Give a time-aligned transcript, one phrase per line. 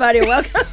[0.00, 0.26] everybody.
[0.26, 0.69] Welcome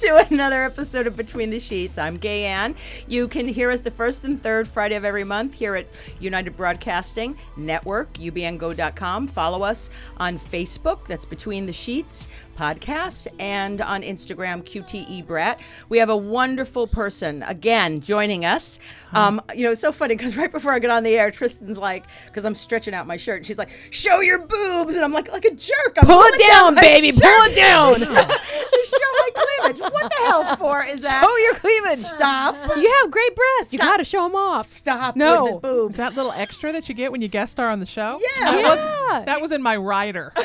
[0.00, 1.98] to another episode of Between the Sheets.
[1.98, 2.74] I'm Gay Ann.
[3.06, 5.86] You can hear us the first and third Friday of every month here at
[6.18, 9.28] United Broadcasting Network, ubngo.com.
[9.28, 15.62] Follow us on Facebook, that's Between the Sheets podcast, and on Instagram, QTE Brat.
[15.88, 18.78] We have a wonderful person again joining us.
[19.12, 21.78] Um, you know, it's so funny because right before I get on the air, Tristan's
[21.78, 25.12] like, because I'm stretching out my shirt, and she's like, "Show your boobs," and I'm
[25.12, 25.96] like, like a jerk.
[25.98, 27.12] I'm Pull it pulling down, baby.
[27.12, 27.94] shirt Pull it down.
[28.00, 29.89] to show my cleavage.
[29.92, 31.20] What the hell for is that?
[31.22, 32.04] Show your cleavage.
[32.04, 32.54] Stop.
[32.76, 33.72] You have great breasts.
[33.72, 33.88] You Stop.
[33.92, 34.66] got to show them off.
[34.66, 35.44] Stop No.
[35.44, 35.94] with the boobs.
[35.94, 38.20] Is that little extra that you get when you guest star on the show?
[38.38, 38.44] Yeah.
[38.50, 38.68] That, Yeah.
[39.16, 40.32] Was, that was in my rider.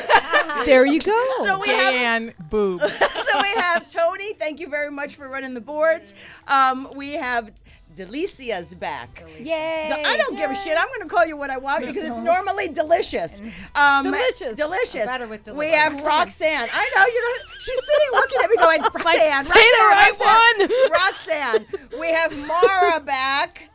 [0.64, 1.26] There you go.
[1.42, 2.82] so we have boobs.
[2.98, 4.32] so we have Tony.
[4.32, 6.14] Thank you very much for running the boards.
[6.48, 7.50] Um, we have
[7.96, 9.24] Delicia's back.
[9.40, 10.02] Yay!
[10.06, 10.76] I don't give a shit.
[10.78, 13.40] I'm going to call you what I want because it's normally delicious.
[13.74, 14.52] Um, Delicious.
[14.54, 15.06] Delicious.
[15.06, 15.94] Better with we have.
[16.04, 16.68] Roxanne.
[16.70, 17.52] I know you know.
[17.58, 19.42] She's sitting looking at me going, Roxanne.
[19.44, 21.98] say the right Roxanne, Roxanne.
[21.98, 23.70] We have Mara back.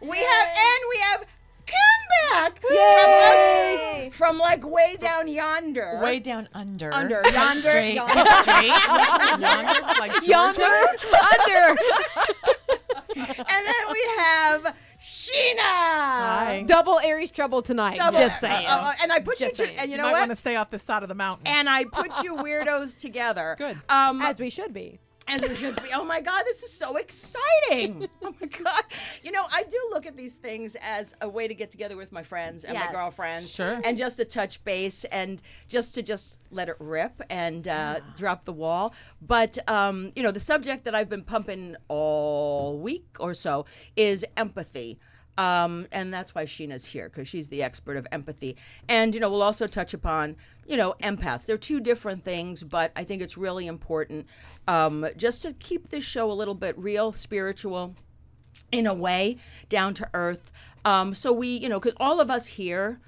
[0.00, 1.26] We have and we have
[1.66, 4.10] Kim back Yay.
[4.10, 6.00] from us from like way down yonder.
[6.02, 6.92] Way down under.
[6.92, 7.22] Under.
[7.22, 7.60] Like Yonder.
[7.60, 7.94] Straight.
[7.94, 8.30] Yonder.
[8.42, 8.66] straight.
[9.40, 11.80] Yonder, like Yonder, under,
[13.16, 13.26] And
[13.66, 15.58] then we have Sheena.
[15.60, 16.64] Hi.
[16.66, 17.96] double Aries trouble tonight.
[17.98, 18.66] Double- Just saying.
[18.66, 19.78] uh, uh, and I put Just you, saying.
[19.78, 20.18] and you You know might what?
[20.20, 21.46] want to stay off this side of the mountain.
[21.46, 23.54] and I put you weirdos together.
[23.58, 23.78] Good.
[23.88, 25.00] Um, As we should be.
[25.30, 25.90] As it should be.
[25.94, 28.08] Oh my God, this is so exciting.
[28.22, 28.82] Oh my God.
[29.22, 32.12] You know, I do look at these things as a way to get together with
[32.12, 32.92] my friends and my Yes.
[32.94, 33.50] girlfriends.
[33.54, 33.80] Sure.
[33.84, 38.44] And just to touch base and just to just let it rip and uh, drop
[38.44, 38.94] the wall.
[39.22, 43.64] But, um, you know, the subject that I've been pumping all week or so
[43.96, 44.98] is empathy.
[45.38, 48.56] Um, and that's why Sheena's here because she's the expert of empathy.
[48.88, 50.36] And you know, we'll also touch upon
[50.70, 51.46] you know empaths.
[51.46, 54.26] They're two different things, but I think it's really important
[54.68, 57.96] um, just to keep this show a little bit real, spiritual,
[58.70, 59.38] in a way,
[59.68, 60.52] down to earth.
[60.84, 63.00] Um, so we, you know, because all of us here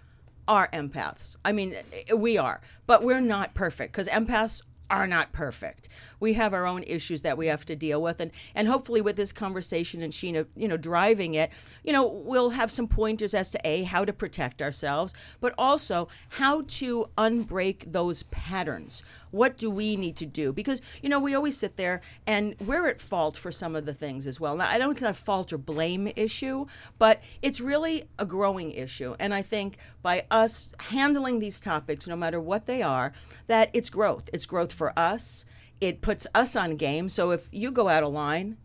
[0.48, 1.36] are empaths.
[1.44, 1.76] I mean,
[2.14, 5.88] we are, but we're not perfect because empaths are not perfect.
[6.20, 9.16] We have our own issues that we have to deal with, and and hopefully with
[9.16, 11.50] this conversation and Sheena, you know, driving it,
[11.82, 16.08] you know, we'll have some pointers as to a how to protect ourselves, but also
[16.30, 19.02] how to unbreak those patterns.
[19.30, 20.52] What do we need to do?
[20.52, 23.94] Because you know, we always sit there and we're at fault for some of the
[23.94, 24.56] things as well.
[24.56, 26.66] Now, I know it's not a fault or blame issue,
[26.98, 32.16] but it's really a growing issue, and I think by us handling these topics, no
[32.16, 33.12] matter what they are,
[33.46, 34.28] that it's growth.
[34.32, 35.44] It's growth for us.
[35.80, 37.08] It puts us on game.
[37.08, 38.56] So if you go out of line,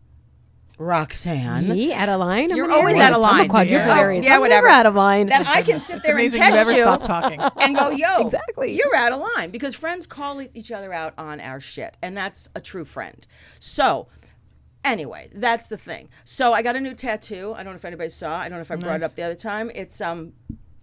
[0.78, 2.50] Roxanne, Me out of line?
[2.54, 3.40] You're an always out of line.
[3.40, 3.98] I'm a quadruple Yeah.
[3.98, 4.24] Aries.
[4.24, 4.68] Yeah, I'm whatever.
[4.68, 5.28] out of line.
[5.28, 7.40] then I can sit It's there and amazing text you ever you stop talking.
[7.60, 8.76] and go, "Yo, Exactly.
[8.76, 12.48] you're out of line," because friends call each other out on our shit, and that's
[12.54, 13.26] a true friend.
[13.58, 14.08] So.
[14.84, 16.08] Anyway, that's the thing.
[16.24, 17.52] So I got a new tattoo.
[17.54, 18.38] I don't know if anybody saw.
[18.38, 19.72] I don't know if I brought it up the other time.
[19.74, 20.34] It's um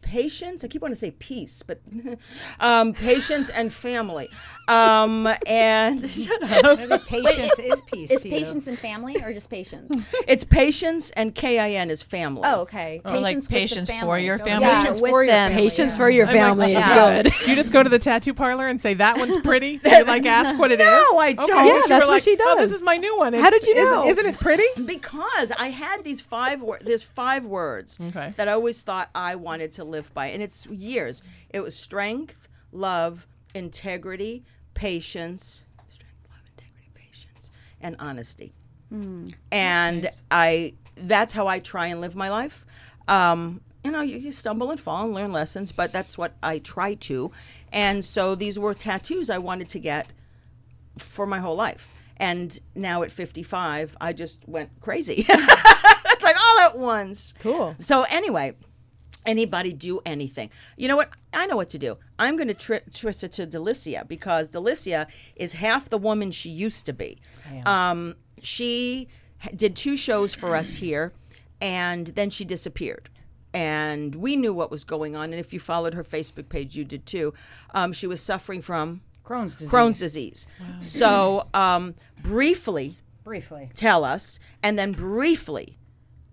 [0.05, 0.63] patience.
[0.63, 1.81] I keep wanting to say peace, but
[2.59, 4.29] um patience and family.
[4.67, 7.05] Um and shut up.
[7.07, 8.11] Patience is peace.
[8.11, 8.35] Is to you.
[8.37, 9.95] patience and family or just patience?
[10.27, 12.41] It's patience and K I N is family.
[12.45, 13.01] Oh, okay.
[13.05, 14.65] Or like with the patience for your family?
[14.67, 15.49] Yeah, Patience with for your them.
[15.51, 15.97] family, Patience yeah.
[15.97, 17.23] for your I'm like, family is yeah.
[17.23, 17.33] good.
[17.47, 19.77] You just go to the tattoo parlor and say that one's pretty.
[19.77, 20.85] Do you like ask what it is?
[20.85, 21.47] No, I Okay, don't.
[21.49, 23.33] 'cause Yeah, you were that's what like, she Oh, this is my new one.
[23.33, 24.07] How did you isn't- know?
[24.07, 24.63] Isn't it pretty?
[24.85, 26.83] because I had these five words.
[26.85, 28.33] There's five words Okay.
[28.35, 31.21] that I always thought I wanted to live by, and it's years.
[31.49, 37.51] It was strength, love, integrity, patience, strength, love, integrity, patience,
[37.81, 38.53] and honesty.
[39.51, 42.65] and I that's how I try and live my life.
[43.07, 46.57] Um, you know, you, you stumble and fall and learn lessons, but that's what I
[46.59, 47.31] try to.
[47.71, 50.11] And so these were tattoos I wanted to get
[50.97, 51.93] for my whole life.
[52.17, 55.25] And now at 55, I just went crazy.
[55.29, 57.33] it's like all at once.
[57.39, 57.75] Cool.
[57.79, 58.53] So anyway,
[59.25, 60.49] anybody do anything.
[60.77, 61.09] You know what?
[61.33, 61.97] I know what to do.
[62.19, 66.49] I'm going to tri- twist it to Delicia because Delicia is half the woman she
[66.49, 67.19] used to be.
[67.65, 69.07] Um, she
[69.55, 71.13] did two shows for us here,
[71.61, 73.09] and then she disappeared.
[73.53, 75.31] And we knew what was going on.
[75.31, 77.33] And if you followed her Facebook page, you did too.
[77.73, 79.71] Um, she was suffering from Crohn's disease.
[79.73, 80.47] Crohn's disease.
[80.83, 83.69] So, um, briefly Briefly.
[83.73, 85.77] tell us, and then briefly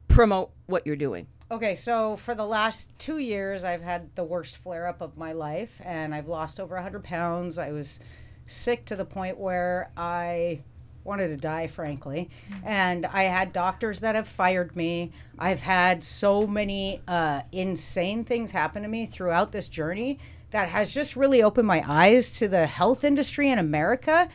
[0.09, 1.27] promote what you're doing.
[1.53, 5.33] Okay, so for the last two years, I've had the worst flare up of my
[5.33, 7.59] life, and I've lost over 100 pounds.
[7.59, 8.01] I was
[8.47, 10.61] sick to the point where I
[11.05, 12.31] wanted to die, frankly.
[12.65, 15.13] And I had doctors that have fired me.
[15.39, 20.19] I've had so many uh, insane things happen to me throughout this journey
[20.53, 24.27] that has just really opened my eyes to the health industry in America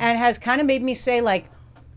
[0.00, 1.50] and has kind of made me say like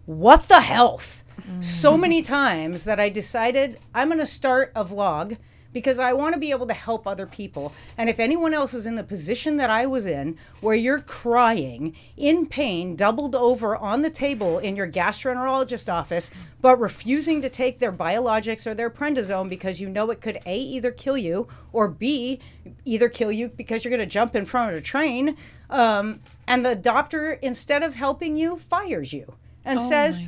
[0.06, 1.24] what the health
[1.60, 5.38] so many times that I decided I'm going to start a vlog
[5.76, 7.74] because I want to be able to help other people.
[7.98, 11.94] And if anyone else is in the position that I was in, where you're crying
[12.16, 16.32] in pain, doubled over on the table in your gastroenterologist office,
[16.62, 20.58] but refusing to take their biologics or their prednisone because you know it could A,
[20.58, 22.40] either kill you, or B,
[22.86, 25.36] either kill you because you're going to jump in front of a train,
[25.70, 29.34] um, and the doctor, instead of helping you, fires you
[29.66, 30.22] and oh says,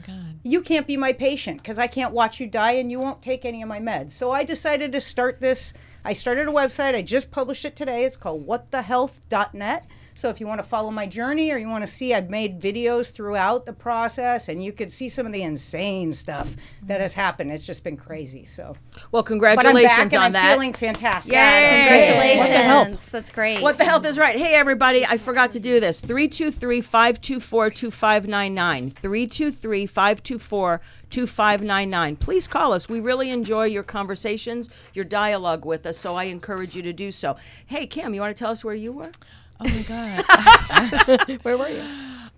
[0.43, 3.45] you can't be my patient because I can't watch you die and you won't take
[3.45, 4.11] any of my meds.
[4.11, 5.73] So I decided to start this.
[6.03, 6.95] I started a website.
[6.95, 8.03] I just published it today.
[8.03, 9.87] It's called whatthehealth.net.
[10.17, 12.59] So if you want to follow my journey or you want to see, I've made
[12.59, 17.13] videos throughout the process and you could see some of the insane stuff that has
[17.13, 17.51] happened.
[17.51, 18.43] It's just been crazy.
[18.43, 18.73] So,
[19.11, 20.53] Well, congratulations but I'm congratulations back and on I'm that.
[20.53, 21.35] feeling fantastic.
[21.35, 22.35] Yay!
[22.39, 23.11] Congratulations.
[23.11, 23.61] That's great.
[23.61, 24.35] What the health is right.
[24.35, 25.99] Hey, everybody, I forgot to do this.
[25.99, 28.89] 323 524 2599.
[28.89, 30.81] 323 524
[31.11, 32.15] 2599.
[32.15, 32.89] Please call us.
[32.89, 37.11] We really enjoy your conversations, your dialogue with us, so I encourage you to do
[37.11, 37.37] so.
[37.67, 39.11] Hey, Kim, you want to tell us where you were?
[39.59, 41.39] Oh my God.
[41.43, 41.83] Where were you?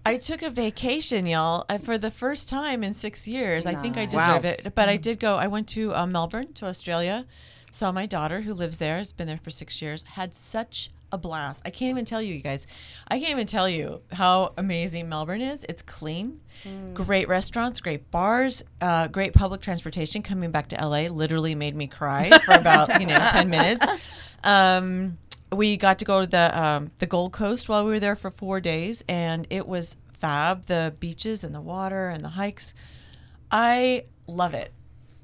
[0.05, 3.65] I took a vacation, y'all, uh, for the first time in six years.
[3.65, 4.73] I think I deserve it.
[4.73, 5.35] But I did go.
[5.35, 7.25] I went to uh, Melbourne, to Australia,
[7.71, 11.17] saw my daughter who lives there, has been there for six years, had such a
[11.17, 11.63] blast.
[11.65, 12.65] I can't even tell you, you guys.
[13.07, 15.65] I can't even tell you how amazing Melbourne is.
[15.67, 16.39] It's clean,
[16.93, 20.21] great restaurants, great bars, uh, great public transportation.
[20.21, 23.85] Coming back to LA literally made me cry for about, you know, 10 minutes.
[24.43, 25.17] Um,
[25.51, 28.31] we got to go to the um, the Gold Coast while we were there for
[28.31, 30.65] four days, and it was fab.
[30.65, 32.73] The beaches and the water and the hikes.
[33.51, 34.71] I love it.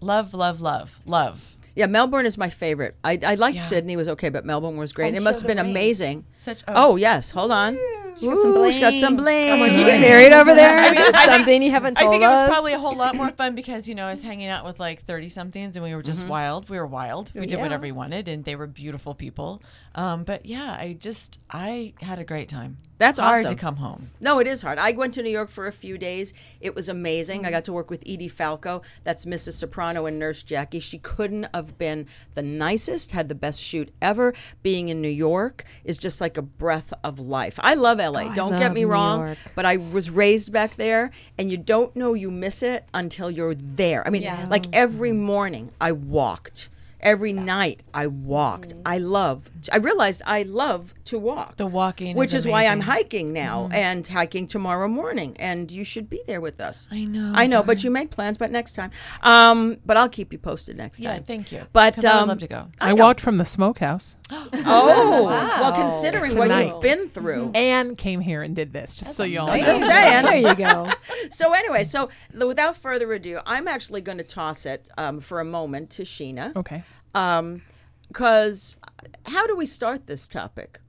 [0.02, 1.56] Love, love, love, love.
[1.76, 2.96] Yeah, Melbourne is my favorite.
[3.04, 5.10] I, I liked Sydney was okay, but Melbourne was great.
[5.10, 5.72] And it must have been rain.
[5.72, 6.26] amazing.
[6.38, 7.32] Such Oh, yes.
[7.32, 7.78] Hold on.
[8.18, 9.44] She got some Ooh, she got some bling.
[9.44, 9.72] bling.
[9.72, 10.94] Did you get married over there?
[10.94, 12.00] Just something you haven't told us.
[12.00, 14.12] I told think it was probably a whole lot more fun because you know I
[14.12, 16.70] was hanging out with like thirty somethings and we were just wild.
[16.70, 17.34] We were wild.
[17.36, 19.62] We did whatever we wanted and they were beautiful people.
[19.96, 22.78] Um, but yeah, I just I had a great time.
[22.98, 23.58] That's hard awesome.
[23.58, 24.12] to come home.
[24.22, 24.78] No, it is hard.
[24.78, 26.34] I went to New York for a few days.
[26.62, 27.46] It was amazing.
[27.46, 28.82] I got to work with Edie Falco.
[29.04, 29.54] That's Mrs.
[29.54, 30.80] Soprano and Nurse Jackie.
[30.80, 34.34] She couldn't have been the nicest, had the best shoot ever.
[34.64, 37.60] Being in New York is just like a breath of life.
[37.62, 38.30] I love LA.
[38.30, 39.38] Don't get me New wrong, York.
[39.56, 43.56] but I was raised back there, and you don't know you miss it until you're
[43.56, 44.08] there.
[44.08, 46.70] I mean, like every morning I walked.
[47.06, 48.74] Every night I walked.
[48.86, 49.50] I love.
[49.72, 51.58] I realized I love to walk.
[51.58, 55.36] The walking which is is, why I'm hiking now and hiking tomorrow morning.
[55.40, 56.88] And you should be there with us.
[56.92, 58.40] I know, I know, but you make plans.
[58.40, 58.90] But next time,
[59.22, 61.20] um, but I'll keep you posted next Yeah, time.
[61.20, 61.62] Yeah, thank you.
[61.74, 62.68] But 'Cause I would um, love to go.
[62.82, 63.04] I, know.
[63.04, 67.52] walked from the smokehouse Oh, well, considering what you've been through.
[67.54, 69.58] and came here and did this, just so y'all know.
[69.58, 70.26] just saying.
[70.26, 70.90] there you go.
[71.30, 75.46] So anyway, so without further ado, I'm actually going to toss it um, for a
[75.46, 76.56] moment to Sheena.
[76.56, 76.84] Okay.
[77.16, 77.64] Um,
[78.08, 78.78] because
[79.26, 80.80] how do we start this topic?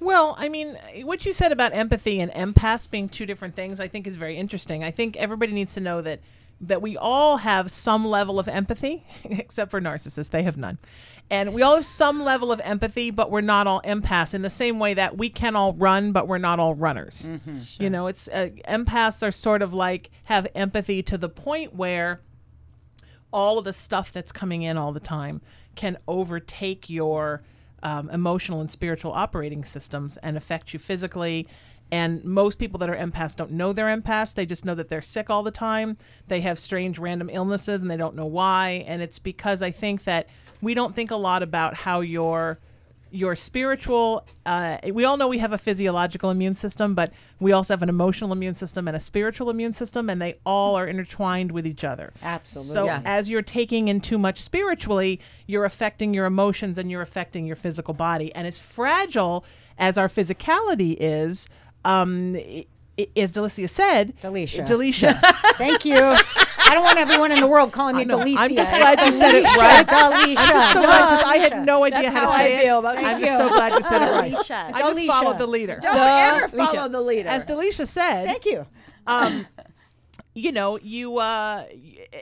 [0.00, 3.86] Well, I mean, what you said about empathy and empaths being two different things, I
[3.86, 4.82] think is very interesting.
[4.82, 6.20] I think everybody needs to know that
[6.62, 10.78] that we all have some level of empathy, except for narcissists; they have none.
[11.30, 14.34] And we all have some level of empathy, but we're not all empaths.
[14.34, 17.28] In the same way that we can all run, but we're not all runners.
[17.78, 22.20] You know, it's uh, empaths are sort of like have empathy to the point where
[23.32, 25.40] all of the stuff that's coming in all the time
[25.74, 27.42] can overtake your
[27.82, 31.46] um, emotional and spiritual operating systems and affect you physically.
[31.92, 34.34] And most people that are empaths don't know they're empaths.
[34.34, 35.96] They just know that they're sick all the time.
[36.28, 38.84] They have strange random illnesses and they don't know why.
[38.86, 40.28] And it's because I think that
[40.60, 42.58] we don't think a lot about how your
[43.12, 47.72] your spiritual uh, we all know we have a physiological immune system but we also
[47.74, 51.50] have an emotional immune system and a spiritual immune system and they all are intertwined
[51.52, 52.72] with each other Absolutely.
[52.74, 53.02] so Yeah.
[53.04, 57.56] as you're taking in too much spiritually you're affecting your emotions and you're affecting your
[57.56, 59.44] physical body and as fragile
[59.78, 61.48] as our physicality is
[61.84, 62.36] um
[63.16, 64.66] as Delicia said Delicia.
[64.66, 65.14] Delicia
[65.56, 65.96] Thank you.
[66.62, 68.18] I don't want everyone in the world calling me know.
[68.18, 68.36] Delicia.
[68.38, 69.86] I'm just glad you said it right.
[69.86, 70.36] Delicia.
[70.36, 72.62] I'm just so glad because I had no idea That's how to how I say
[72.62, 72.78] feel it.
[72.80, 73.26] about I'm you.
[73.26, 74.32] just so glad you said it right.
[74.32, 74.74] Delicia.
[74.74, 75.06] I just Delicia.
[75.06, 75.78] followed the leader.
[75.82, 76.72] Don't ever Alicia.
[76.76, 77.28] follow the leader.
[77.28, 78.66] As Delicia said, Thank you.
[79.06, 79.46] Um,
[80.40, 81.64] you know, you uh,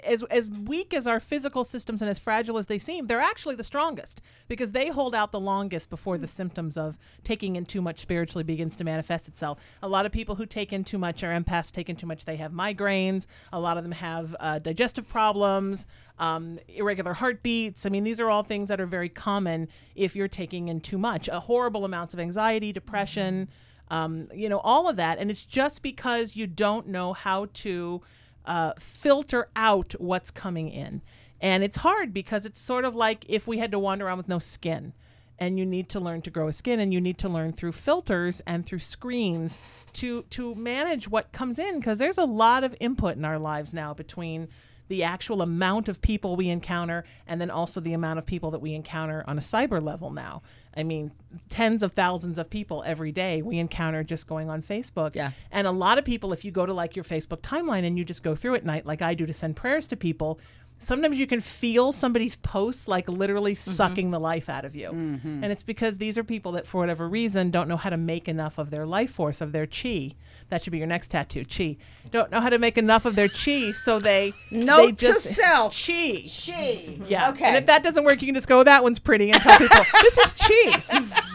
[0.05, 3.55] as as weak as our physical systems and as fragile as they seem, they're actually
[3.55, 7.81] the strongest because they hold out the longest before the symptoms of taking in too
[7.81, 9.59] much spiritually begins to manifest itself.
[9.83, 11.71] A lot of people who take in too much are empaths.
[11.71, 13.27] Take in too much, they have migraines.
[13.53, 15.87] A lot of them have uh, digestive problems,
[16.19, 17.87] um, irregular heartbeats.
[17.87, 20.99] I mean, these are all things that are very common if you're taking in too
[20.99, 21.29] much.
[21.29, 23.49] Uh, horrible amounts of anxiety, depression
[23.91, 25.19] um, you know, all of that.
[25.19, 28.03] And it's just because you don't know how to
[28.45, 31.03] uh, filter out what's coming in.
[31.41, 34.29] And it's hard because it's sort of like if we had to wander around with
[34.29, 34.93] no skin.
[35.41, 37.71] And you need to learn to grow a skin, and you need to learn through
[37.71, 39.61] filters and through screens
[39.93, 41.79] to to manage what comes in.
[41.79, 44.49] Because there's a lot of input in our lives now between
[44.89, 48.61] the actual amount of people we encounter and then also the amount of people that
[48.61, 50.43] we encounter on a cyber level now.
[50.79, 51.11] I mean,
[51.49, 55.15] tens of thousands of people every day we encounter just going on Facebook.
[55.15, 55.33] Yeah.
[55.51, 58.05] And a lot of people, if you go to like your Facebook timeline and you
[58.05, 60.39] just go through at night, like I do to send prayers to people,
[60.79, 63.71] sometimes you can feel somebody's posts like literally mm-hmm.
[63.71, 64.91] sucking the life out of you.
[64.91, 65.43] Mm-hmm.
[65.43, 68.29] And it's because these are people that, for whatever reason, don't know how to make
[68.29, 70.15] enough of their life force, of their chi.
[70.49, 71.77] That should be your next tattoo, chi.
[72.11, 75.35] Don't know how to make enough of their chi, so they note they just, to
[75.35, 76.23] self chi.
[76.27, 77.01] Chi.
[77.07, 77.31] Yeah.
[77.31, 77.45] Okay.
[77.45, 79.77] And if that doesn't work, you can just go, that one's pretty, and tell people
[80.03, 80.83] this is chi.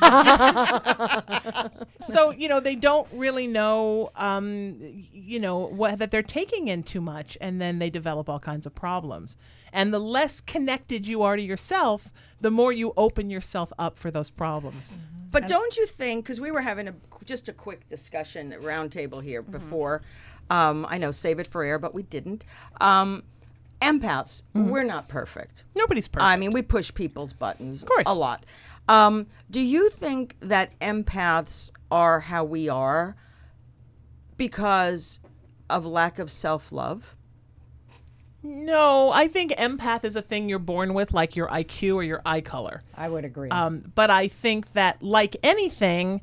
[2.02, 4.76] so you know they don't really know, um,
[5.12, 8.66] you know, what that they're taking in too much, and then they develop all kinds
[8.66, 9.38] of problems.
[9.72, 14.10] And the less connected you are to yourself, the more you open yourself up for
[14.10, 14.92] those problems.
[14.92, 15.23] Mm-hmm.
[15.34, 16.26] But don't you think?
[16.26, 16.94] Because we were having a
[17.26, 19.52] just a quick discussion roundtable here mm-hmm.
[19.52, 20.02] before.
[20.50, 22.46] Um, I know save it for air, but we didn't.
[22.80, 23.24] Um,
[23.82, 24.70] empaths, mm-hmm.
[24.70, 25.64] we're not perfect.
[25.76, 26.26] Nobody's perfect.
[26.26, 28.04] I mean, we push people's buttons of course.
[28.08, 28.46] a lot.
[28.88, 33.16] Um, do you think that empaths are how we are
[34.38, 35.20] because
[35.70, 37.16] of lack of self love?
[38.44, 42.22] No, I think empath is a thing you're born with, like your IQ or your
[42.26, 42.82] eye color.
[42.96, 43.50] I would agree.
[43.50, 46.22] Um, but I think that, like anything,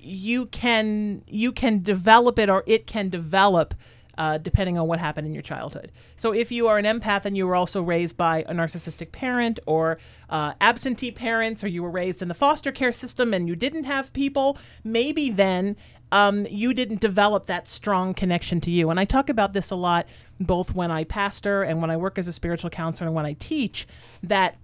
[0.00, 3.74] you can you can develop it, or it can develop.
[4.18, 5.90] Uh, depending on what happened in your childhood.
[6.16, 9.58] So, if you are an empath and you were also raised by a narcissistic parent
[9.66, 9.96] or
[10.28, 13.84] uh, absentee parents, or you were raised in the foster care system and you didn't
[13.84, 15.74] have people, maybe then
[16.12, 18.90] um, you didn't develop that strong connection to you.
[18.90, 20.06] And I talk about this a lot,
[20.38, 23.34] both when I pastor and when I work as a spiritual counselor and when I
[23.34, 23.86] teach,
[24.22, 24.56] that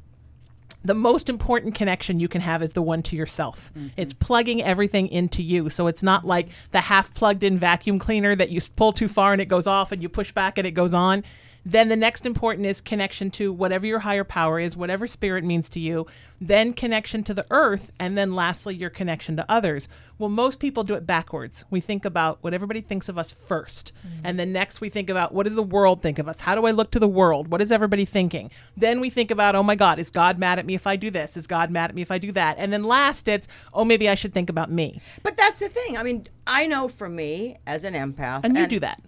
[0.87, 3.73] the most important connection you can have is the one to yourself.
[3.75, 3.89] Mm-hmm.
[3.97, 5.69] It's plugging everything into you.
[5.69, 9.33] So it's not like the half plugged in vacuum cleaner that you pull too far
[9.33, 11.25] and it goes off and you push back and it goes on.
[11.67, 15.69] Then the next important is connection to whatever your higher power is, whatever spirit means
[15.71, 16.07] to you.
[16.41, 17.91] Then connection to the earth.
[17.99, 19.89] And then lastly, your connection to others.
[20.17, 21.65] Well, most people do it backwards.
[21.69, 23.57] We think about what everybody thinks of us 1st
[23.93, 24.21] mm-hmm.
[24.23, 26.39] And then next, we think about what does the world think of us?
[26.39, 27.49] How do I look to the world?
[27.49, 28.53] What is everybody thinking?
[28.77, 31.11] Then we think about, oh my God, is God mad at me if I do
[31.11, 31.37] this?
[31.37, 32.59] Is God mad at me if I do that?
[32.59, 35.01] And then last, it's, oh, maybe I should think about me.
[35.25, 35.99] But that's the thing.
[35.99, 38.45] I mean, I know for me as an empath.
[38.45, 39.03] And, and you do that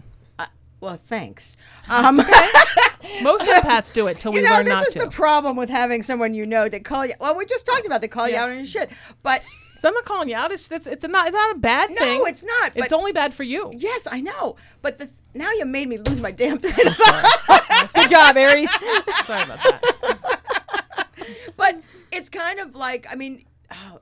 [0.81, 1.57] well, thanks.
[1.89, 2.17] Um,
[3.23, 4.85] Most empaths do it till we you know, learn not to.
[4.85, 7.13] This is the problem with having someone you know to call you.
[7.19, 8.35] Well, we just talked about they call yeah.
[8.35, 8.91] you out on your shit,
[9.23, 9.43] but.
[9.81, 10.51] Not calling you out.
[10.51, 12.19] It's it's it's not it's not a bad thing.
[12.19, 12.73] No, it's not.
[12.75, 13.71] It's only bad for you.
[13.73, 14.57] Yes, I know.
[14.81, 16.73] But the now you made me lose my damn thing.
[17.93, 18.69] Good job, Aries.
[19.23, 21.07] sorry about that.
[21.55, 21.81] but
[22.11, 24.01] it's kind of like I mean, oh,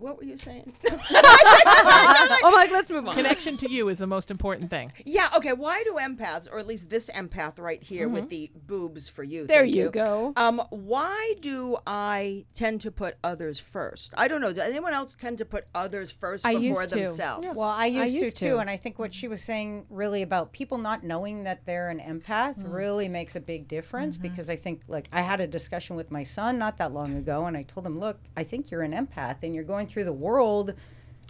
[0.00, 0.72] what were you saying?
[0.90, 3.14] I'm like, let's move on.
[3.14, 4.92] Connection to you is the most important thing.
[5.04, 5.28] Yeah.
[5.36, 5.52] Okay.
[5.52, 8.14] Why do empaths, or at least this empath right here mm-hmm.
[8.14, 9.46] with the boobs for you?
[9.46, 10.32] There you, you, go.
[10.36, 14.14] Um, why do I tend to put others first?
[14.16, 14.52] I don't know.
[14.52, 17.54] Does anyone else tend to put others first I before used themselves?
[17.54, 17.58] To.
[17.58, 19.86] Well, I used, I used to, to, too, and I think what she was saying
[19.90, 22.72] really about people not knowing that they're an empath mm.
[22.72, 24.28] really makes a big difference mm-hmm.
[24.28, 27.46] because I think like I had a discussion with my son not that long ago,
[27.46, 30.12] and I told him, look, I think you're an empath, and you're going through the
[30.12, 30.74] world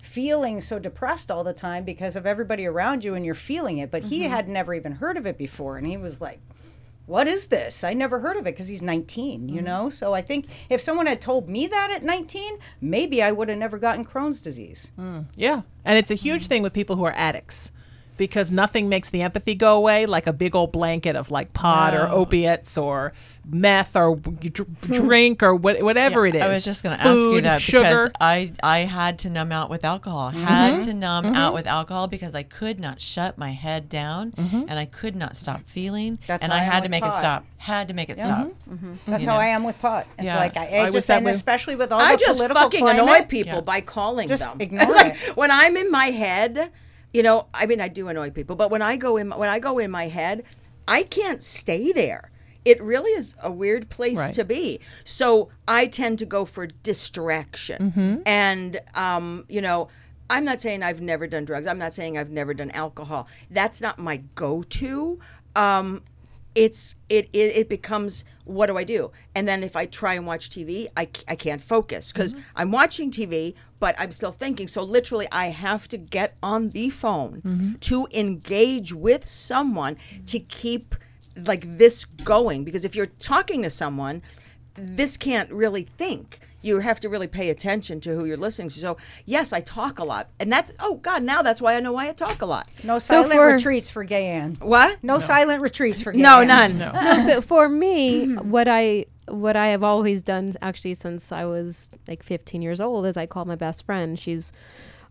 [0.02, 3.90] feeling so depressed all the time because of everybody around you and you're feeling it.
[3.90, 4.10] But mm-hmm.
[4.10, 5.76] he had never even heard of it before.
[5.76, 6.40] And he was like,
[7.06, 7.84] what is this?
[7.84, 9.64] I never heard of it because he's 19, you mm-hmm.
[9.64, 9.88] know?
[9.88, 13.58] So I think if someone had told me that at 19, maybe I would have
[13.58, 14.92] never gotten Crohn's disease.
[14.98, 15.26] Mm.
[15.36, 15.62] Yeah.
[15.84, 16.48] And it's a huge mm.
[16.48, 17.72] thing with people who are addicts
[18.16, 21.92] because nothing makes the empathy go away like a big old blanket of like pot
[21.92, 22.02] no.
[22.02, 23.12] or opiates or
[23.48, 26.42] meth or drink or what, whatever yeah, it is.
[26.42, 27.82] I was just going to ask you that sugar.
[27.82, 30.30] because I I had to numb out with alcohol.
[30.30, 30.42] Mm-hmm.
[30.42, 31.34] Had to numb mm-hmm.
[31.34, 34.64] out with alcohol because I could not shut my head down mm-hmm.
[34.68, 36.18] and I could not stop feeling.
[36.26, 37.14] That's and I, I had to make pot.
[37.14, 37.46] it stop.
[37.58, 38.24] Had to make it yeah.
[38.24, 38.46] stop.
[38.46, 38.72] Mm-hmm.
[38.72, 39.10] Mm-hmm.
[39.10, 39.40] That's you how know?
[39.40, 40.06] I am with pot.
[40.18, 40.36] It's yeah.
[40.36, 43.26] like I, I just and especially with all I the just political fucking climate, annoy
[43.26, 44.60] people by calling just them.
[44.60, 45.36] Ignore like, it.
[45.36, 46.72] When I'm in my head
[47.12, 49.58] you know, I mean, I do annoy people, but when I go in, when I
[49.58, 50.44] go in my head,
[50.86, 52.30] I can't stay there.
[52.66, 54.34] It really is a weird place Right.
[54.34, 54.80] to be.
[55.04, 58.22] So I tend to go for distraction, Mm-hmm.
[58.26, 59.88] and um, you know.
[60.28, 61.68] I'm not saying I've never done drugs.
[61.68, 63.28] I'm not saying I've never done alcohol.
[63.48, 65.20] That's not my go-to.
[65.54, 66.02] Um,
[66.56, 69.12] it's it, it it becomes what do I do?
[69.36, 73.12] And then if I try and watch TV, I, I can't focus because I'm watching
[73.12, 74.66] TV, but I'm still thinking.
[74.66, 79.96] So literally, I have to get on the phone to engage with someone
[80.26, 80.96] to keep
[81.36, 82.64] like this going.
[82.64, 84.22] Because if you're talking to someone,
[84.74, 86.40] this can't really think.
[86.62, 88.78] You have to really pay attention to who you're listening to.
[88.80, 91.92] So yes, I talk a lot, and that's oh god, now that's why I know
[91.92, 92.66] why I talk a lot.
[92.82, 94.56] No So silent for- retreats for gay Ann.
[94.60, 94.98] What?
[95.02, 96.48] No, silent retreats for gay No, Ann.
[96.48, 96.78] none.
[96.78, 101.90] No, so for me, what I what I have always done actually since I was
[102.08, 104.18] like 15 years old is I call my best friend.
[104.18, 104.52] She's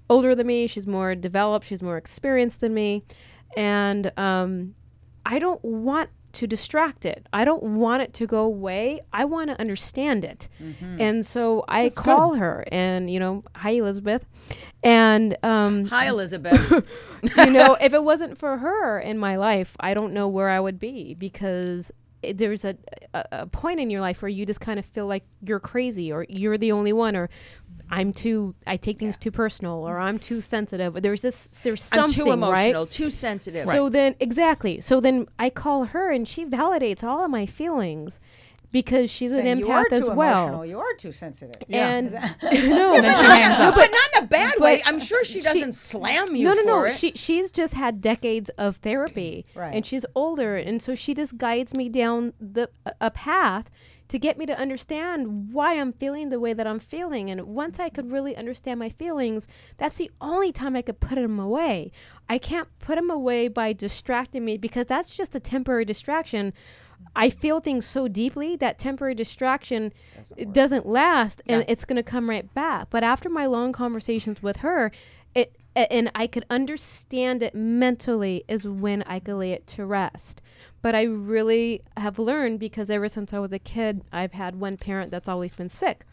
[0.09, 0.67] older than me.
[0.67, 1.67] She's more developed.
[1.67, 3.03] She's more experienced than me,
[3.55, 4.75] and um,
[5.25, 7.25] I don't want to distract it.
[7.31, 8.99] I don't want it to go away.
[9.13, 10.49] I want to understand it,
[10.99, 14.25] and so I call her and you know, hi Elizabeth,
[14.83, 16.87] and um, Hi, Elizabeth.
[17.37, 20.59] you know, if it wasn't for her in my life, I don't know where I
[20.59, 21.91] would be because
[22.21, 22.75] it, there's a,
[23.13, 26.11] a a point in your life where you just kind of feel like you're crazy
[26.11, 27.29] or you're the only one or
[27.89, 31.01] I'm too I take things too personal or I'm too sensitive.
[31.01, 32.21] There's this there's something.
[32.21, 32.91] I'm too emotional, right.
[32.91, 33.65] too sensitive.
[33.65, 34.81] So then exactly.
[34.81, 38.19] So then I call her and she validates all of my feelings
[38.71, 40.43] because she's Saying an you are empath as too well.
[40.47, 40.65] emotional.
[40.65, 41.61] You are too sensitive.
[41.69, 42.19] And no,
[42.51, 43.73] she hangs up.
[43.75, 44.81] but not in a bad way.
[44.83, 46.83] but I'm sure she doesn't slam you no, no, no.
[46.83, 46.91] it.
[46.93, 49.73] She she's just had decades of therapy, Right.
[49.73, 53.69] and she's older, and so she just guides me down the a path
[54.07, 57.29] to get me to understand why I'm feeling the way that I'm feeling.
[57.29, 59.47] And once I could really understand my feelings,
[59.77, 61.91] that's the only time I could put them away.
[62.29, 66.53] I can't put them away by distracting me because that's just a temporary distraction.
[67.15, 69.93] I feel things so deeply that temporary distraction
[70.37, 72.89] it doesn't last and it's going to come right back.
[72.89, 74.91] But after my long conversations with her,
[75.33, 80.41] it and I could understand it mentally is when I could lay it to rest.
[80.81, 84.77] But I really have learned because ever since I was a kid, I've had one
[84.77, 86.05] parent that's always been sick.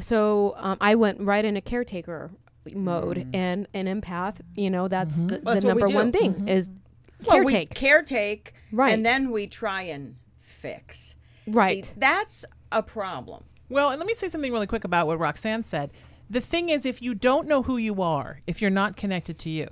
[0.00, 2.30] So um, I went right into caretaker
[2.74, 3.30] mode mm.
[3.34, 4.40] and an empath.
[4.54, 5.28] You know, that's mm-hmm.
[5.28, 6.48] the, Well, that's the number one thing mm-hmm.
[6.48, 6.70] is
[7.26, 7.68] well, we caretake.
[7.70, 8.92] caretake, Right.
[8.92, 11.16] and then we try and fix.
[11.46, 11.84] Right.
[11.84, 13.44] See, that's a problem.
[13.68, 15.90] Well, and let me say something really quick about what Roxanne said.
[16.32, 19.50] The thing is, if you don't know who you are, if you're not connected to
[19.50, 19.68] you,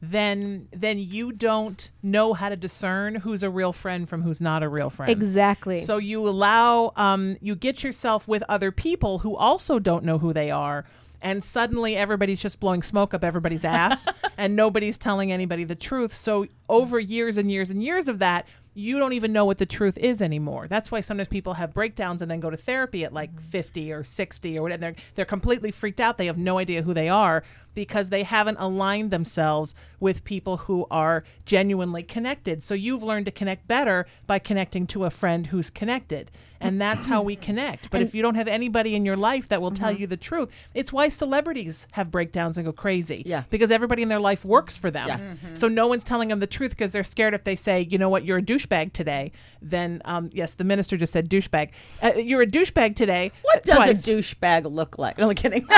[0.00, 4.62] then then you don't know how to discern who's a real friend from who's not
[4.62, 5.12] a real friend.
[5.12, 5.76] Exactly.
[5.76, 10.32] So you allow, um, you get yourself with other people who also don't know who
[10.32, 10.86] they are.
[11.20, 14.08] And suddenly everybody's just blowing smoke up everybody's ass
[14.38, 16.14] and nobody's telling anybody the truth.
[16.14, 19.66] So over years and years and years of that, you don't even know what the
[19.66, 20.68] truth is anymore.
[20.68, 23.40] That's why sometimes people have breakdowns and then go to therapy at like mm-hmm.
[23.40, 24.80] 50 or 60 or whatever.
[24.80, 26.18] They're, they're completely freaked out.
[26.18, 27.42] They have no idea who they are
[27.74, 32.62] because they haven't aligned themselves with people who are genuinely connected.
[32.62, 36.30] So you've learned to connect better by connecting to a friend who's connected.
[36.60, 37.90] And that's how we connect.
[37.90, 40.68] But if you don't have anybody in your life that will tell you the truth,
[40.74, 43.22] it's why celebrities have breakdowns and go crazy.
[43.26, 43.44] Yeah.
[43.50, 45.08] Because everybody in their life works for them.
[45.08, 45.34] Yes.
[45.54, 48.08] So no one's telling them the truth because they're scared if they say, you know
[48.08, 51.72] what, you're a douchebag today, then, um, yes, the minister just said douchebag.
[52.02, 53.32] Uh, you're a douchebag today.
[53.42, 54.08] What uh, does twice.
[54.08, 55.18] a douchebag look like?
[55.18, 55.66] No, I'm kidding.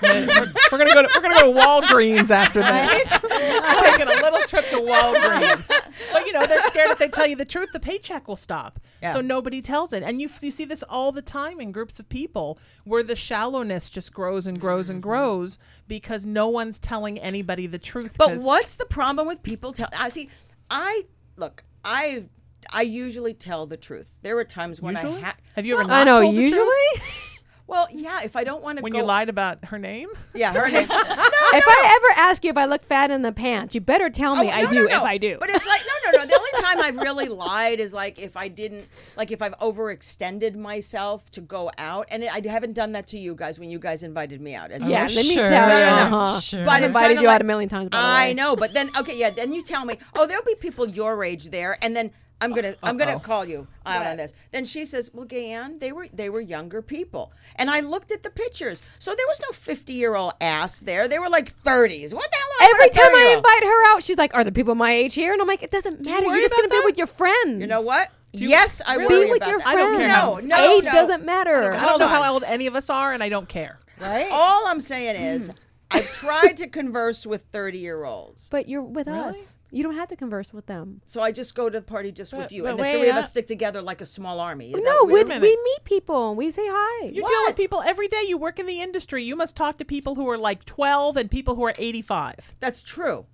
[0.01, 0.27] we're,
[0.71, 3.19] we're gonna go to we're gonna go to Walgreens after this.
[3.33, 5.71] We're taking a little trip to Walgreens.
[6.11, 8.79] But you know, they're scared if they tell you the truth, the paycheck will stop.
[9.01, 9.13] Yeah.
[9.13, 10.03] So nobody tells it.
[10.03, 13.89] And you you see this all the time in groups of people where the shallowness
[13.89, 15.09] just grows and grows and mm-hmm.
[15.09, 18.15] grows because no one's telling anybody the truth.
[18.17, 19.89] But what's the problem with people tell?
[19.97, 20.29] I see.
[20.69, 21.03] I
[21.37, 21.63] look.
[21.83, 22.25] I
[22.71, 24.19] I usually tell the truth.
[24.21, 25.17] There were times when Usually?
[25.17, 25.35] I had.
[25.55, 26.21] Have you ever Well, not I know.
[26.21, 26.51] told the truth?
[26.51, 27.23] Usually,
[27.73, 28.19] Well, yeah.
[28.23, 30.07] If I don't want to when go, you lied about her name?
[30.35, 30.83] Yeah, her name.
[30.83, 34.35] if I ever ask you if I look fat in the pants, you better tell
[34.35, 34.75] me Oh, I no, do.
[34.75, 34.97] no, no.
[34.97, 36.25] If I do, But it's like no, no, no.
[36.27, 40.55] The only time I've really lied is like if I didn't, like if I've overextended
[40.55, 44.03] myself to go out, and I haven't done that to you guys when you guys
[44.03, 44.69] invited me out.
[44.69, 45.49] As yeah, let me sure.
[45.49, 45.83] tell No, you.
[45.83, 46.17] no, no.
[46.17, 46.39] uh-huh.
[46.39, 46.65] Sure.
[46.65, 47.89] But I've invited kinda you out a million times.
[47.89, 49.31] By the I know, but then okay, yeah.
[49.31, 52.11] Then you tell me, oh, there'll be people your age there, and then
[52.43, 54.33] I'm gonna I'm gonna call you out on this.
[54.51, 58.21] Then she says, well, Gayanne, they were they were younger people, and I looked at
[58.23, 61.07] the pictures, so there was no 50 year old ass there.
[61.07, 62.13] They were like 30s.
[62.13, 62.69] What the hell?
[62.69, 65.31] am Every time I invite her out, she's like, "Are the people my age here?"
[65.33, 66.25] And I'm like, "It doesn't matter.
[66.27, 67.61] worry You're just gonna be with your friends.
[67.61, 68.09] You know what?
[68.33, 69.15] yes, I really?
[69.15, 69.73] worry Be with about your that.
[69.73, 69.77] friends.
[69.77, 70.91] I don't care No, no, age no.
[70.91, 71.73] doesn't matter.
[71.73, 73.77] I Hold don't know how old any of us are, and I don't care.
[74.01, 74.27] Right?
[74.31, 75.51] All I'm saying is,
[75.91, 78.49] I've tried to converse with 30 year olds.
[78.49, 79.57] But you're with us.
[79.73, 81.01] You don't have to converse with them.
[81.07, 82.61] So I just go to the party just with But- you.
[82.63, 84.67] but And the wait, three of us stick together like a small army.
[84.67, 86.29] Is that no, what we, we're- meet people.
[86.29, 87.05] and We say hi.
[87.07, 87.49] You deal What?
[87.49, 88.21] with people every day.
[88.27, 89.23] You work in the industry.
[89.23, 92.55] You must talk to people who are like 12 and people who are 85.
[92.59, 93.25] That's true.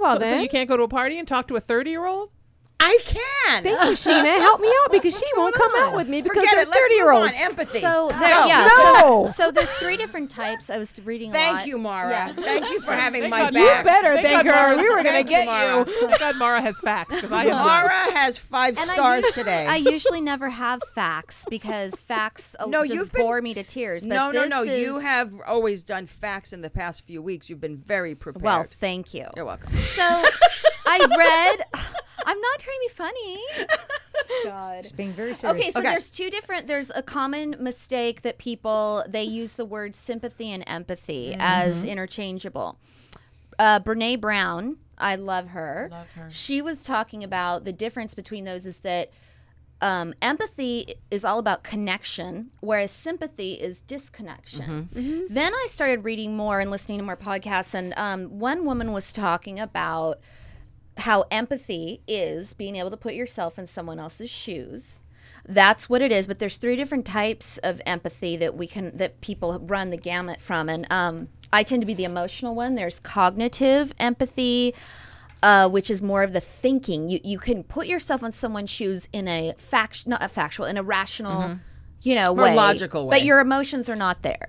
[0.00, 0.42] well, so, so then.
[0.42, 2.30] you can't go to a party and talk to a 30 year old?
[2.84, 3.62] I can.
[3.62, 4.38] Thank you, Sheena.
[4.40, 7.12] Help me out because she won't come out with me because Forget they're 30 year
[7.12, 7.40] move olds.
[7.40, 7.78] Empathy.
[7.80, 8.46] So there, Go.
[8.46, 8.68] yeah.
[8.68, 9.26] No.
[9.26, 10.68] So, so there's three different types.
[10.70, 11.38] I was reading a lot.
[11.38, 12.10] Thank you, Mara.
[12.10, 12.34] Yes.
[12.36, 13.84] Thank you for having Thank my God- You back.
[13.84, 14.76] better Thank thank her.
[14.76, 15.78] We were going to Thank get Mara.
[15.88, 16.08] you.
[16.08, 17.66] Thank God Mara has facts because I have none.
[17.66, 19.66] Mara has five And I stars usually, today.
[19.68, 23.62] I usually never have facts because facts uh, No, just you've been- bore me to
[23.62, 24.04] tears.
[24.04, 24.62] But no, no, this no.
[24.62, 27.48] You have always done facts in the past few weeks.
[27.48, 28.42] You've been very prepared.
[28.42, 29.26] Well, thank you.
[29.36, 29.72] You're welcome.
[29.74, 30.02] So
[30.86, 31.66] I read.
[32.26, 33.38] I'm not trying to be funny.
[34.44, 34.86] God.
[34.96, 35.58] Being very serious.
[35.60, 35.88] Okay, so Okay.
[35.90, 36.66] there's two different.
[36.68, 42.78] There's a common mistake that people they use the word sympathy and empathy as interchangeable.
[43.58, 45.88] Uh, Brene Brown, I love her.
[45.90, 46.30] Love her.
[46.30, 49.10] She was talking about the difference between those is that
[49.80, 55.26] um, empathy is all about connection, whereas sympathy is disconnection.
[55.28, 59.12] Then I started reading more and listening to more podcasts, and um, one woman was
[59.12, 60.20] talking about
[60.98, 65.00] how empathy is being able to put yourself in someone else's shoes.
[65.48, 66.26] That's what it is.
[66.26, 70.40] But there's three different types of empathy that we can that people run the gamut
[70.40, 72.76] from, and um, I tend to be the emotional one.
[72.76, 74.72] There's cognitive empathy,
[75.42, 77.08] uh, which is more of the thinking.
[77.08, 80.76] You you can put yourself on someone's shoes in a fact, not a factual, in
[80.76, 81.58] a rational.
[82.04, 84.46] You know, More way, logical way but your emotions are not there.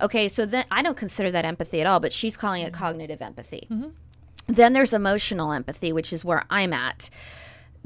[0.00, 2.00] Okay, so then I don't consider that empathy at all.
[2.00, 3.68] But she's calling it cognitive empathy.
[4.46, 7.10] Then there's emotional empathy, which is where I'm at.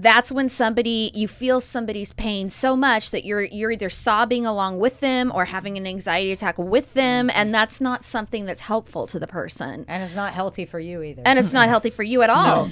[0.00, 4.78] That's when somebody you feel somebody's pain so much that you're you're either sobbing along
[4.78, 7.36] with them or having an anxiety attack with them, mm-hmm.
[7.36, 11.02] and that's not something that's helpful to the person, and it's not healthy for you
[11.02, 11.22] either.
[11.26, 12.70] and it's not healthy for you at all.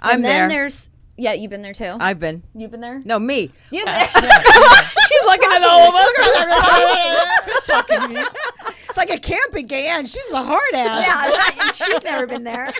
[0.00, 0.60] I'm and then there.
[0.60, 1.94] there's yeah, you've been there too.
[2.00, 2.42] I've been.
[2.54, 3.00] you've been there.
[3.04, 3.50] No, me.
[3.70, 4.06] You've been uh,
[5.06, 6.18] She's looking at all of us.
[8.92, 10.04] It's like a camping gay Ann.
[10.04, 11.06] She's the hard ass.
[11.56, 12.70] yeah, she's never been there.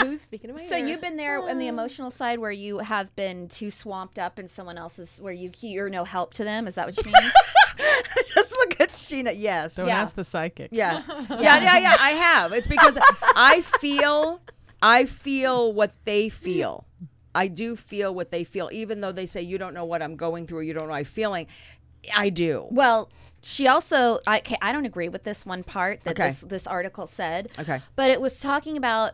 [0.00, 0.86] Who's speaking of my So ear?
[0.86, 1.72] you've been there on the uh.
[1.72, 5.90] emotional side where you have been too swamped up in someone else's, where you you're
[5.90, 6.68] no help to them.
[6.68, 7.14] Is that what you mean?
[8.32, 9.34] Just look at Sheena.
[9.36, 9.74] Yes.
[9.74, 10.00] Don't Yeah.
[10.00, 10.70] ask the psychic.
[10.80, 11.02] Yeah.
[11.08, 11.96] yeah, yeah, yeah.
[11.98, 12.52] I have.
[12.52, 12.96] It's because
[13.34, 14.40] I feel,
[14.80, 16.86] I feel what they feel.
[17.34, 20.14] I do feel what they feel, even though they say you don't know what I'm
[20.14, 21.48] going through, you don't know what I'm feeling.
[22.16, 22.66] I do.
[22.70, 23.10] Well,
[23.42, 26.28] she also I okay, I don't agree with this one part that Okay.
[26.28, 27.50] this this article said.
[27.58, 27.78] Okay.
[27.96, 29.12] But it was talking about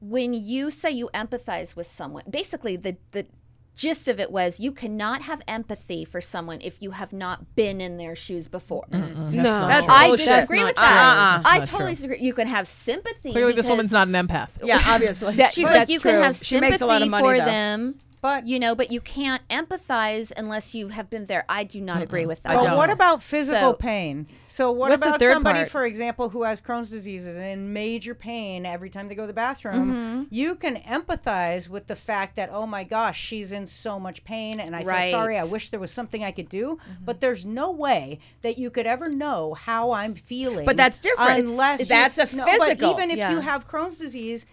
[0.00, 2.24] when you say you empathize with someone.
[2.28, 3.26] Basically the the
[3.74, 7.80] gist of it was you cannot have empathy for someone if you have not been
[7.80, 8.84] in their shoes before.
[8.90, 9.30] no.
[9.30, 11.42] That's I disagree with That's not that.
[11.42, 11.50] true.
[11.52, 11.94] I totally true.
[11.94, 12.18] disagree.
[12.20, 13.32] You can have sympathy.
[13.32, 14.58] Clearly, this woman's not an empath.
[14.62, 15.36] Yeah, obviously.
[15.36, 16.10] That- She's like you true.
[16.12, 17.44] can have She sympathy makes a lot of money, for though.
[17.46, 21.44] them, But- you know, but you can't empathize unless you have been there.
[21.48, 22.52] I do not agree with that.
[22.56, 24.28] I But what about physical So- pain?
[24.48, 25.70] So what What's the about third somebody, part?
[25.70, 29.26] for example, who has Crohn's disease is in major pain every time they go to
[29.26, 29.92] the bathroom?
[29.92, 30.22] Mm-hmm.
[30.30, 34.60] You can empathize with the fact that oh my gosh, she's in so much pain,
[34.60, 35.36] and I feel sorry.
[35.36, 38.86] I wish there was something I could do, but there's no way that you could
[38.86, 40.64] ever know how I'm feeling.
[40.64, 41.30] But that's different.
[41.40, 42.94] It's- Unless that's a no, physical.
[42.94, 43.32] But even if Yeah.
[43.32, 44.46] you have Crohn's disease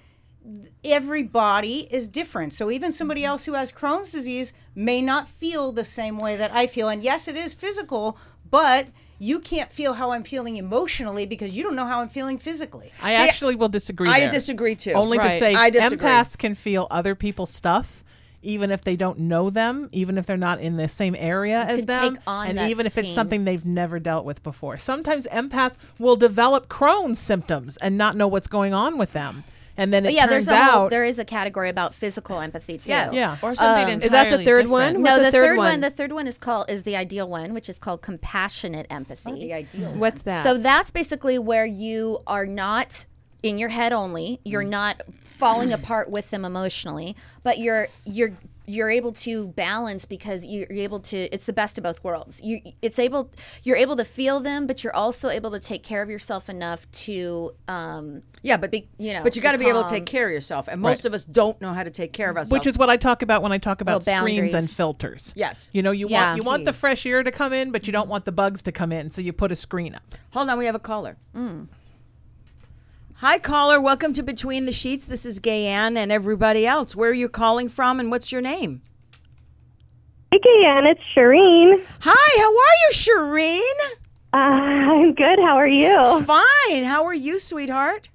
[0.83, 2.53] every body is different.
[2.53, 3.29] So even somebody mm-hmm.
[3.29, 6.89] else who has Crohn's disease may not feel the same way that I feel.
[6.89, 8.17] And yes, it is physical,
[8.49, 8.88] but
[9.19, 12.91] you can't feel how I'm feeling emotionally because you don't know how I'm feeling physically.
[13.03, 14.07] I actually will disagree.
[14.07, 14.31] I there.
[14.31, 14.93] disagree too.
[14.93, 16.07] Only to say I disagree.
[16.07, 18.03] empaths can feel other people's stuff.
[18.41, 21.85] Even if they don't know them, even if they're not in the same area as
[21.85, 23.13] them, and even if it's pain.
[23.13, 24.77] something they've never dealt with before.
[24.77, 29.43] Sometimes empaths will develop Crohn's symptoms and not know what's going on with them.
[29.80, 31.94] And then it But yeah, turns there's a whole, out there is a category about
[31.94, 32.89] physical empathy too.
[32.89, 33.13] Yes.
[33.13, 33.38] Yeah.
[33.42, 34.70] Or something Um, entirely is that the third different.
[34.70, 35.02] one?
[35.04, 35.68] No, the, the third third one?
[35.72, 35.80] one?
[35.80, 39.32] The third one is called is the ideal one, which is called compassionate empathy.
[39.32, 39.92] The ideal.
[39.94, 40.44] What's that?
[40.44, 43.06] So that's basically where you are not
[43.42, 44.42] in your head only.
[44.44, 48.34] You're not falling apart with them emotionally, but you're you're
[48.69, 52.60] you're able to balance because you're able to it's the best of both worlds you
[52.82, 53.32] it's able
[53.63, 56.89] you're able to feel them but you're also able to take care of yourself enough
[56.91, 60.05] to um yeah, but be- you know, but you got to be able to take
[60.05, 62.53] care of yourself, and most of us don't know how to take care of ourselves.
[62.53, 65.34] which is what I talk about when I talk about Well, screens and filters.
[65.36, 65.69] Yes.
[65.73, 66.27] You know, you Yeah.
[66.27, 68.62] want you want the fresh air to come in, but you don't want the bugs
[68.63, 70.03] to come in, so you put a screen up.
[70.32, 71.17] Hold on, we have a caller.
[73.21, 73.82] Hi, caller.
[73.82, 75.05] Welcome to Between the Sheets.
[75.05, 76.95] This is Gay Ann and everybody else.
[76.95, 78.82] Where are you calling from, and what's your name?
[80.32, 81.86] Hey, Ann, it's Shireen.
[81.99, 83.97] Hi, how are you, Shireen?
[84.32, 85.38] Uh, I'm good.
[85.38, 86.21] How are you?
[86.21, 86.86] Fine.
[86.86, 88.08] How are you, sweetheart?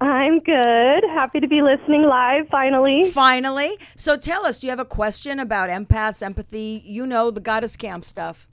[0.00, 1.04] I'm good.
[1.04, 3.08] Happy to be listening live finally.
[3.12, 3.78] Finally.
[3.94, 6.82] So tell us, do you have a question about empaths, empathy?
[6.84, 8.48] You know the goddess camp stuff.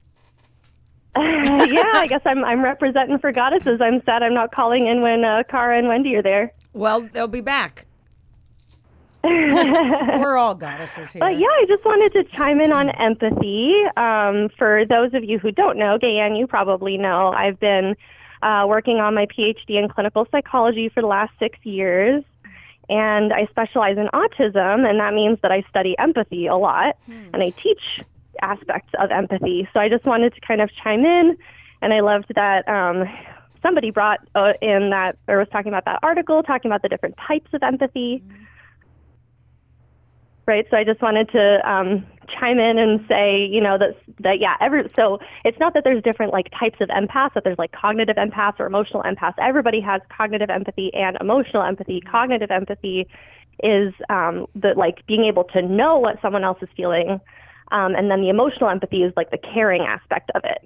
[1.16, 3.80] yeah, I guess I'm I'm representing for goddesses.
[3.80, 6.52] I'm sad I'm not calling in when uh, Cara and Wendy are there.
[6.72, 7.86] Well, they'll be back.
[9.24, 11.20] We're all goddesses here.
[11.20, 13.74] But yeah, I just wanted to chime in on empathy.
[13.96, 17.96] Um, for those of you who don't know, Gayanne, you probably know, I've been
[18.42, 22.22] uh, working on my PhD in clinical psychology for the last six years.
[22.90, 26.98] And I specialize in autism, and that means that I study empathy a lot,
[27.32, 28.02] and I teach
[28.44, 29.68] aspects of empathy.
[29.72, 31.36] So I just wanted to kind of chime in,
[31.82, 33.04] and I loved that um,
[33.62, 37.16] somebody brought uh, in that, or was talking about that article, talking about the different
[37.26, 38.22] types of empathy
[40.46, 40.66] right?
[40.70, 44.56] So I just wanted to um, chime in and say, you know, that that yeah,
[44.60, 48.16] every so it's not that there's different like types of empaths, that there's like cognitive
[48.16, 49.34] empaths or emotional empaths.
[49.38, 52.00] Everybody has cognitive empathy and emotional empathy.
[52.00, 53.06] Cognitive empathy
[53.62, 57.20] is um, the like being able to know what someone else is feeling,
[57.72, 60.62] um, and then the emotional empathy is like the caring aspect of it.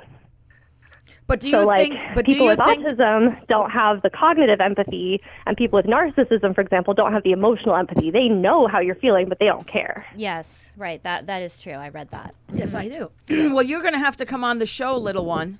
[1.26, 2.02] But do you So, like, think?
[2.14, 2.86] But do people you with think?
[2.86, 7.32] autism don't have the cognitive empathy, and people with narcissism, for example, don't have the
[7.32, 8.10] emotional empathy.
[8.10, 10.06] They know how you're feeling, but they don't care.
[10.16, 11.02] Yes, right.
[11.02, 11.72] That that is true.
[11.74, 12.34] I read that.
[12.52, 13.10] Yes, I do.
[13.54, 15.58] well, you're going to have to come on the show, little one.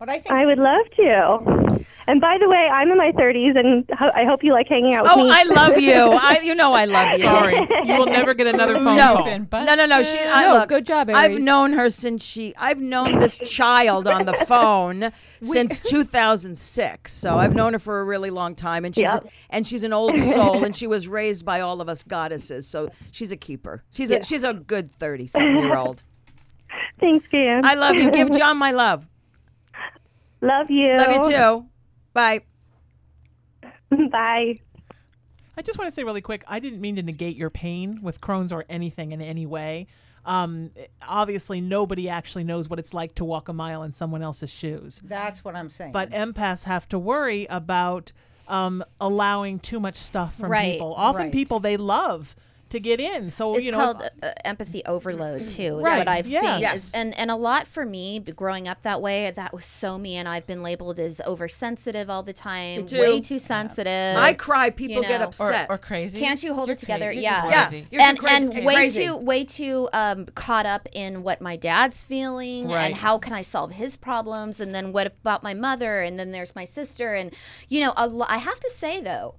[0.00, 1.84] But I think I would love to.
[2.08, 4.94] And by the way, I'm in my 30s, and ho- I hope you like hanging
[4.94, 5.22] out with me.
[5.22, 5.30] Oh, me.
[5.32, 5.92] I love you.
[6.20, 7.24] I, you know, I love you.
[7.24, 9.16] Sorry, you will never get another phone No,
[9.50, 9.64] call.
[9.64, 10.02] No, no, no.
[10.02, 12.52] She, I, No, look, good job, I've known her since she.
[12.58, 15.10] I've known this child on the phone
[15.42, 17.12] since 2006.
[17.12, 19.18] So I've known her for a really long time, and she's Yeah.
[19.18, 22.66] a, and she's an old soul, and she was raised by all of us goddesses.
[22.66, 23.84] So she's a keeper.
[23.92, 26.02] She's a she's a good 30 something year old.
[26.98, 27.64] Thanks, Gan.
[27.64, 28.10] I love you.
[28.10, 29.06] Give John my love.
[30.40, 30.94] Love you.
[30.96, 31.66] Love you too.
[32.12, 32.40] Bye.
[34.10, 34.56] Bye.
[35.56, 38.20] I just want to say really quick, I didn't mean to negate your pain with
[38.20, 39.88] Crohn's or anything in any way.
[40.24, 40.70] Um,
[41.06, 45.00] obviously, nobody actually knows what it's like to walk a mile in someone else's shoes.
[45.04, 45.92] that's what I'm saying.
[45.92, 48.12] But empaths have to worry about
[48.48, 50.94] um, allowing too much stuff from Right, people.
[50.94, 51.32] Often, right.
[51.32, 52.36] people they love
[52.70, 53.30] to get in.
[53.30, 55.78] So It's you know, called uh, empathy overload too.
[55.78, 56.40] Is Right, what I've yeah.
[56.54, 56.60] seen.
[56.62, 56.92] Yes.
[56.92, 59.30] And and a lot for me growing up that way.
[59.30, 63.00] That was so me, and I've been labeled as oversensitive all the time, too.
[63.00, 64.16] way too sensitive.
[64.16, 64.70] I cry.
[64.70, 65.66] People get know, or- or, upset.
[65.70, 66.18] or crazy.
[66.20, 67.06] Can't you hold You're it together?
[67.06, 67.66] cra- you're yeah, just Yeah.
[67.68, 67.86] crazy.
[67.90, 68.52] You're and crazy.
[68.56, 69.04] and way Crazy.
[69.06, 72.86] too way too um, caught up in what my dad's feeling Right.
[72.86, 76.30] and how can I solve his problems and then what about my mother and then
[76.32, 77.32] there's my sister and
[77.68, 79.34] you know a lo- I have to say though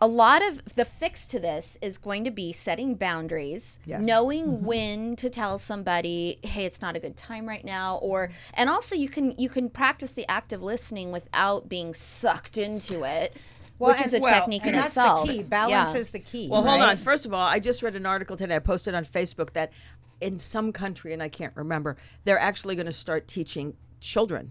[0.00, 4.06] a lot of the fix to this is going to be setting boundaries Yes.
[4.06, 4.64] knowing mm-hmm.
[4.64, 8.94] when to tell somebody hey it's not a good time right now or and also
[8.94, 13.36] you can you can practice the active listening without being sucked into it
[13.78, 15.42] Well, which is a well, technique and in that's itself the key.
[15.42, 16.00] Balance Yeah.
[16.00, 16.48] is the key.
[16.48, 16.96] Well, hold on.
[16.96, 18.56] First of all, I just read an article today.
[18.56, 19.72] I posted on Facebook that
[20.20, 24.50] in some country, and I can't remember, they're actually going to start teaching children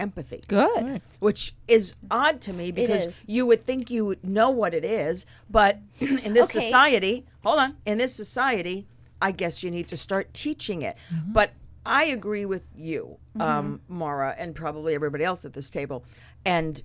[0.00, 0.42] empathy.
[0.48, 1.00] Good.
[1.20, 3.24] Which is odd to me because is.
[3.26, 6.60] you would think you would know what it is, but in this Okay.
[6.60, 8.86] society, hold on, in this society,
[9.20, 10.96] I guess you need to start teaching it.
[11.12, 11.32] Mm-hmm.
[11.32, 11.52] But
[11.86, 13.40] I agree with you, mm-hmm.
[13.42, 16.04] um, Mara, and probably everybody else at this table,
[16.44, 16.82] and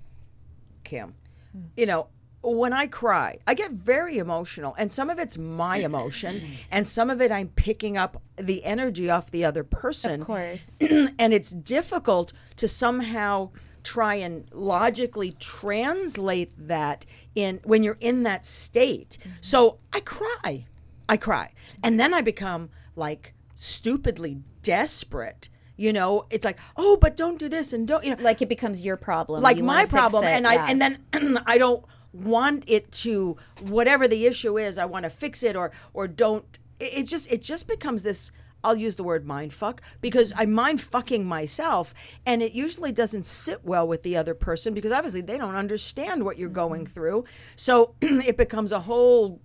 [0.84, 1.16] Kim.
[1.56, 1.64] Mm.
[1.78, 2.08] You know,
[2.42, 7.10] when I cry, I get very emotional, and some of it's my emotion, and some
[7.10, 10.22] of it I'm picking up the energy off the other person.
[10.22, 13.50] of course and it's difficult to somehow
[13.84, 19.18] try and logically translate that in when you're in that state.
[19.22, 19.32] Mm-hmm.
[19.42, 20.66] So I cry.
[21.08, 21.52] I cry.
[21.84, 25.50] And then I become like stupidly desperate.
[25.76, 28.50] You know, it's like, "Oh, but don't do this and don't, you know, like it
[28.50, 30.66] becomes your problem like You my problem and yeah.
[30.66, 35.10] I and then I don't want it to whatever the issue is I want to
[35.10, 36.46] fix it or or don't
[36.80, 38.32] it, it just it just becomes this
[38.64, 41.94] I'll use the word mind fuck because I'm mind fucking myself
[42.26, 46.26] and it usually doesn't sit well with the other person because obviously they don't understand
[46.26, 46.94] what you're going Mm-hmm.
[46.94, 49.40] through so it becomes a whole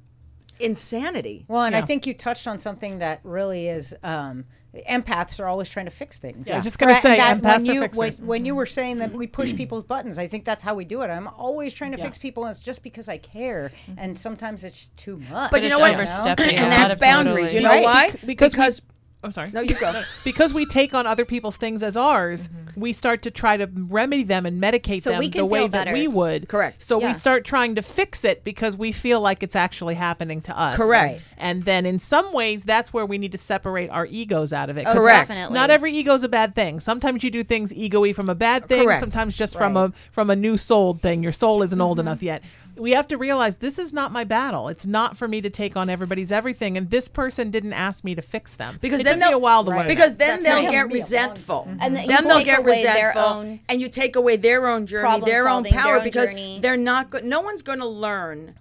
[0.61, 3.95] insanity Well, and I think you touched on something that really is.
[4.03, 4.45] Um,
[4.83, 6.49] empaths are always trying to fix things.
[6.49, 8.21] Yeah, I'm just gonna Right, say that empaths when are you, fixers.
[8.21, 9.57] When, when you were saying that we push mm.
[9.57, 11.09] people's buttons, I think that's how we do it.
[11.09, 13.99] I'm always trying to fix people, and it's just because I care, mm-hmm.
[13.99, 15.51] and sometimes it's too much.
[15.51, 17.85] but you know what overstepping a and that's boundaries totally- you know Right.
[17.85, 18.83] why Bec- because we- because
[19.25, 19.51] I'm sorry.
[19.53, 22.81] no you go because we take on other people's things as ours, Mm-hmm.
[22.81, 25.61] we start to try to remedy them and medicate So them we can the way
[25.61, 25.97] feel that better.
[25.97, 26.49] we would.
[26.49, 26.83] Correct.
[26.83, 27.09] So Yeah.
[27.09, 30.77] we start trying to fix it because we feel like it's actually happening to us.
[30.77, 31.25] Correct.
[31.39, 34.77] And then in some ways, that's where we need to separate our egos out of
[34.77, 34.83] it.
[34.87, 35.29] Oh, 'Cause Correct.
[35.29, 35.55] definitely.
[35.55, 36.81] Not every ego is a bad thing.
[36.81, 38.85] Sometimes you do things ego-y from a bad thing.
[38.85, 39.01] Correct.
[39.01, 41.23] Sometimes just from a from a new soul thing.
[41.23, 42.43] Your soul isn't old enough yet.
[42.77, 44.69] We have to realize this is not my battle.
[44.69, 46.77] It's not for me to take on everybody's everything.
[46.77, 49.41] And this person didn't ask me to fix them Because it then took they'll- a
[49.41, 49.87] while to learn.
[49.87, 50.71] because then That's they'll right.
[50.71, 51.69] get Can be a long resentful.
[51.81, 54.87] And then then they'll get away their resentful, own and you take away their own
[54.87, 56.59] journey, their own solving, their power, own because journey.
[56.61, 57.11] they're not.
[57.11, 58.55] Go- no one's going to learn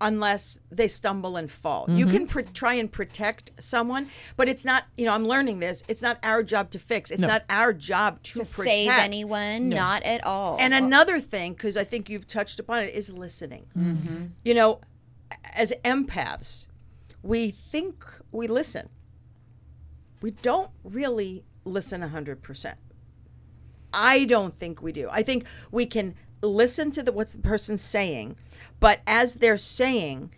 [0.00, 1.86] unless they stumble and fall.
[1.88, 2.14] You Mm-hmm.
[2.16, 4.84] can pr- try and protect someone, but it's not.
[4.96, 5.82] You know, I'm learning this.
[5.88, 7.10] It's not our job to fix.
[7.10, 10.56] It's not our job to, to protect save anyone, not at all.
[10.60, 13.66] And another thing, because I think you've touched upon it, is listening.
[13.76, 14.26] Mm-hmm.
[14.44, 14.80] You know,
[15.54, 16.66] as empaths,
[17.22, 18.88] we think we listen.
[20.20, 22.74] We don't really listen 100%.
[23.92, 25.08] I don't think we do.
[25.10, 28.36] I think we can listen to the what's the person saying,
[28.80, 30.30] but as they're saying,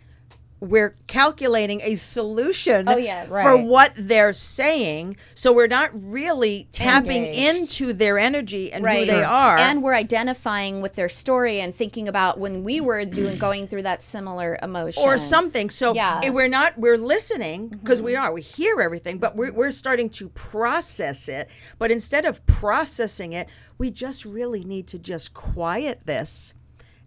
[0.59, 3.27] we're calculating a solution Oh, yes.
[3.29, 3.65] for Right.
[3.65, 5.17] what they're saying.
[5.33, 7.57] So we're not really tapping Engaged.
[7.57, 9.57] into their energy and who they are.
[9.57, 13.81] And we're identifying with their story and thinking about when we were doing going through
[13.81, 15.01] that similar emotion.
[15.01, 15.71] or something.
[15.71, 16.17] So Yeah.
[16.17, 16.27] Mm-hmm.
[16.29, 20.11] if we're not we're listening because we are we hear everything, but we're we're starting
[20.11, 21.49] to process it.
[21.79, 23.49] But instead of processing it,
[23.79, 26.53] we just really need to just quiet this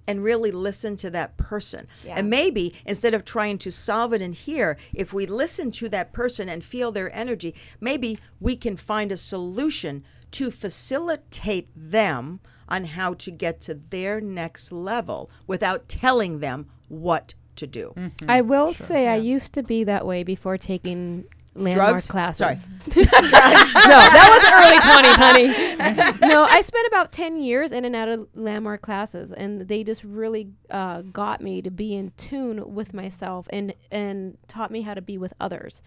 [0.07, 1.87] and really listen to that person.
[2.05, 2.15] Yeah.
[2.17, 6.13] And maybe instead of trying to solve it in here, if we listen to that
[6.13, 12.85] person and feel their energy, maybe we can find a solution to facilitate them on
[12.85, 17.93] how to get to their next level without telling them what to do.
[17.97, 18.29] Mm-hmm.
[18.29, 22.09] I will say I used to be that way before taking landmark Drugs?
[22.09, 22.69] classes.
[22.97, 26.27] no, that was early 20s, honey.
[26.33, 30.05] no, I spent about 10 years in and out of landmark classes, and they just
[30.05, 34.95] really uh, got me to be in tune with myself and, and taught me how
[34.95, 35.83] to be with others.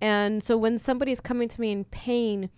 [0.00, 2.50] And so when somebody's coming to me in pain,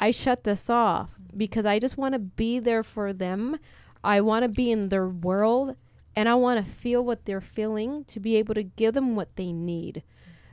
[0.00, 3.58] I shut this off because I just want to be there for them.
[4.02, 5.76] I want to be in their world
[6.16, 9.36] and I want to feel what they're feeling to be able to give them what
[9.36, 10.02] they need.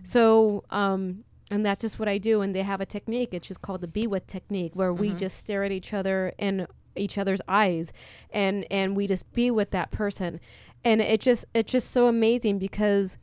[0.04, 2.42] So, um, and that's just what I do.
[2.42, 3.34] And they have a technique.
[3.34, 5.18] It's just called the be with technique, where we mm-hmm.
[5.18, 7.94] just stare at each other in each other's eyes,
[8.32, 10.40] and and we just be with that person.
[10.84, 13.18] And it just it's just so amazing because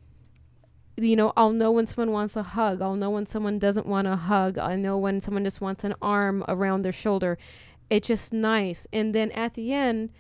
[0.97, 2.81] you know, I'll know when someone wants a hug.
[2.81, 4.59] I'll know when someone doesn't want a hug.
[4.59, 7.37] I know when someone just wants an arm around their shoulder.
[7.91, 8.87] It's just nice.
[8.93, 10.11] And then at the end,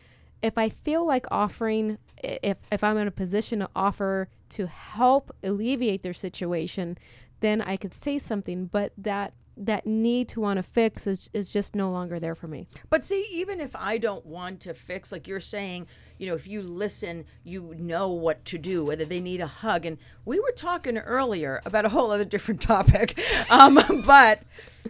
[0.42, 5.30] if I feel like offering, if, if I'm in a position to offer to help
[5.42, 6.98] alleviate their situation,
[7.40, 8.66] then I could say something.
[8.66, 12.48] But that that need to want to fix is, is just no longer there for
[12.48, 12.66] me.
[12.90, 15.86] But see, even if I don't want to fix, like you're saying,
[16.18, 19.86] you know, if you listen, you know what to do, whether they need a hug.
[19.86, 23.18] And we were talking earlier about a whole other different topic,
[23.50, 24.42] um, but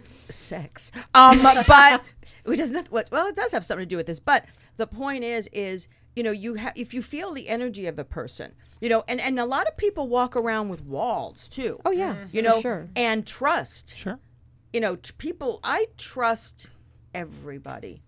[0.03, 0.91] sex.
[1.13, 2.01] Um, but
[2.45, 2.89] which is not.
[2.91, 4.19] Well, it does have something to do with this.
[4.19, 4.45] But
[4.77, 8.03] the point is, is you know, you have if you feel the energy of a
[8.03, 11.79] person, you know, and and a lot of people walk around with walls too.
[11.85, 12.87] Oh yeah, you know, sure.
[12.95, 14.19] and trust Sure.
[14.73, 15.59] you know, t- people.
[15.63, 16.69] I trust
[17.13, 18.01] everybody.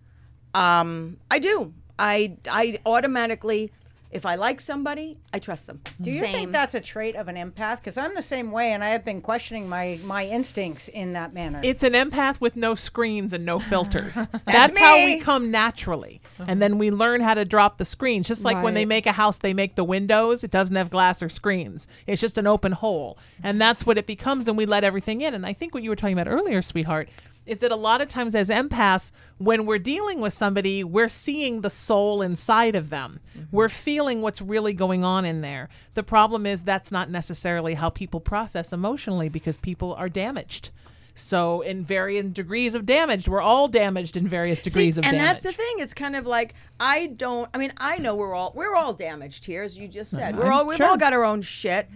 [0.53, 1.73] Um, I do.
[1.99, 3.71] I I automatically,
[4.10, 5.82] if I like somebody, I trust them.
[6.00, 6.34] Do you Same.
[6.34, 7.78] think that's a trait of an empath?
[7.78, 11.34] Because I'm the same way, and I have been questioning my my instincts in that
[11.34, 11.60] manner.
[11.63, 14.28] It's an empath with no screens and no filters.
[14.46, 16.22] That's, how we come naturally.
[16.48, 18.28] And then we learn how to drop the screens.
[18.28, 20.43] Just like when they make a house, they make the windows.
[20.43, 21.88] It doesn't have glass or screens.
[22.06, 23.17] It's just an open hole.
[23.43, 24.48] And that's what it becomes.
[24.48, 25.34] And we let everything in.
[25.34, 27.10] And I think what you were talking about earlier, sweetheart,
[27.47, 31.62] is that a lot of times as empaths, when we're dealing with somebody, we're seeing
[31.62, 33.19] the soul inside of them.
[33.51, 35.69] We're feeling what's really going on in there.
[35.93, 40.71] The problem is that's not necessarily how people process emotionally because people are damaged.
[41.13, 45.13] So, in varying degrees of damage, we're all damaged in various degrees See, of and
[45.13, 45.19] damage.
[45.19, 45.79] And that's the thing.
[45.79, 47.49] It's kind of like I don't.
[47.55, 50.38] I mean, I know we're all we're all damaged here, as you just said.
[50.38, 51.89] We're all we've all got our own shit.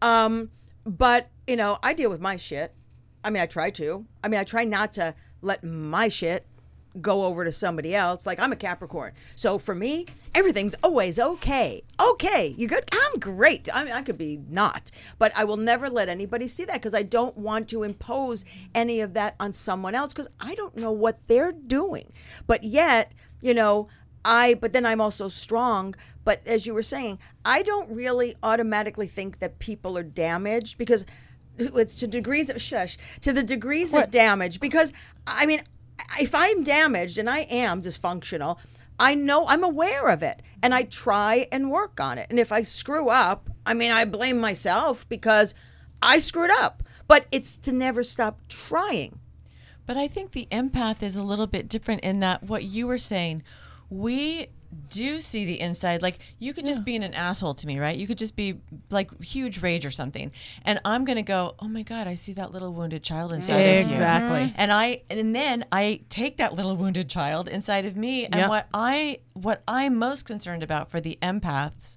[0.00, 0.50] Um,
[0.86, 2.72] but you know, I deal with my shit.
[3.24, 4.04] I mean, I try to.
[4.22, 6.46] I mean, I try not to let my shit
[7.00, 8.26] go over to somebody else.
[8.26, 11.82] Like I'm a Capricorn, so for me, everything's always okay.
[12.00, 12.84] Okay, you good?
[12.92, 13.68] I'm great.
[13.72, 16.94] I mean, I could be not, but I will never let anybody see that because
[16.94, 18.44] I don't want to impose
[18.74, 22.12] any of that on someone else because I don't know what they're doing.
[22.46, 23.88] But yet, you know,
[24.24, 24.54] I.
[24.54, 25.94] But then I'm also strong.
[26.24, 31.06] But as you were saying, I don't really automatically think that people are damaged because
[31.58, 34.92] it's to degrees of shush to the degrees of damage because
[35.26, 35.60] I mean
[36.20, 38.58] if I'm damaged and I am dysfunctional,
[38.98, 42.26] I know I'm aware of it and I try and work on it.
[42.30, 45.54] And if I screw up, I mean, I blame myself because
[46.02, 46.82] I screwed up.
[47.06, 49.18] But it's to never stop trying.
[49.86, 52.98] But I think the empath is a little bit different in that what you were
[52.98, 53.42] saying,
[53.88, 54.48] we
[54.90, 56.02] do see the inside.
[56.02, 57.96] Like you could just be an asshole to me, right?
[57.96, 58.60] You could just be
[58.90, 60.32] like huge rage or something,
[60.64, 63.82] and I'm gonna go, oh my god, I see that little wounded child inside of
[63.82, 63.88] you.
[63.88, 64.40] Exactly.
[64.40, 64.56] Mm-hmm.
[64.56, 68.48] And I and then I take that little wounded child inside of me, and Yep.
[68.48, 71.96] what I what I'm most concerned about for the empaths,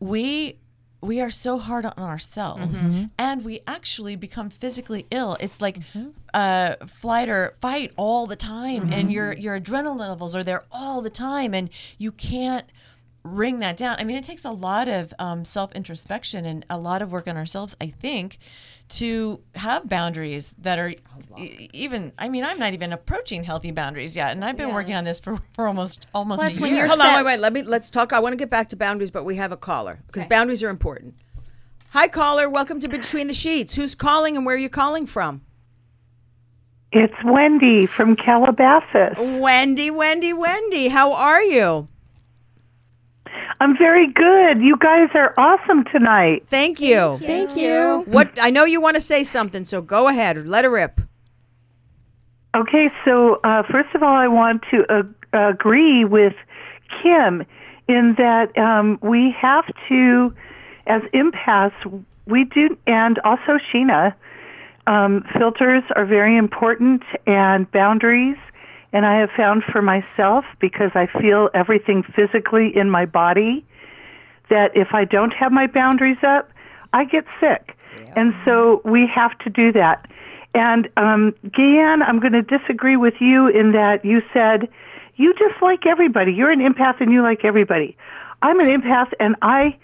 [0.00, 0.58] we
[1.00, 3.04] we are so hard on ourselves mm-hmm.
[3.18, 6.08] and we actually become physically ill it's like mm-hmm.
[6.36, 11.00] Uh, flight or fight all the time and your your adrenaline levels are there all
[11.00, 12.66] the time and you can't
[13.24, 17.00] wring that down i mean it takes a lot of um, self-introspection and a lot
[17.00, 18.36] of work on ourselves i think
[18.88, 20.90] to have boundaries that are
[21.38, 24.94] e- even i mean i'm not even approaching healthy boundaries yet and i've been working
[24.94, 27.40] on this for, for almost almost Plus, a when year you're Hold on, wait, wait.
[27.40, 28.12] Let me let's talk.
[28.12, 30.68] I want to get back to boundaries, but we have a caller because boundaries are
[30.68, 31.14] important.
[31.90, 32.50] Hi, caller.
[32.50, 33.74] Welcome to Between the Sheets.
[33.74, 35.40] Who's calling and where are you calling from?
[36.98, 39.18] It's Wendy from Calabasas.
[39.18, 40.88] Wendy, Wendy, Wendy.
[40.88, 41.88] How are you?
[43.60, 44.62] I'm very good.
[44.62, 46.46] You guys are awesome tonight.
[46.48, 47.18] Thank you.
[47.18, 48.02] Thank you.
[48.06, 50.48] What I know you want to say something, so go ahead.
[50.48, 51.02] Let it rip.
[52.56, 56.32] Okay, so uh, first of all, I want to uh, agree with
[57.02, 57.44] Kim
[57.88, 60.34] in that um, we have to,
[60.86, 64.14] as empaths, we do, and also Sheena,
[64.86, 68.36] um, filters are very important and boundaries.
[68.92, 73.64] And I have found for myself, because I feel everything physically in my body,
[74.48, 76.50] that if I don't have my boundaries up,
[76.92, 77.76] I get sick.
[78.14, 80.08] And so we have to do that.
[80.54, 84.68] And um, Gayanne, I'm going to disagree with you in that you said
[85.16, 86.32] you just like everybody.
[86.32, 87.96] You're an empath and you like everybody.
[88.42, 89.76] I'm an empath and I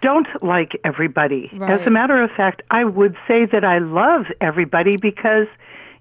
[0.00, 1.50] don't like everybody.
[1.62, 5.46] As a matter of fact, I would say that I love everybody because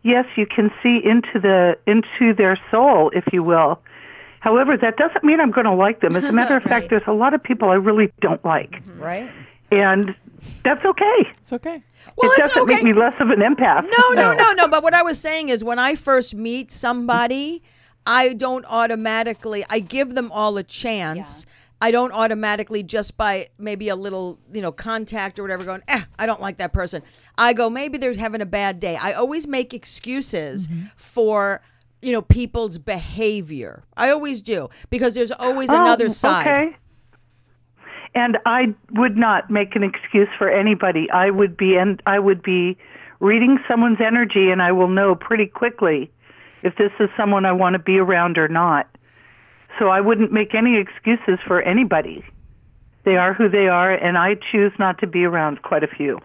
[0.03, 3.79] yes, you can see into the into their soul, if you will.
[4.39, 6.15] However, that doesn't mean I'm going to like them.
[6.15, 9.01] As a matter of fact, there's a lot of people I really don't like, mm-hmm.
[9.01, 9.31] Right?
[9.71, 10.15] and
[10.63, 11.31] that's okay.
[11.41, 11.81] It's okay.
[12.15, 12.75] Well, it doesn't okay.
[12.75, 13.83] make me less of an empath.
[13.83, 14.67] No, no, no, no.
[14.67, 17.63] But what I was saying is when I first meet somebody,
[18.05, 21.45] I don't automatically, I give them all a chance.
[21.81, 26.01] I don't automatically just by maybe a little, you know, contact or whatever going, eh,
[26.17, 27.03] I don't like that person.
[27.37, 28.95] I go, maybe they're having a bad day.
[28.95, 31.61] I always make excuses for,
[32.01, 33.83] you know, people's behavior.
[33.95, 36.47] I always do because there's always another Oh, side.
[36.47, 36.77] Okay.
[38.15, 41.07] And I would not make an excuse for anybody.
[41.11, 42.75] I would be and I would be
[43.19, 46.09] reading someone's energy and I will know pretty quickly
[46.63, 48.87] if this is someone I want to be around or not.
[49.79, 52.23] So I wouldn't make any excuses for anybody.
[53.03, 56.19] They are who they are and I choose not to be around quite a few.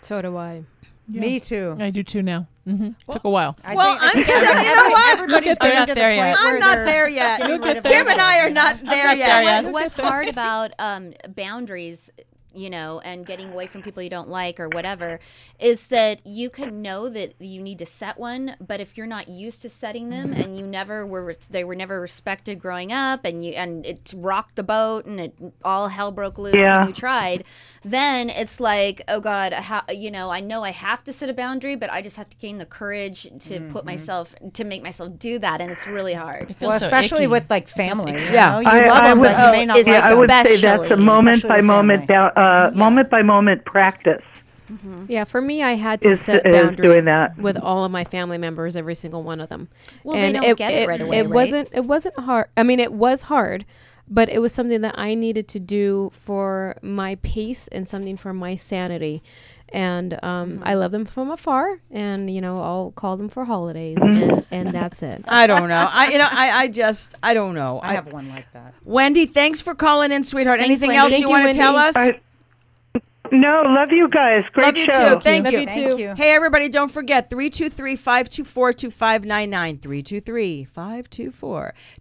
[0.00, 0.64] So do I.
[1.08, 1.76] Me too.
[1.78, 2.46] I do too now.
[2.66, 2.90] Mm-hmm.
[3.10, 3.56] Took a while.
[3.64, 5.12] I Well, think, I I'm think still- every- you know what?
[5.14, 6.36] Everybody's They're getting not to the there point yet.
[6.38, 7.38] I'm not there yet.
[7.38, 9.26] getting rid of Kim and I are not there not yet.
[9.26, 9.64] there yet.
[9.64, 12.10] What- what's hard about um, boundaries
[12.54, 15.18] you know and getting away from people you don't like or whatever
[15.58, 19.28] is that you can know that you need to set one but if you're not
[19.28, 20.40] used to setting them mm-hmm.
[20.40, 24.56] and you never were they were never respected growing up and you and it rocked
[24.56, 25.34] the boat and it
[25.64, 26.80] all hell broke loose Yeah.
[26.80, 27.44] when you tried
[27.82, 31.34] then it's like oh god how, you know i know i have to set a
[31.34, 33.86] boundary but i just have to gain the courage to put mm-hmm.
[33.86, 37.28] myself to make myself do that and it's really hard feels Well, so especially icky.
[37.28, 38.12] with like family.
[38.12, 38.52] You Yeah.
[38.52, 38.60] know?
[38.60, 40.10] you I- love I them, would- but you may Oh, not it's- like Yeah, I
[40.10, 40.18] them.
[40.18, 42.32] would say that's a moment by moment family.
[42.40, 44.22] Uh, moment by moment practice.
[45.08, 47.36] Yeah, for me, I had to Is- set is doing boundaries that.
[47.36, 49.66] with all of my family members, every single one of them.
[50.04, 51.30] Well, they don't get it right away, It right?
[51.30, 51.68] wasn't.
[51.72, 52.46] It wasn't hard.
[52.56, 53.64] I mean, it was hard,
[54.08, 58.32] but it was something that I needed to do for my peace and something for
[58.32, 59.24] my sanity.
[59.72, 60.62] And um, Mm-hmm.
[60.64, 64.22] I love them from afar, and you know, I'll call them for holidays, Mm-hmm.
[64.22, 65.24] and, and that's it.
[65.26, 65.88] I don't know.
[65.90, 67.80] I you know I, I just I don't know.
[67.82, 68.74] I have one like that.
[68.84, 70.60] Wendy, thanks for calling in, sweetheart.
[70.60, 70.98] Thanks, Anything Wendy.
[71.00, 71.96] else Thank you you, want to tell us?
[71.96, 72.20] I-
[73.32, 74.44] no, love you guys.
[74.52, 75.14] Great Love you show.
[75.14, 75.20] too.
[75.20, 75.60] Thank Love you.
[75.60, 75.98] you Thank too.
[75.98, 76.14] you.
[76.16, 79.80] Hey everybody, don't forget 323-524-2599.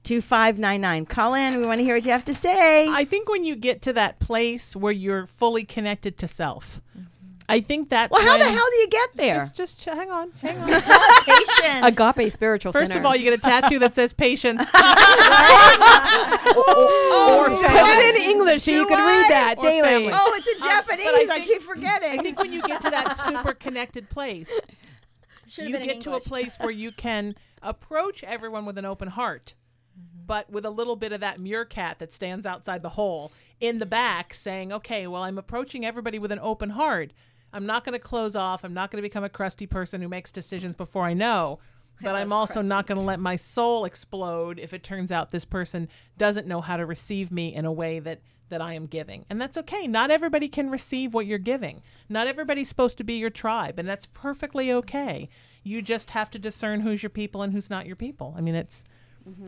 [0.03, 1.07] 323-524-2599.
[1.09, 1.57] Call in.
[1.59, 2.87] We want to hear what you have to say.
[2.89, 6.81] I think when you get to that place where you're fully connected to self,
[7.49, 8.11] I think that.
[8.11, 9.39] well, how the hell do you get there?
[9.39, 10.67] Just, just hang on, hang on.
[11.25, 12.99] patience Agape Spiritual First Center.
[12.99, 14.69] of all, you get a tattoo that says patience.
[16.55, 19.05] oh, or put it in English so you can I?
[19.05, 19.87] read that Or daily.
[19.87, 20.11] family.
[20.13, 21.29] Oh, it's in um, Japanese.
[21.29, 22.19] I, think- keep forgetting.
[22.19, 24.51] I think when you get to that super connected place,
[25.47, 26.27] Should've you been in get to a English.
[26.29, 29.55] place where you can approach everyone with an open heart,
[29.99, 30.25] mm-hmm.
[30.27, 33.85] but with a little bit of that meerkat that stands outside the hole in the
[33.85, 37.11] back, saying, "Okay, well, I'm approaching everybody with an open heart.
[37.53, 38.63] I'm not going to close off.
[38.63, 41.59] I'm not going to become a crusty person who makes decisions before I know."
[42.01, 45.43] But I'm also not going to let my soul explode if it turns out this
[45.43, 49.25] person doesn't know how to receive me in a way that that I am giving.
[49.29, 49.85] And that's okay.
[49.85, 51.81] Not everybody can receive what you're giving.
[52.07, 55.29] Not everybody's supposed to be your tribe, and that's perfectly okay.
[55.63, 58.33] You just have to discern who's your people and who's not your people.
[58.37, 58.83] I mean, it's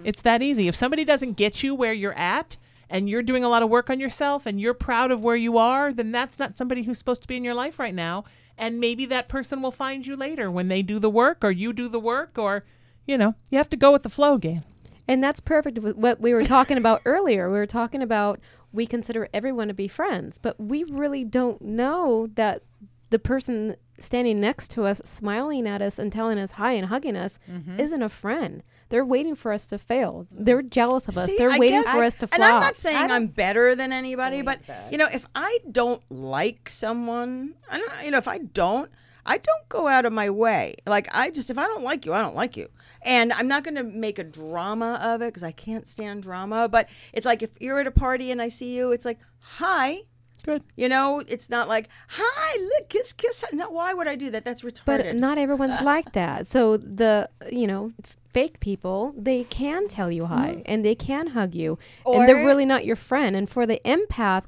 [0.03, 0.67] it's that easy.
[0.67, 2.57] If somebody doesn't get you where you're at
[2.91, 5.57] and you're doing a lot of work on yourself and you're proud of where you
[5.57, 8.25] are, then that's not somebody who's supposed to be in your life right now.
[8.57, 11.73] And maybe that person will find you later when they do the work or you
[11.73, 12.65] do the work or
[13.07, 14.63] you know, you have to go with the flow, Gan.
[15.07, 17.49] And that's perfect with what we were talking about earlier.
[17.49, 18.39] We were talking about
[18.71, 22.61] we consider everyone to be friends, but we really don't know that
[23.09, 27.17] the person standing next to us, smiling at us and telling us hi and hugging
[27.17, 27.79] us, mm-hmm.
[27.79, 28.63] isn't a friend.
[28.91, 30.27] They're waiting for us to fail.
[30.29, 31.27] They're jealous of us.
[31.29, 32.43] See, They're I waiting guess- for us to And.
[32.43, 34.59] I'm not saying I'm better than anybody, but
[34.91, 38.91] you know, if I don't like someone, I don't, you know, if I don't,
[39.25, 40.75] I don't go out of my way.
[40.85, 42.67] Like I just, if I don't like you, I don't like you,
[43.05, 46.67] and I'm not going to make a drama of it because I can't stand drama.
[46.67, 50.01] But it's like if you're at a party and I see you, it's like hi.
[50.43, 50.63] Good.
[50.75, 53.45] You know, it's not like hi, look, kiss, kiss.
[53.53, 54.43] No, why would I do that?
[54.43, 54.85] That's retarded.
[54.85, 55.85] But not everyone's uh.
[55.85, 56.47] like that.
[56.47, 57.91] So the you know
[58.29, 60.61] fake people they can tell you hi mm-hmm.
[60.65, 63.35] and they can hug you and they're really not your friend.
[63.35, 64.45] And for the empath,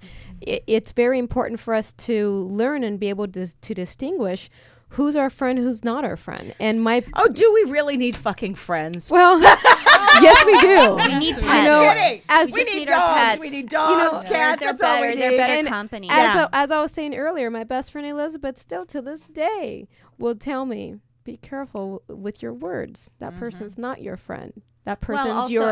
[0.47, 4.49] i it's very important for us to learn and be able to to distinguish
[4.93, 6.53] who's our friend, who's not our friend.
[6.59, 9.09] And my oh, do we really need fucking friends?
[9.09, 9.39] well,
[10.21, 10.95] yes, we do.
[10.95, 11.47] We need pets.
[11.47, 13.19] You know, as we we just need need our dogs.
[13.21, 13.41] pets.
[13.41, 14.59] We need You know, dogs, They're, cats.
[14.61, 15.07] they're that's all better.
[15.13, 16.09] we They're better And company.
[16.09, 16.47] As, Yeah.
[16.53, 19.87] I, as I was saying earlier, my best friend Elizabeth still to this day
[20.17, 23.09] will tell me, "Be careful with your words.
[23.19, 24.61] That person's not your friend.
[24.85, 25.63] That person's also your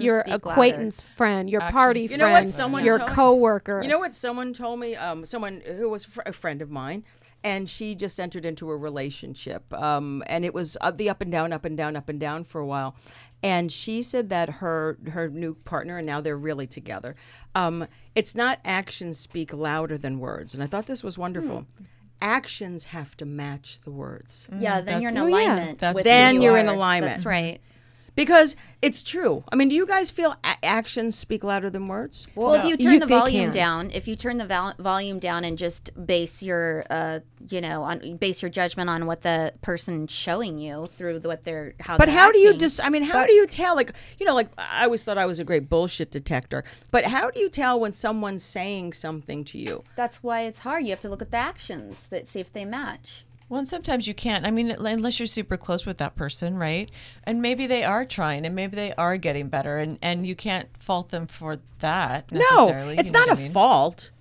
[0.00, 0.50] your speak louder.
[0.52, 3.14] acquaintance friend, your party You know what friend, someone your told me?
[3.16, 3.80] coworker.
[3.82, 4.94] You know what someone told me?
[4.94, 7.02] Um, someone who was fr- a friend of mine,
[7.42, 11.32] and she just entered into a relationship, um, and it was uh, the up and
[11.32, 12.94] down, up and down, up and down for a while.
[13.42, 17.14] And she said that her her new partner, and now they're really together.
[17.54, 21.66] Um, it's not actions speak louder than words, and I thought this was wonderful.
[22.20, 24.46] Actions have to match the words.
[24.58, 25.22] yeah, then you're in yeah.
[25.22, 25.78] alignment.
[25.78, 27.12] That's with Then who you're you in alignment.
[27.14, 27.60] That's right.
[28.20, 29.44] Because it's true.
[29.50, 32.26] I mean, do you guys feel a- actions speak louder than words?
[32.34, 35.44] Well, if you turn You- the volume down, if you turn the vol- volume down
[35.44, 40.10] and just base your, uh, you know, on base your judgment on what the person's
[40.10, 41.96] showing you through the, what they're how.
[41.96, 42.60] But they're how do you acting.
[42.60, 42.84] just?
[42.84, 43.74] I mean, how do you tell?
[43.74, 46.62] Like, you know, like I always thought I was a great bullshit detector.
[46.90, 49.84] But how do you tell when someone's saying something to you?
[49.96, 50.84] That's why it's hard.
[50.84, 53.24] You have to look at the actions that see if they match.
[53.50, 54.46] Well, and sometimes you can't.
[54.46, 56.88] I mean, unless you're super close with that person, right?
[57.24, 60.68] And maybe they are trying, and maybe they are getting better, and and you can't
[60.78, 63.50] fault them for that No, it's you know not a mean?
[63.50, 64.12] fault.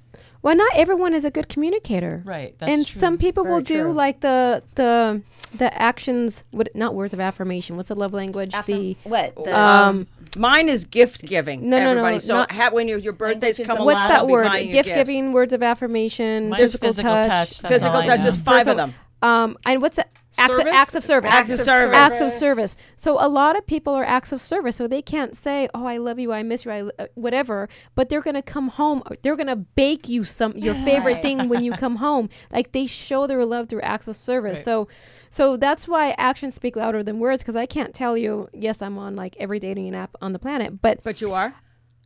[0.41, 2.23] well, not everyone is a good communicator.
[2.25, 2.99] Right, that's and true.
[2.99, 3.93] some people will do true.
[3.93, 5.21] like the the
[5.55, 6.43] the actions.
[6.49, 7.77] What not words of affirmation?
[7.77, 8.51] What's the love language?
[8.65, 10.07] the What the um.
[10.38, 11.69] Mine is gift giving.
[11.69, 14.19] No, no, no, so not- ha- when your, your birthdays come of along, What's that
[14.19, 14.47] I'll word?
[14.71, 17.27] Gift giving, words of affirmation, Mine's physical, physical touch.
[17.27, 17.59] touch.
[17.61, 18.95] That's Physical touch, just five Physical- of them.
[19.22, 20.74] Um, and what's acts of, Service?
[20.74, 21.32] acts of service?
[21.32, 21.95] Acts of service.
[21.97, 22.76] Acts of service.
[22.95, 24.78] So a lot of people are acts of service.
[24.78, 28.07] So they can't say, "Oh, I love you, I miss you, I uh, whatever," but
[28.07, 29.03] they're gonna come home.
[29.22, 32.30] They're gonna bake you some your favorite thing when you come home.
[32.51, 34.63] Like they show their love through acts of service.
[34.63, 34.88] So,
[35.30, 37.43] so that's why actions speak louder than words.
[37.43, 40.82] Because I can't tell you, yes, I'm on like every dating app on the planet,
[40.82, 41.55] but But you are.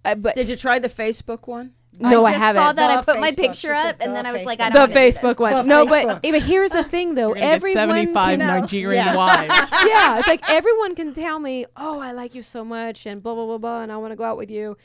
[0.03, 1.74] uh, but Did you try the Facebook one?
[1.99, 2.61] No, I, just haven't.
[2.61, 2.91] saw that.
[2.91, 3.35] I The put my Facebook.
[3.37, 4.99] picture She said up, and the then I was like, I the don't wanna do
[4.99, 5.17] this.
[5.17, 5.53] Facebook one.
[5.53, 6.21] The no, Facebook.
[6.21, 7.27] but, but here's the thing, though.
[7.27, 9.15] You're gonna get Everyone 75 can, Nigerian Yeah.
[9.15, 9.71] wives.
[9.87, 13.35] yeah, it's like everyone can tell me, "Oh, I like you so much," and blah
[13.35, 14.75] blah blah blah, and I want to go out with you.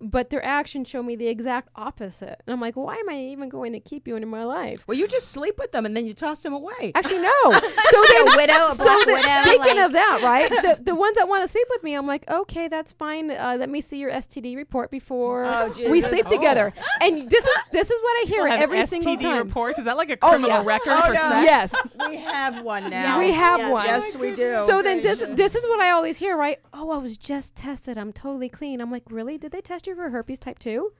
[0.00, 3.48] But their actions show me the exact opposite, and I'm like, "Why am I even
[3.48, 6.06] going to keep you in my life?" Well, you just sleep with them and then
[6.06, 6.92] you toss them away.
[6.94, 7.32] Actually, no.
[7.88, 9.42] So then, a widow, a so black widow.
[9.42, 10.48] speaking like- of that, right?
[10.50, 13.30] The, the ones that want to sleep with me, I'm like, okay, that's fine.
[13.30, 16.34] Uh, let me see your STD report before Oh, we sleep Oh.
[16.36, 16.72] together.
[17.00, 19.46] And this is this is what I hear We'll have every STD single time.
[19.48, 19.78] reports.
[19.80, 20.64] Is that like a Oh, criminal yeah.
[20.64, 21.28] record Oh, for no.
[21.28, 21.44] sex?
[21.44, 21.86] Yes.
[22.08, 23.18] we have one now.
[23.18, 23.72] We have Yes.
[23.72, 23.86] one.
[23.86, 24.56] Yes, we do.
[24.58, 26.58] So then this this is what I always hear, right?
[26.72, 27.96] Oh, I was just tested.
[27.98, 28.80] I'm totally clean.
[28.80, 29.38] I'm like, really?
[29.38, 30.92] Did they test you for herpes type two?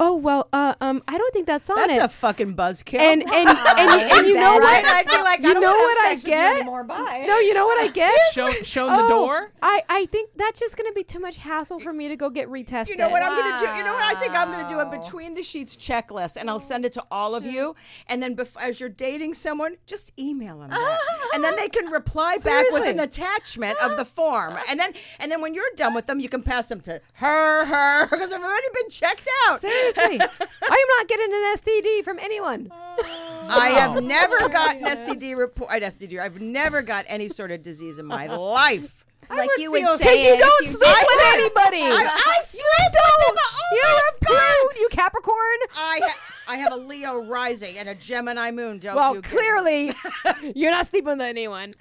[0.00, 1.86] oh well, uh, um, I don't think that's on it.
[1.98, 2.04] That's it.
[2.04, 2.98] a fucking buzzkill.
[2.98, 4.82] and and and, and, you know Right?
[4.82, 4.92] what?
[4.92, 6.56] I'd be like, I don't know what have I sex with you get?
[6.56, 6.84] anymore.
[6.84, 7.24] Bye.
[7.26, 8.12] No, you know what I get?
[8.32, 9.52] Show, shown oh, the door.
[9.62, 12.48] I, I think that's just gonna be too much hassle for me to go get
[12.48, 12.88] retested.
[12.88, 13.72] You know what I'm gonna do?
[13.76, 14.80] You know what I think I'm gonna do?
[14.80, 17.76] A between the sheets checklist, and I'll send it to all of you.
[18.08, 20.98] And then, bef- as you're dating someone, just email them that,
[21.34, 24.54] and then they can reply back with an attachment of the form.
[24.68, 27.64] And then, and then when you're done with them, you can pass them to her,
[27.64, 29.60] her, because they've already been checked out.
[29.60, 32.68] Seriously, I am not getting an STD from anyone.
[32.72, 33.46] Oh.
[33.50, 35.70] I have never gotten STD report.
[35.70, 36.20] STD.
[36.20, 39.04] I've never got any sort of disease in my life.
[39.30, 40.32] like you would say.
[40.34, 41.82] You don't you- sleep with anybody.
[41.82, 43.36] I, I sleep with them.
[43.36, 45.36] Oh You're my a prude, you Capricorn.
[45.76, 46.18] I ha-
[46.48, 48.78] I have a Leo rising and a Gemini moon.
[48.78, 49.92] Don't Well, you get clearly,
[50.54, 51.74] you're not sleeping with anyone.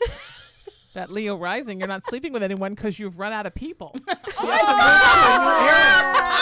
[0.93, 3.95] That Leo rising, you're not sleeping with anyone because you've run out of people.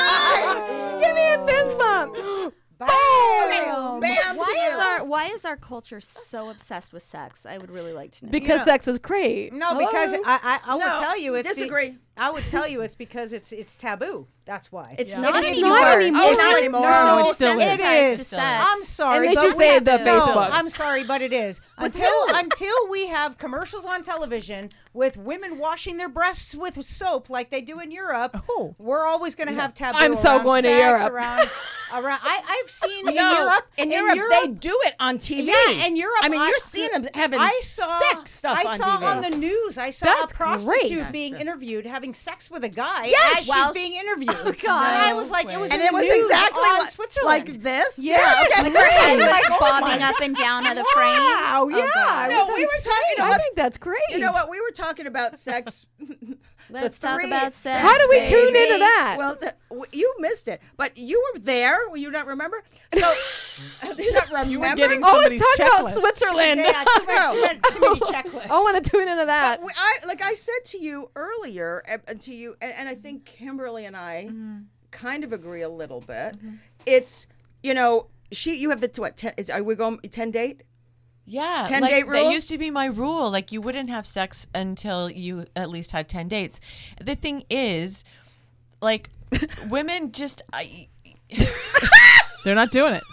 [0.02, 2.16] Oh, Give me a fist bump.
[2.80, 7.46] Bam, bam Why is our why is our culture so obsessed with sex?
[7.46, 8.32] I would really like to know.
[8.32, 9.52] Because sex is great.
[9.52, 10.24] No, because Hello?
[10.26, 11.96] I, I, I No, would tell you it's be- disagree.
[12.20, 14.28] I would tell you it's because it's it's taboo.
[14.46, 14.96] That's why.
[14.98, 15.22] it's Yeah.
[15.22, 15.70] not It's anymore.
[15.70, 16.24] not anymore.
[16.26, 16.82] It's not like anymore.
[16.82, 17.66] we're No, so it still is.
[17.66, 18.28] desensitized It to is.
[18.28, 18.66] sex.
[18.68, 19.28] I'm sorry.
[19.28, 20.50] And they but say the to- Facebook.
[20.50, 21.62] No, I'm sorry, but it is.
[21.78, 27.52] Until until we have commercials on television with women washing their breasts with soap like
[27.52, 28.74] they do in Europe, Oh.
[28.80, 30.00] we're always going to have taboo.
[30.00, 31.14] I'm so around going to sex, Europe.
[31.14, 31.50] Around,
[32.04, 32.20] around.
[32.24, 33.68] I, I've seen in No, Europe.
[33.78, 35.46] in, Europe, they do it on TV.
[35.46, 36.22] Yeah, in Europe.
[36.24, 39.16] I mean, you're seeing them having I saw sex stuff I on saw TV.
[39.16, 39.78] on the news.
[39.78, 41.12] I saw That's a prostitute great.
[41.12, 44.30] being interviewed having sex with a guy Yes, as while she's being interviewed.
[44.36, 44.94] Oh, God.
[44.94, 47.48] And I was like, it was and in it was news exactly on like, Switzerland.
[47.48, 48.00] like this.
[48.00, 48.48] Yes.
[48.58, 48.80] Yeah, Like okay.
[48.80, 51.10] her head was Like, oh bobbing my- up and down on the frame.
[51.20, 51.88] Wow, Oh, yeah.
[51.94, 52.30] God.
[52.30, 52.94] it No, was we were insane.
[53.18, 54.02] talking I think that's great.
[54.12, 54.50] You know what?
[54.50, 55.88] We were talking about sex.
[56.70, 57.82] Let's the talk about sex.
[57.82, 59.16] How do we tune into that?
[59.18, 61.78] Well, the, w- you missed it, but you were there.
[61.90, 62.64] Will you not remember?
[62.94, 63.14] So,
[63.96, 64.52] do you not remember?
[64.52, 65.92] You were getting oh, somebody's let's talk about.
[65.92, 66.60] Switzerland.
[66.60, 68.00] Yeah, too many, too many, too many
[68.40, 68.52] checklists.
[68.52, 69.62] I want to tune into that.
[69.62, 72.96] We- I like I said to you earlier, uh, uh, to you, and, and I
[72.96, 74.58] think Kimberly and I Mm-hmm.
[74.92, 76.36] kind of agree a little bit.
[76.86, 77.28] It's
[77.64, 80.64] you know she you have the what ten is are we going ten date?
[81.32, 82.24] Yeah, 10 like, date rule?
[82.24, 83.30] That used to be my rule.
[83.30, 86.60] Like you wouldn't have sex until you at least had ten dates.
[87.00, 88.04] The thing is,
[88.82, 89.10] like,
[89.70, 90.42] women just.
[90.52, 90.88] I,
[92.44, 93.04] They're not doing it.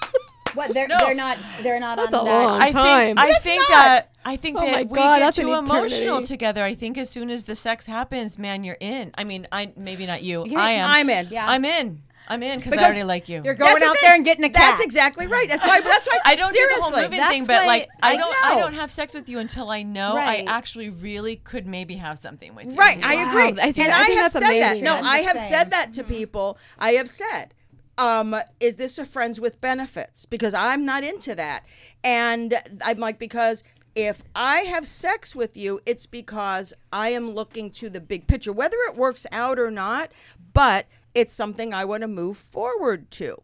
[0.55, 2.47] What they're they're not they're not That's on a that.
[2.47, 3.17] long I time.
[3.17, 6.23] think I think that I think Oh my that we God, get that's too emotional
[6.23, 6.65] together.
[6.65, 9.13] I think as soon as the sex happens, man, you're in.
[9.19, 10.47] I mean, I maybe not you.
[10.57, 10.91] I am.
[10.91, 11.29] I'm in.
[11.31, 11.47] Yeah.
[11.47, 12.01] I'm in.
[12.29, 13.43] I'm in because I Because already like you.
[13.45, 14.61] You're going That's out there and getting a cat.
[14.77, 15.49] That's exactly right.
[15.49, 15.81] That's why.
[15.81, 16.19] That's why.
[16.25, 18.75] I don't do the whole moving That's thing, but like I I don't I don't
[18.75, 20.47] have sex with you until I know Right.
[20.47, 22.75] I actually really could maybe have something with you.
[22.75, 23.61] Right, I Wow, agree.
[23.61, 24.01] I see and that.
[24.01, 24.83] I I, have that's said that.
[24.83, 25.53] No, I'm I have same.
[25.53, 26.59] said that to people.
[26.79, 27.55] I have said,
[27.99, 30.25] um, is this a friends with benefits?
[30.27, 31.65] Because I'm not into that.
[32.05, 32.55] And
[32.85, 33.65] I'm like, because
[33.95, 38.53] if I have sex with you, it's because I am looking to the big picture,
[38.53, 40.13] whether it works out or not,
[40.53, 40.87] but
[41.17, 43.43] it's something I want to move forward to.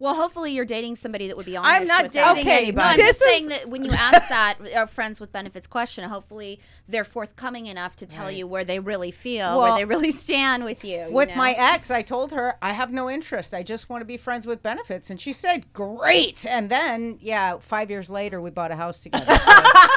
[0.00, 1.74] Well, hopefully you're dating somebody that would be honest.
[1.80, 2.76] I'm not with dating Okay, anybody.
[2.76, 5.32] No, I'm This just saying is- that when you ask that, our uh, friends with
[5.32, 9.84] benefits question, hopefully they're forthcoming enough to tell you where they really feel, where they
[9.84, 11.06] really stand with you.
[11.08, 11.34] you With know?
[11.34, 13.52] my ex, I told her I have no interest.
[13.52, 17.58] I just want to be friends with benefits, and she said, "Great." And then, yeah,
[17.58, 19.24] five years later, we bought a house together.
[19.26, 19.34] So.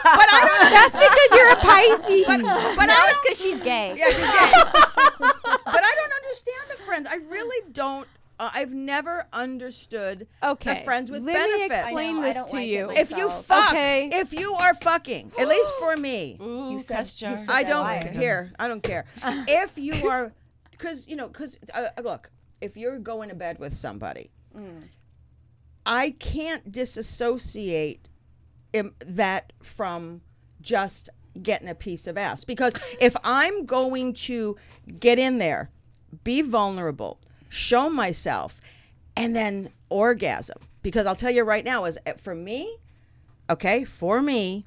[0.04, 0.72] But I don't.
[0.72, 2.26] That's because you're a Pisces.
[2.28, 3.94] But, but no, I it's because she's gay.
[3.96, 5.32] Yeah, she's gay.
[6.34, 7.08] But I understand the friends.
[7.12, 8.08] I really don't.
[8.40, 12.68] Uh, I've never understood Okay, the friends with let me explain know, this to like
[12.68, 12.90] you.
[12.90, 14.10] if you fuck, Okay.
[14.14, 17.38] if you are fucking, at least for me, Ooh, cuss jar.
[17.48, 18.18] I don't liars.
[18.20, 18.50] care.
[18.58, 19.06] I don't care.
[19.24, 20.32] if you are,
[20.72, 24.32] because you know, because uh, look, if you're going to bed with somebody,
[25.86, 28.10] I can't disassociate
[28.74, 30.22] im- that from
[30.62, 31.10] just
[31.42, 32.44] getting a piece of ass.
[32.44, 34.56] Because if I'm going to
[35.00, 35.70] get in there,
[36.24, 38.60] be vulnerable, show myself,
[39.16, 42.78] and then orgasm, because I'll tell you right now, is uh, for me,
[43.50, 44.66] okay, for me,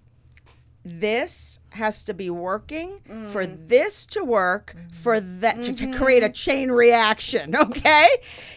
[0.85, 3.69] this has to be working for mm.
[3.69, 5.41] this to work for mm-hmm.
[5.41, 6.33] that to, to create a mm-hmm.
[6.35, 8.07] chain reaction okay?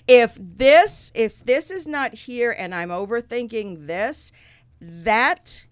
[0.08, 4.34] If this if this is not here and i'm overthinking this
[4.82, 5.66] that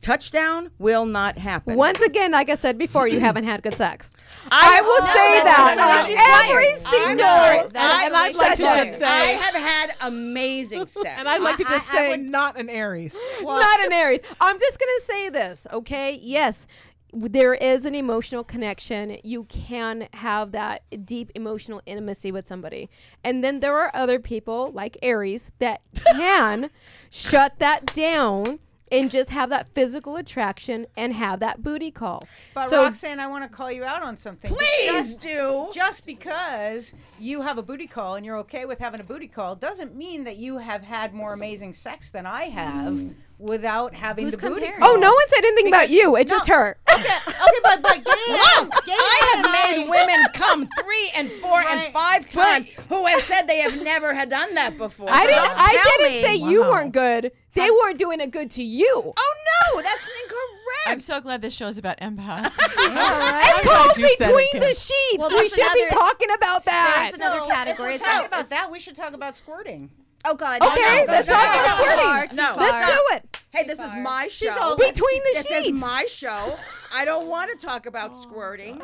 [0.00, 4.12] touchdown will not happen Once again, like I said before, you haven't had good sex.
[4.50, 6.74] I, will No, say that's that the way she's on every wired.
[6.86, 7.26] I'm single.
[7.26, 7.58] sorry.
[7.58, 8.56] I, the way I'd like to
[8.92, 11.08] say- I have had amazing sex.
[11.18, 13.18] And I'd like to just I- I say, would- not an Aries.
[13.42, 14.20] Not an Aries.
[14.40, 16.18] I'm just gonna say this, okay?
[16.22, 16.66] Yes.
[17.14, 19.16] there is an emotional connection.
[19.24, 22.90] You can have that deep emotional intimacy with somebody.
[23.24, 25.80] And then there are other people like Aries that
[26.14, 26.68] can
[27.10, 28.58] shut that down
[28.90, 32.22] and just have that physical attraction and have that booty call.
[32.54, 34.50] But so Roxanne, I want to call you out on something.
[34.50, 35.68] Please Just- do.
[35.72, 39.54] Just because you have a booty call and you're okay with having a booty call
[39.56, 43.10] doesn't mean that you have had more amazing sex than I have hmm.
[43.38, 44.80] without having Who's the booty comparing?
[44.80, 44.90] call.
[44.90, 46.16] Oh, no one said anything about you.
[46.16, 46.38] It's no.
[46.38, 46.78] just her.
[46.92, 51.92] Okay, okay, but but Gayan, Gayan I have made women come three and four and
[51.92, 55.08] five times who have said they have never had done that before.
[55.10, 55.52] I So didn't.
[55.56, 56.22] I didn't me.
[56.22, 57.32] say you weren't good.
[57.58, 59.12] They weren't doing it good to you.
[59.16, 59.34] Oh
[59.74, 60.38] no, that's incorrect.
[60.86, 62.52] I'm so glad this show's about empaths.
[62.58, 64.60] It's glad called you said it, between Kim.
[64.60, 65.18] the sheets.
[65.18, 67.08] Well, we there's should be another- talking about that.
[67.10, 67.90] There's another category.
[67.90, 69.90] If It's we're talking about that, we should talk about squirting.
[70.24, 70.60] Oh God!
[70.62, 72.28] Okay, no, no, let's talk too about far, squirting.
[72.30, 72.54] too No.
[72.54, 72.58] far.
[72.58, 73.42] Let's do it.
[73.50, 74.50] Hey, this is my show.
[74.60, 75.48] all- Between the sheets.
[75.48, 75.68] this sheets.
[75.76, 76.54] is my show.
[76.94, 78.80] I don't want to talk about squirting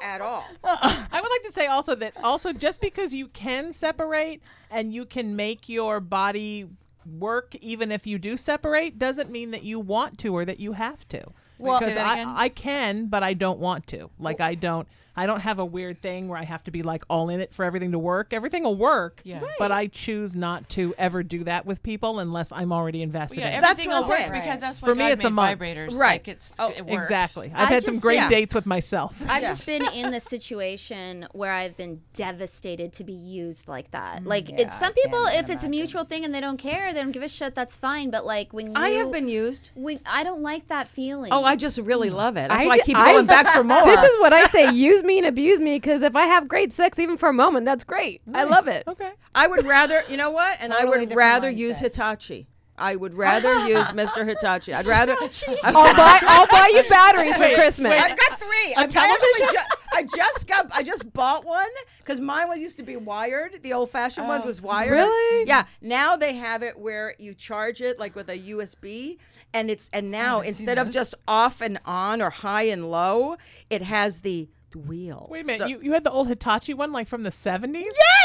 [0.00, 0.44] at all.
[0.64, 4.40] I would like to say also that also just because you can separate
[4.70, 6.68] and you can make your body
[7.06, 10.72] work even if you do separate doesn't mean that you want to or that you
[10.72, 11.22] have to.
[11.58, 12.24] Well- because I.
[12.36, 14.10] I can, but I don't want to.
[14.18, 17.04] Like I don't I don't have a weird thing where I have to be like
[17.10, 18.32] all in it for everything to work.
[18.32, 19.40] Everything will work, Yeah.
[19.42, 19.54] Right.
[19.58, 23.48] but I choose not to ever do that with people unless I'm already invested yeah,
[23.48, 23.60] in it.
[23.60, 24.32] That's everything what will I'm work saying.
[24.42, 25.60] because that's why For me, God it's a made month.
[25.60, 25.98] vibrators.
[25.98, 26.12] Right.
[26.12, 27.04] Like it's Oh, it works.
[27.04, 27.52] Exactly.
[27.54, 28.28] I've I had some great yeah.
[28.28, 29.22] dates with myself.
[29.28, 29.48] I've Yeah.
[29.48, 34.22] just been in the situation where I've been devastated to be used like that.
[34.22, 37.00] Mm, like it's some people, if it's a mutual thing and they don't care, they
[37.02, 37.54] don't give a shit.
[37.54, 38.10] That's fine.
[38.10, 39.70] But like when you, I have been used.
[39.74, 41.32] when, I don't like that feeling.
[41.32, 42.14] Oh, I just really mm.
[42.14, 42.48] love it.
[42.48, 43.82] That's I why I ju- keep I- going back for more.
[43.84, 45.76] This is what I say: use me and abuse me.
[45.76, 48.22] Because if I have great sex, even for a moment, that's great.
[48.32, 48.84] I love it.
[48.86, 49.10] Okay.
[49.34, 50.58] I would rather, you know what?
[50.60, 51.58] And I would rather mindset.
[51.58, 52.46] use Hitachi.
[52.82, 54.26] I would rather use Mr.
[54.26, 54.74] Hitachi.
[54.74, 55.12] I'd rather.
[55.64, 56.18] I'll buy.
[56.22, 57.92] I'll buy you batteries for Christmas.
[57.92, 58.74] I've got three.
[58.76, 59.58] I've actually ju-
[59.92, 60.74] I just got.
[60.74, 63.62] I just bought one because mine was used to be wired.
[63.62, 64.46] The old fashioned ones oh.
[64.46, 64.92] was wired.
[64.92, 65.46] Really?
[65.46, 65.64] Yeah.
[65.80, 69.18] Now they have it where you charge it like with a USB,
[69.52, 73.36] and it's and now instead of just off and on or high and low,
[73.68, 75.26] it has the wheel.
[75.30, 75.58] Wait a minute.
[75.60, 77.72] So- you, you had the old Hitachi one like from the 70s?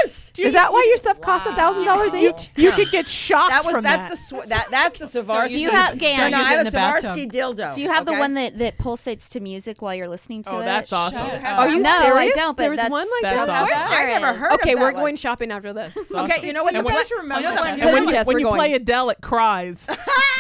[0.04, 0.34] yes.
[0.38, 2.50] Is that why your stuff costs a thousand dollars each?
[2.56, 4.40] You could get shocked That was from that's that.
[4.40, 5.50] the sw- that that's the Savarsky.
[5.50, 7.12] Do you have- Gail, no, no, use it I in have a the bathtub.
[7.16, 7.76] Savarsky dildo.
[7.76, 8.20] Do you have the okay?
[8.20, 10.56] one that that pulsates to music while you're listening to it?
[10.58, 11.26] Oh, that's awesome.
[11.26, 12.36] Are you no, I serious?
[12.36, 12.56] don't.
[12.58, 13.62] But there was that's, one like That's that.
[13.64, 13.90] Of course awesome.
[13.90, 14.38] there I never is.
[14.38, 15.02] heard Okay, of we're that one.
[15.02, 15.98] going shopping after this.
[16.14, 16.76] Okay, you know what?
[16.76, 18.34] And the when- best remember oh, no, no, when you and when, you, Yes, when
[18.36, 18.58] we're you going.
[18.60, 19.88] play Adele, it cries.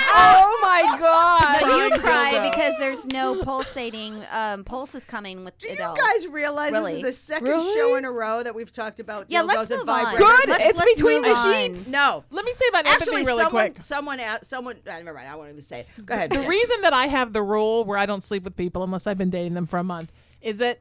[0.09, 1.61] oh my god!
[1.67, 5.96] No, you cry because there's no pulsating um, pulses coming with Do Adele.
[5.97, 7.01] Guys realize Really?
[7.01, 7.73] this is the second Really?
[7.75, 10.05] show in a row that we've talked about Yeah, dildos let's and move on.
[10.05, 10.17] vibrators?
[10.17, 10.49] Good.
[10.49, 11.53] Let's- It's let's between the on.
[11.53, 11.91] sheets.
[11.91, 12.23] No.
[12.31, 13.77] Let me say about empathy Actually, really someone, quick.
[13.83, 15.27] someone, asked, someone, uh, never mind.
[15.29, 16.05] I won't even say it.
[16.05, 16.29] Go ahead.
[16.31, 16.47] The Yes.
[16.47, 19.29] reason that I have the rule where I don't sleep with people unless I've been
[19.29, 20.79] dating them for a month is that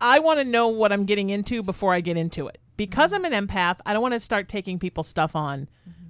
[0.00, 2.58] I want to know what I'm getting into before I get into it.
[2.76, 5.68] Because I'm an empath, I don't want to start taking people's stuff on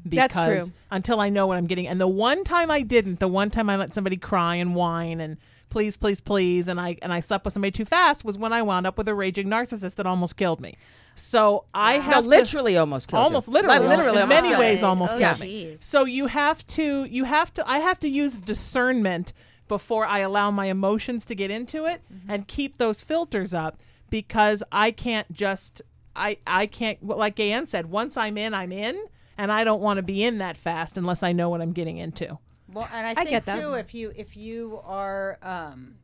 [0.09, 0.77] because That's true.
[0.93, 1.89] until I know what I'm getting.
[1.89, 5.21] And the one time I didn't, the one time I let somebody cry and whine
[5.21, 5.37] and
[5.71, 8.61] please, please, please, and I and I slept with somebody too fast was when I
[8.63, 10.77] wound up with a raging narcissist that almost killed me.
[11.15, 13.25] So I No, have to- literally almost killed you.
[13.25, 15.77] almost literally, Like, literally in almost many ways almost Oh, killed me.
[15.81, 19.33] So you have to, you have to, I have to use discernment
[19.69, 22.31] before I allow my emotions to get into it Mm-hmm.
[22.31, 23.77] and keep those filters up
[24.11, 25.83] because I can't just,
[26.17, 28.99] I, I can't, like Gayan said, once I'm in, I'm in,
[29.39, 31.99] and I don't want to be in that fast unless I know what I'm getting
[31.99, 32.39] into.
[32.73, 33.61] Well, and I I think get that.
[33.61, 35.95] too, if you if you are, um,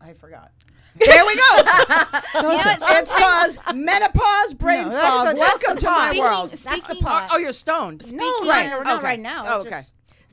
[0.00, 0.50] I forgot.
[0.96, 1.42] There we go.
[2.34, 2.78] You know what?
[3.02, 5.34] it's cause menopause brain No, fog.
[5.34, 6.16] the- Welcome to my pot.
[6.18, 6.50] world.
[6.56, 7.28] Speaking- That's the speaking- pot.
[7.32, 8.00] Oh, you're stoned.
[8.12, 9.04] no, Speaking- right, not Okay.
[9.04, 9.44] right now.
[9.46, 9.82] Oh, just okay.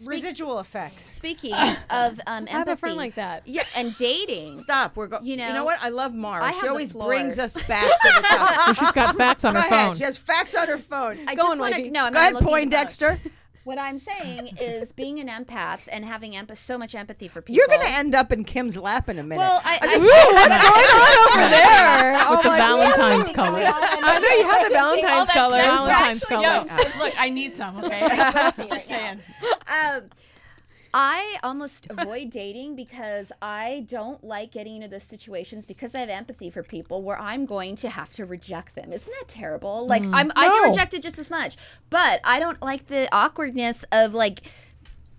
[0.09, 1.03] Residual effects.
[1.05, 1.53] Speaking
[1.89, 3.43] of um, empathy I have a friend like that.
[3.47, 3.63] Yeah.
[3.77, 4.95] and dating, Stop.
[4.95, 5.25] We're going.
[5.25, 5.43] You know.
[5.47, 5.77] You know, know, what?
[5.81, 6.43] I love Mara.
[6.43, 8.75] I she have the always brings us back to the topic.
[8.79, 9.87] She's got facts on Go her ahead.
[9.87, 9.95] phone.
[9.97, 11.19] She has facts on her phone.
[11.27, 12.05] I Go just on, wanted to know.
[12.05, 12.51] I'm Go not ahead, looking at.
[12.51, 13.19] Poindexter.
[13.65, 17.55] What I'm saying is being an empath and having empa- so much empathy for people.
[17.55, 19.39] You're going to end up in Kim's lap in a minute.
[19.41, 20.05] Well, I, I, just-
[21.35, 22.29] Over there.
[22.29, 23.63] With the Valentine's colors.
[23.67, 25.63] I know you have the Valentine's colors.
[25.65, 26.97] Valentine's colors.
[26.99, 27.83] Look, I need some.
[27.83, 28.01] Okay,
[28.69, 29.19] just saying.
[29.67, 30.03] um,
[30.97, 36.07] I almost avoid dating because I don't like getting into those situations because I have
[36.07, 38.93] empathy for people where I'm going to have to reject them.
[38.93, 39.85] Isn't that terrible?
[39.87, 40.13] Like mm.
[40.13, 41.57] I'm, I get rejected just as much,
[41.89, 44.49] but I don't like the awkwardness of like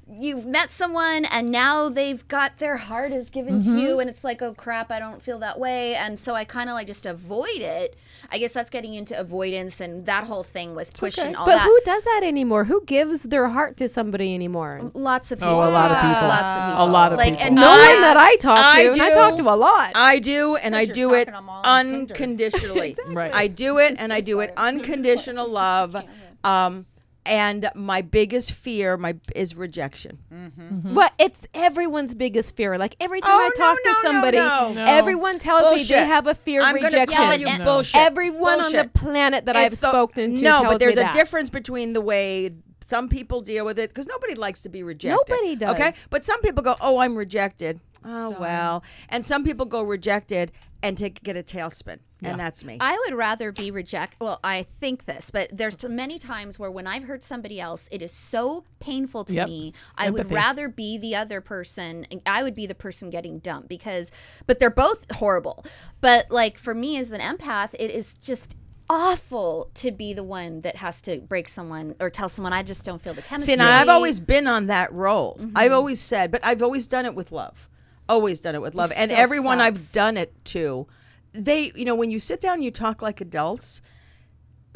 [0.09, 4.23] you've met someone and now they've got their heart is given to you and it's
[4.23, 7.05] like oh crap i don't feel that way and so i kind of like just
[7.07, 7.97] avoid it
[8.31, 11.65] i guess that's getting into avoidance and that whole thing with pushing all But that
[11.65, 12.65] who does that anymore?
[12.65, 14.93] Who gives their heart to somebody anymore?
[14.95, 16.07] lots of people Oh, a lot of do.
[16.09, 16.29] people.
[16.29, 17.47] lots of people A people lot of like people.
[17.47, 18.63] and No I- one that I talk to.
[18.65, 19.93] I and I talk to a lot.
[19.97, 22.15] I do, and I do it talking them all on Tinder.
[22.15, 22.97] unconditionally.
[23.09, 23.35] Right.
[23.35, 25.97] I do it, and I do it unconditional love.
[26.45, 26.87] Um,
[27.27, 30.19] and my biggest fear, my is rejection.
[30.33, 30.63] Mm-hmm.
[30.63, 30.95] Mm-hmm.
[30.95, 31.13] What?
[31.19, 32.79] It's everyone's biggest fear.
[32.79, 34.73] Like every time Oh, I talk no, to no, somebody, no.
[34.75, 34.85] No.
[34.87, 35.89] everyone tells me Bullshit.
[35.89, 37.17] they have a fear of I'm gonna rejection.
[37.17, 38.01] tell you Yeah, bullshit.
[38.01, 41.03] Everyone on the planet that I've It's so- spoken to No, tells but there's me
[41.03, 41.15] a that.
[41.15, 42.51] difference between the way
[42.81, 45.17] some people deal with it because nobody likes to be rejected.
[45.29, 45.75] Nobody does.
[45.75, 50.53] Okay, but some people go, "Oh, I'm rejected." Oh well, and some people go rejected
[50.83, 52.79] and to get a tailspin, and that's me.
[52.81, 54.17] I would rather be reject.
[54.21, 57.89] Well, I think this, but there's t- many times where when I've hurt somebody else,
[57.91, 59.49] it is so painful to Yep.
[59.49, 59.73] me.
[59.97, 62.07] I would rather be the other person.
[62.25, 64.13] I would be the person getting dumped because,
[64.47, 65.65] but they're both horrible.
[66.01, 68.57] But like for me as an empath, it is just
[68.89, 72.85] awful to be the one that has to break someone or tell someone I just
[72.85, 73.55] don't feel the chemistry.
[73.55, 75.37] See, now I've always been on that role.
[75.41, 75.57] Mm-hmm.
[75.57, 77.69] I've always said, but I've always done it with love.
[78.09, 78.93] Always done it with love.
[78.97, 80.87] And still everyone I've done it to,
[81.33, 83.83] they, you know, when you sit down and you talk like adults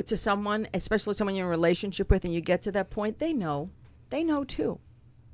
[0.04, 3.18] to someone, especially someone you're in a relationship with, and you get to that point,
[3.18, 3.70] they know.
[4.10, 4.80] They know too.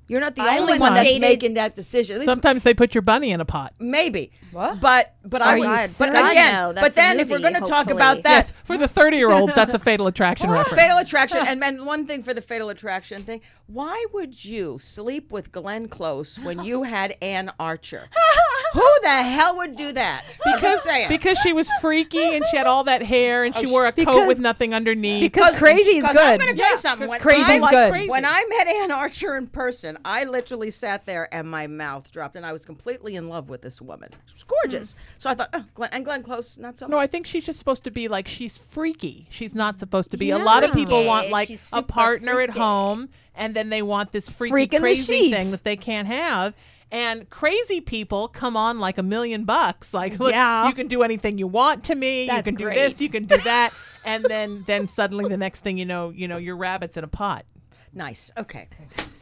[0.08, 2.14] You're not the I only was one that's dated- making that decision.
[2.14, 3.74] At least Sometimes they put your bunny in a pot.
[3.78, 4.30] maybe.
[4.52, 4.80] What?
[4.80, 5.64] But but I would.
[5.64, 5.88] God.
[5.98, 7.96] But God, again, no, but that's a then if we're movie, going to talk hopefully.
[7.96, 10.80] about that, Yes, for the 30 year olds, that's a fatal attraction reference.
[10.80, 15.32] Fatal attraction, and, and one thing for the fatal attraction thing: why would you sleep
[15.32, 18.08] with Glenn Close when you had Anne Archer?
[18.76, 20.36] Who the hell would do that?
[20.44, 21.08] I'm just saying.
[21.08, 23.92] Because she was freaky and she had all that hair and she oh, wore a
[23.92, 25.22] coat Because- with nothing underneath.
[25.22, 26.44] because crazy is because I'm good.
[26.44, 27.08] going to tell you something.
[27.08, 27.90] When Crazy's I, good.
[27.90, 28.10] Crazy.
[28.10, 32.36] When I met Anne Archer in person, I literally sat there and my mouth dropped,
[32.36, 34.10] and I was completely in love with this woman.
[34.26, 34.92] She was gorgeous.
[34.92, 34.98] Hmm.
[35.18, 37.04] So I thought, oh, Glenn, and Glenn Close, not so no, much.
[37.04, 39.24] I think she's just supposed to be like she's freaky.
[39.30, 40.30] She's not supposed to be.
[40.30, 41.08] A lot of people Yeah.
[41.08, 42.60] want like She's a super partner at freaky.
[42.60, 45.36] home, and then they want this freaky, Freak in the crazy sheets.
[45.36, 46.54] thing that they can't have.
[46.92, 49.92] And crazy people come on like a million bucks.
[49.92, 50.68] Like, look, Yeah.
[50.68, 52.22] you can do anything you want to me.
[52.22, 53.00] you That's can do this.
[53.00, 53.70] You can do that.
[54.04, 57.08] and then, then suddenly, the next thing you know, you know, your rabbit's in a
[57.08, 57.44] pot.
[57.92, 58.30] nice.
[58.38, 58.68] Okay.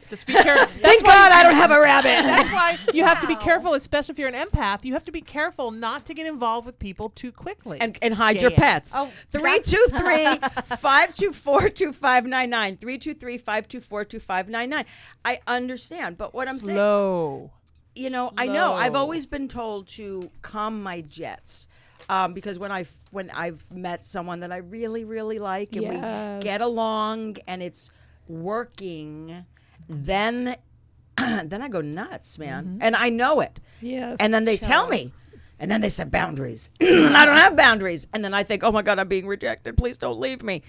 [0.09, 0.65] Just be careful.
[0.79, 2.05] Thank God I don't have a rabbit.
[2.23, 4.85] That's why you have to be careful, especially if you're an empath.
[4.85, 7.79] You have to be careful not to get involved with people too quickly.
[7.81, 8.57] and, and hide your Yeah.
[8.57, 8.93] pets.
[8.95, 10.37] Oh, Three two three
[10.77, 12.77] five two four two five nine nine.
[12.77, 14.85] Three two three five two four two five nine nine.
[15.23, 17.51] I understand, but what I'm saying, slow.
[17.95, 21.67] you know, I know I've always been told to calm my jets.
[22.07, 25.95] Um, because when I when I've met someone that I really really like and we
[26.39, 27.89] get along and it's
[28.27, 29.45] working,
[29.87, 30.55] then
[31.17, 32.77] then I go nuts, man, mm-hmm.
[32.81, 33.59] and I know it.
[33.81, 34.17] Yes.
[34.19, 35.13] And then they tell me.
[35.57, 36.69] And then they set boundaries.
[36.81, 38.07] I don't have boundaries.
[38.13, 39.77] And then I think, oh my God, I'm being rejected.
[39.77, 40.63] Please don't leave me.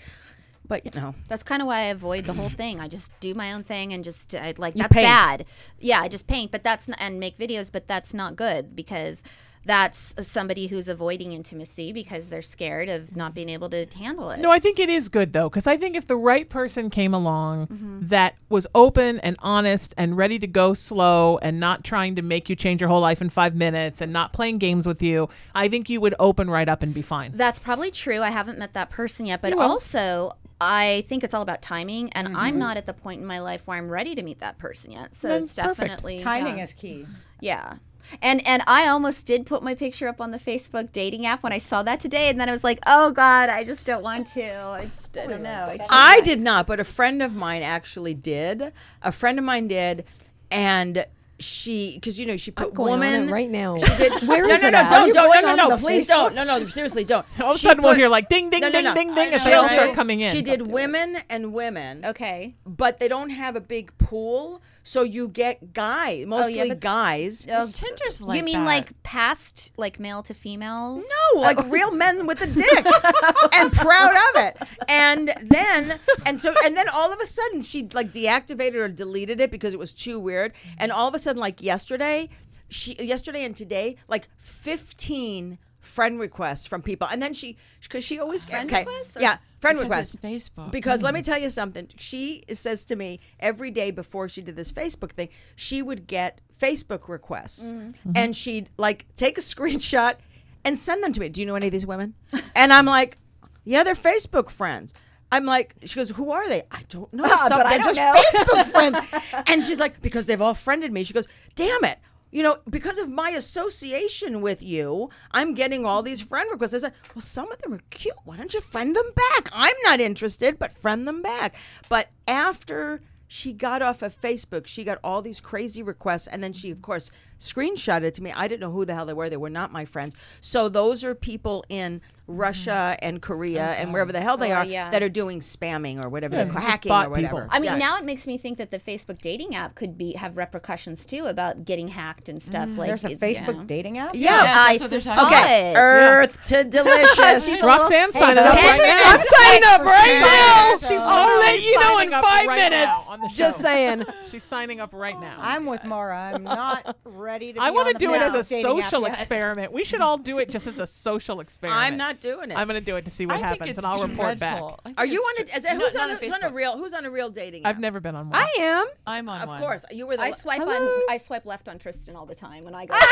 [0.69, 2.81] But, you know, That's kind of why I avoid the whole thing.
[2.81, 5.07] I just do my own thing and just I, like You that's paint.
[5.07, 5.45] bad.
[5.81, 9.23] Yeah, I just paint, but that's not, and make videos, but that's not good because
[9.67, 14.41] that's somebody who's avoiding intimacy because they're scared of not being able to handle it.
[14.41, 17.13] No, I think it is good though, because I think if the right person came
[17.13, 17.99] along mm-hmm.
[18.03, 22.49] that was open and honest and ready to go slow and not trying to make
[22.49, 25.69] you change your whole life in five minutes and not playing games with you, I
[25.69, 27.33] think you would open right up and be fine.
[27.35, 28.23] That's probably true.
[28.23, 32.29] I haven't met that person yet, but also I think it's all about timing, and
[32.29, 32.59] I'm mm-hmm.
[32.59, 35.15] not at the point in my life where I'm ready to meet that person yet.
[35.15, 35.79] So Then it's perfect.
[35.79, 36.63] definitely Timing yeah.
[36.63, 37.07] is key.
[37.41, 37.75] Yeah.
[38.23, 41.53] And and I almost did put my picture up on the Facebook dating app when
[41.53, 44.29] I saw that today, and then I was like, oh God, I just don't want
[44.29, 44.65] to.
[44.65, 45.65] I just I don't know.
[45.91, 46.17] I.
[46.17, 48.73] I did not, but a friend of mine actually did.
[49.03, 50.05] A friend of mine did.
[50.51, 51.05] And
[51.39, 53.29] she, because, you know, she put going on woman.
[53.29, 53.77] it right now.
[53.79, 54.87] She did, Where no, is no, it no, at?
[54.87, 56.09] Are don't, you don't, going no, no, no, please Facebook?
[56.09, 56.35] don't.
[56.35, 57.27] No, no, seriously, don't.
[57.41, 59.35] All of a She sudden, we'll hear like ding, ding, No, no, ding, ding, ding,
[59.35, 60.35] as She they all start coming in.
[60.35, 62.05] She did women and women.
[62.05, 62.55] Okay.
[62.65, 67.45] but they don't have a big pool, so you get guys, oh, mostly but- guys.
[67.51, 68.65] Oh, Tinder's like you mean that.
[68.65, 71.05] like past like male to females?
[71.35, 71.69] No, like oh.
[71.69, 72.87] real men with a dick
[73.55, 74.57] and proud of it.
[74.89, 79.41] And then and so and then all of a sudden she like deactivated or deleted
[79.41, 80.53] it because it was too weird.
[80.79, 82.29] And all of a sudden like yesterday,
[82.69, 87.09] she yesterday and today like 15 friend requests from people.
[87.11, 87.57] And then she
[87.89, 88.85] cuz she always Friend okay.
[88.85, 90.15] requests or- Yeah, friend Because requests.
[90.15, 90.71] it's Facebook.
[90.71, 91.25] Because let me mm.
[91.25, 91.89] tell you something.
[91.97, 96.41] She says to me every day before she did this Facebook thing, she would get
[96.59, 97.89] Facebook requests mm.
[97.91, 98.13] mm-hmm.
[98.15, 100.17] and she'd like take a screenshot
[100.65, 101.29] and send them to me.
[101.29, 102.15] Do you know any of these women?
[102.57, 103.19] and I'm like,
[103.65, 104.95] yeah, they're Facebook friends.
[105.33, 106.63] I'm like, she goes, who are they?
[106.71, 107.27] I don't know.
[107.27, 108.41] Some- but I they're don't just know.
[108.41, 109.45] Facebook friends.
[109.49, 111.03] and she's like, because they've all friended me.
[111.05, 111.99] She goes, damn it.
[112.31, 116.75] You know, because of my association with you, I'm getting all these friend requests.
[116.75, 118.17] I said, well, some of them are cute.
[118.25, 119.49] Why don't you friend them back?
[119.53, 121.55] I'm not interested, but friend them back.
[121.89, 126.27] But after she got off of Facebook, she got all these crazy requests.
[126.27, 128.33] And then she, of course, screenshot it to me.
[128.35, 129.29] I didn't know who the hell they were.
[129.29, 130.15] They were not my friends.
[130.41, 133.09] So those are people in Russia mm-hmm.
[133.09, 134.91] and Korea and wherever the hell they Oh, are yeah.
[134.91, 137.43] that are doing spamming or whatever, they're hacking or whatever.
[137.43, 137.49] people.
[137.51, 137.77] I mean, Yeah.
[137.79, 141.27] now it makes me think that the Facebook dating app could be have repercussions too
[141.27, 142.69] about getting hacked and stuff.
[142.71, 143.63] Mm, like There's a it- Facebook yeah.
[143.67, 144.15] dating app.
[144.15, 144.23] Yeah.
[144.43, 145.37] Yes, I that's what they're saw talking.
[145.39, 145.77] Okay, it.
[145.77, 147.63] Earth to delicious.
[147.63, 149.03] Roxanne signing up right now.
[149.05, 150.89] I'm signing up right now.
[150.89, 153.09] She's I'll let you know in five minutes.
[153.11, 154.05] on the Just saying.
[154.29, 155.37] She's signing up right now.
[155.39, 156.33] I'm with Mara.
[156.35, 156.97] I'm not
[157.27, 157.61] ready to.
[157.61, 159.73] I want to do it as a social experiment.
[159.73, 161.83] We should all do it just as a social experiment.
[161.83, 162.57] I'm not doing it.
[162.57, 164.39] I'm going to do it to see what I think happens, it's and I'll report
[164.39, 164.59] back.
[164.59, 164.81] dreadful.
[164.85, 165.47] I think Are you it's on a?
[165.47, 166.55] dre- Is that, Not- who's, not on a, who's on a Facebook.
[166.55, 166.79] real?
[166.79, 167.67] Who's on a real dating?
[167.67, 168.41] I've never been on one.
[168.41, 168.87] I am.
[169.07, 169.61] I'm on Of one.
[169.61, 170.23] course, you were the.
[170.23, 170.73] I swipe Hello?
[170.73, 172.95] on I swipe left on Tristan all the time when I go.
[172.97, 173.07] you know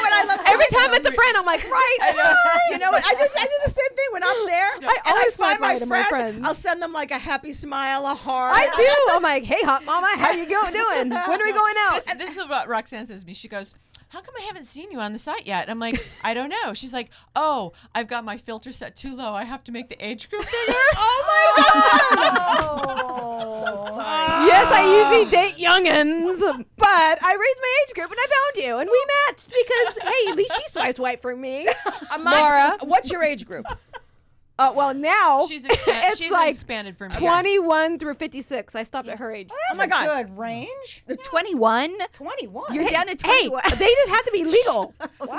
[0.00, 0.40] what I love?
[0.46, 1.98] Every time it's a friend, I'm like, right.
[2.70, 3.02] you know what?
[3.04, 3.26] I do.
[3.38, 4.76] I do the same thing when I'm there.
[4.76, 6.40] and I always find swipe my right on my friends.
[6.44, 8.54] I'll send them like a happy smile, a heart.
[8.56, 9.12] I do.
[9.16, 11.10] I'm like, hey, hot mama, how you go doing?
[11.10, 12.02] When are we going out?
[12.18, 13.34] This, this is what Roxanne says to me.
[13.34, 13.74] She goes,
[14.08, 15.94] "How come I haven't seen you on the site yet?" And I'm like,
[16.24, 19.32] "I don't know." She's like, "Oh, I've got my filter set too low.
[19.34, 20.52] I have to make the age group bigger."
[20.96, 21.62] oh my
[22.36, 22.38] god!
[22.94, 24.46] Oh.
[24.46, 26.38] Yes, I usually date youngins,
[26.76, 30.30] but I raised my age group and I found you, and we matched because hey,
[30.30, 31.68] at least she swipes white for me.
[31.68, 32.76] Uh, my- Mara.
[32.82, 33.66] What's your age group?
[34.58, 35.70] Uh, well, now She's expa-
[36.10, 37.14] it's she's like expanded for me.
[37.16, 38.74] 21 through 56.
[38.74, 39.48] I stopped at her age.
[39.72, 40.26] Oh my God.
[40.26, 41.02] Good range.
[41.06, 41.96] The Twenty one.
[42.12, 42.72] Twenty-one.
[42.74, 43.62] You're down to Hey, twenty one.
[43.70, 44.94] they just have to be legal.
[45.20, 45.36] Legal.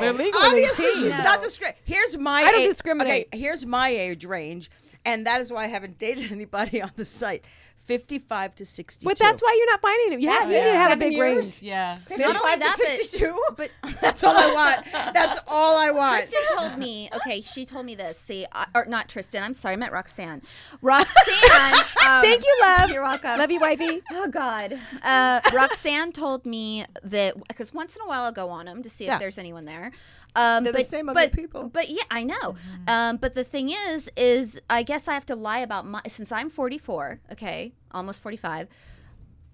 [0.00, 1.02] They're legal at Obviously, 18.
[1.02, 1.82] she's not discriminating.
[1.84, 2.40] Here's my.
[2.40, 3.26] I don't age- discriminate.
[3.32, 4.70] Okay, here's my age range,
[5.04, 7.44] and that is why I haven't dated anybody on the site.
[7.86, 9.08] Fifty-five to sixty-two.
[9.08, 10.20] But that's why you're not finding him.
[10.20, 11.36] You have, you need have a big years?
[11.36, 11.62] range.
[11.62, 11.96] Yeah.
[12.10, 13.38] Not only that, but, 62?
[13.56, 13.70] but
[14.00, 15.14] That's all I want.
[15.14, 16.18] That's all I want.
[16.18, 17.08] Tristan told me.
[17.14, 18.18] Okay, she told me this.
[18.18, 19.42] See, I, or not Tristan.
[19.42, 20.42] I'm sorry, I meant Roxanne.
[20.82, 21.74] Roxanne.
[22.06, 22.90] um, Thank you, love.
[22.90, 23.38] You're welcome.
[23.38, 24.00] Love you, wifey.
[24.10, 24.78] Oh God.
[25.02, 28.90] Uh, Roxanne told me that because once in a while I'll go on them to
[28.90, 29.14] see Yeah.
[29.14, 29.92] if there's anyone there.
[30.34, 31.70] Um, They're the but, same ugly but, people.
[31.72, 32.56] But yeah, I know.
[32.86, 36.30] Um, but the thing is, is I guess I have to lie about my since
[36.30, 37.20] I'm 44.
[37.32, 38.68] Okay, almost 45.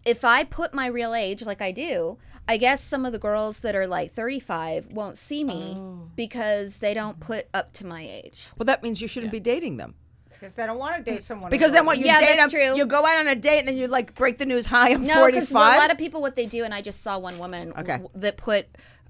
[0.05, 2.19] If I put my real age like I do,
[2.49, 6.09] I guess some of the girls that are like 35 won't see me oh.
[6.17, 8.51] because they don't put up to my age.
[8.59, 9.95] Well, that means you shouldn't be dating them.
[10.29, 11.51] Because they don't want to date someone.
[11.51, 12.77] Because then what you Yeah, date that's them, true.
[12.77, 14.67] you go out on a date and then you like break the news.
[14.67, 15.75] Hi, I'm No, because 45.
[15.75, 17.99] a lot of people what they do, and I just saw one woman Okay.
[17.99, 18.67] w- that put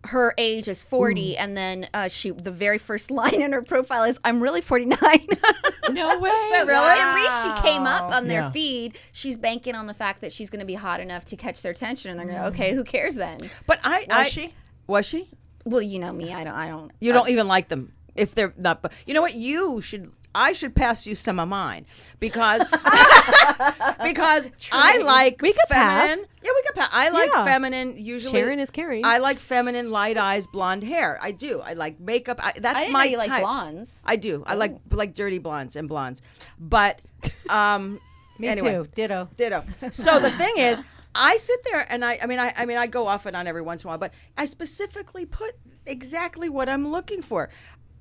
[0.06, 4.02] her age is 40 and then uh, she the very first line in her profile
[4.04, 4.98] is i'm really 49
[5.92, 6.30] No way.
[6.64, 8.50] really at least she came up on their Yeah.
[8.50, 11.62] feed she's banking on the fact that she's going to be hot enough to catch
[11.62, 14.54] their attention and they're going to okay who cares then but I Was I, she?
[14.88, 15.28] Was she?
[15.64, 18.52] well you know me i don't i don't You don't even like them if they're
[18.58, 18.82] not.
[18.82, 19.34] But you know what?
[19.34, 20.12] You should.
[20.34, 21.86] I should pass you some of mine
[22.20, 22.60] because
[24.04, 26.18] because I like We could pass.
[26.42, 26.44] Feminine.
[26.44, 26.90] Yeah, we could pass.
[26.92, 27.44] I like Yeah.
[27.44, 27.94] feminine.
[27.98, 29.04] Usually, Sharon is caring.
[29.04, 31.18] I like feminine, light eyes, blonde hair.
[31.22, 31.60] I do.
[31.60, 32.38] I like makeup.
[32.42, 33.28] I, that's i didn't my know you type.
[33.28, 34.42] like blondes I do.
[34.46, 36.22] I like like dirty blondes and blondes,
[36.58, 37.00] but
[37.50, 38.00] um,
[38.38, 38.72] Me anyway.
[38.72, 38.88] too.
[38.94, 39.28] Ditto.
[39.36, 39.62] Ditto.
[39.90, 40.80] So the thing is,
[41.14, 43.46] I sit there and I, I mean, I, I mean, I go off and on
[43.46, 45.52] every once in a while, but I specifically put
[45.86, 47.50] exactly what I'm looking for.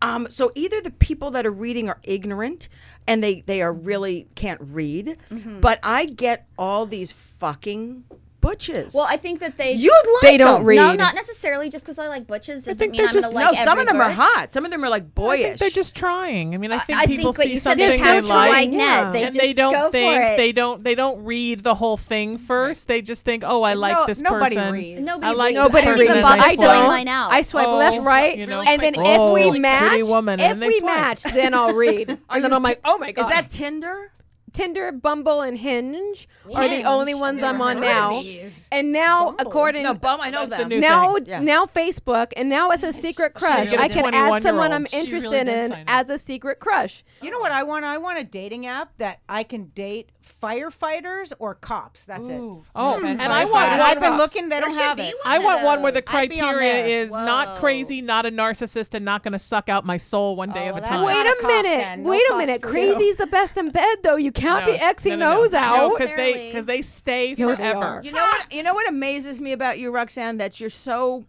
[0.03, 2.69] Um, so either the people that are reading are ignorant
[3.07, 5.17] and they they are really can't read,
[5.61, 8.05] but I get all these fucking
[8.41, 8.93] butches.
[8.93, 10.65] well i think that they you'd like They don't them.
[10.67, 10.75] read.
[10.77, 13.31] no not necessarily just because i like butches doesn't think mean they're i'm going just-
[13.31, 14.51] to like no, some of every them are hot.
[14.51, 15.59] Some of them are like I think boyish.
[15.59, 16.53] they're just trying.
[16.53, 18.29] I mean, I think I people think see you said, something they're they cast a
[18.29, 18.77] like, wide yeah.
[19.03, 19.13] net.
[19.13, 20.37] They and just they don't go for think it.
[20.37, 22.87] they don't they don't read the whole thing first.
[22.87, 24.73] They just think, oh, I like No- this nobody person.
[24.73, 25.01] reads.
[25.01, 25.55] Nobody I like reads.
[25.55, 26.05] Nobody reads.
[26.07, 26.23] person.
[26.25, 26.87] I is filling swipe.
[26.87, 27.31] mine out.
[27.31, 30.59] I swipe Oh, left, right, you know, and then if oh, we match, if then
[30.59, 32.09] we match, then I'll read.
[32.29, 34.11] and then I'm like, oh my god, Is that Tinder?
[34.53, 36.85] Tinder, Bumble, and Hinge are the Hinge?
[36.85, 38.21] only ones I'm on heard of now.
[38.21, 38.67] these.
[38.71, 39.47] And now, Bumble?
[39.47, 40.19] according No, bum.
[40.21, 40.69] I know That's the them.
[40.69, 41.25] new now thing.
[41.27, 41.39] Yeah.
[41.39, 44.73] now Facebook and now it's a secret crush I a I can add someone 21-year-old.
[44.73, 45.85] I'm She really interested did in sign up.
[45.87, 47.03] as a secret crush.
[47.21, 47.85] You know what I want?
[47.85, 52.05] I want a dating app that I can date firefighters or cops.
[52.05, 52.35] That's it.
[52.39, 52.63] Oh,
[52.99, 53.05] Hmm.
[53.05, 53.89] and I want And one.
[53.89, 54.43] I've been looking.
[54.49, 55.15] They There don't have be it.
[55.23, 56.13] one I want one where the those.
[56.13, 56.87] I'd be on criteria there.
[57.03, 60.51] is not crazy, not a narcissist, and not going to suck out my soul one
[60.51, 61.03] day Oh, of a time.
[61.05, 61.99] Wait Wait a a cop minute.
[61.99, 62.61] No Wait a minute.
[62.61, 62.93] for you.
[62.95, 64.15] Crazy's the best in bed though.
[64.15, 65.57] You can't No, be Xing no, no, those no.
[65.59, 65.77] out.
[65.77, 67.83] No, because they because they stay Yeah, forever.
[67.83, 68.01] are.
[68.03, 68.53] You know what?
[68.53, 70.37] You know what amazes me about you, Roxanne?
[70.37, 71.25] That you're so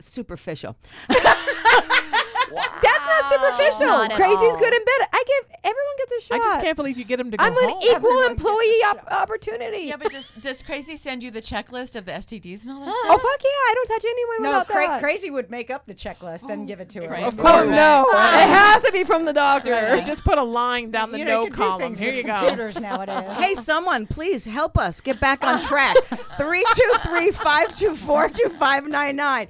[0.00, 0.76] superficial.
[2.54, 3.86] That's not superficial.
[3.86, 4.56] Not Crazy's all.
[4.58, 5.08] good and bed.
[5.12, 6.34] I give everyone gets a shot.
[6.34, 7.78] I just can't believe you get him to go I'm an home.
[7.82, 9.82] equal Everyone employee op- opportunity.
[9.86, 12.88] Yeah, but does does Crazy send you the checklist of the STDs and all that
[12.92, 13.48] oh fuck yeah!
[13.50, 15.02] I don't touch anyone No, without cra- that.
[15.02, 17.08] crazy would make up the checklist and oh, give it to her.
[17.08, 17.24] Right.
[17.24, 17.70] Of Oh course.
[17.70, 18.06] no!
[18.12, 19.72] it has to be from the doctor.
[19.72, 21.80] Right, Just put a line down the you know, no you can do column.
[21.80, 22.36] things Here with you go.
[22.38, 23.38] computers nowadays.
[23.38, 25.96] Hey, someone, please help us get back on track.
[26.06, 29.46] 323 524 2599.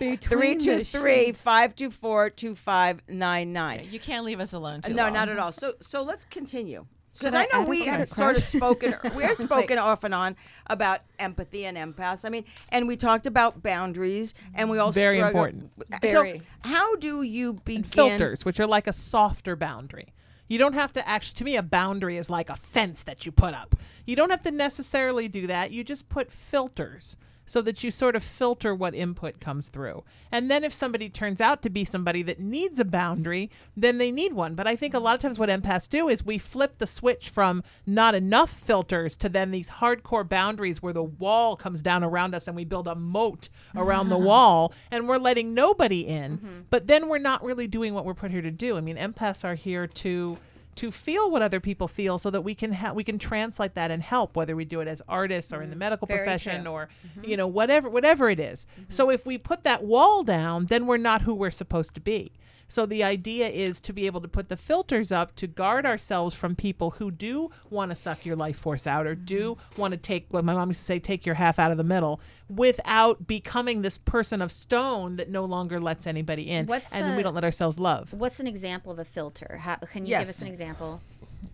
[2.92, 3.88] 323 524 2599.
[3.92, 5.12] You can't leave us alone too No, long.
[5.12, 5.52] not at all.
[5.52, 6.86] So, so let's continue.
[7.14, 10.04] Because I I know we us had a sort of spoken, we had spoken off
[10.04, 12.26] and on about empathy and empaths.
[12.26, 15.70] I mean, and we talked about boundaries, and we all Very struggle- important.
[16.02, 16.38] Very.
[16.40, 17.84] So, how do you begin?
[17.84, 20.12] filters, which are like a softer boundary.
[20.46, 23.32] You don't have to actually, to me, a boundary is like a fence that you
[23.32, 23.74] put up.
[24.04, 25.70] You don't have to necessarily do that.
[25.72, 27.16] You just put filters
[27.46, 30.04] so that you sort of filter what input comes through.
[30.30, 34.10] And then if somebody turns out to be somebody that needs a boundary, then they
[34.10, 34.54] need one.
[34.54, 37.30] But I think a lot of times what empaths do is we flip the switch
[37.30, 42.34] from not enough filters to then these hardcore boundaries where the wall comes down around
[42.34, 46.38] us and we build a moat around the wall and we're letting nobody in.
[46.38, 46.60] Mm-hmm.
[46.68, 48.76] But then we're not really doing what we're put here to do.
[48.76, 50.36] I mean, empaths are here to
[50.76, 53.90] to feel what other people feel so that we can ha- we can translate that
[53.90, 56.62] and help whether we do it as artists or in the mm, medical Very profession
[56.64, 56.72] true.
[56.72, 57.28] or mm-hmm.
[57.28, 58.66] you know whatever whatever it is.
[58.72, 58.90] Mm-hmm.
[58.90, 62.32] so if we put that wall down then we're not who we're supposed to be
[62.68, 66.34] so the idea is to be able to put the filters up to guard ourselves
[66.34, 69.80] from people who do want to suck your life force out or do mm-hmm.
[69.80, 71.84] want to take what my mom used to say take your half out of the
[71.84, 77.04] middle without becoming this person of stone that no longer lets anybody in What's, and
[77.04, 79.58] then we don't let ourselves love What's an example of a filter?
[79.60, 80.22] How, can you Yes.
[80.22, 81.00] give us an example?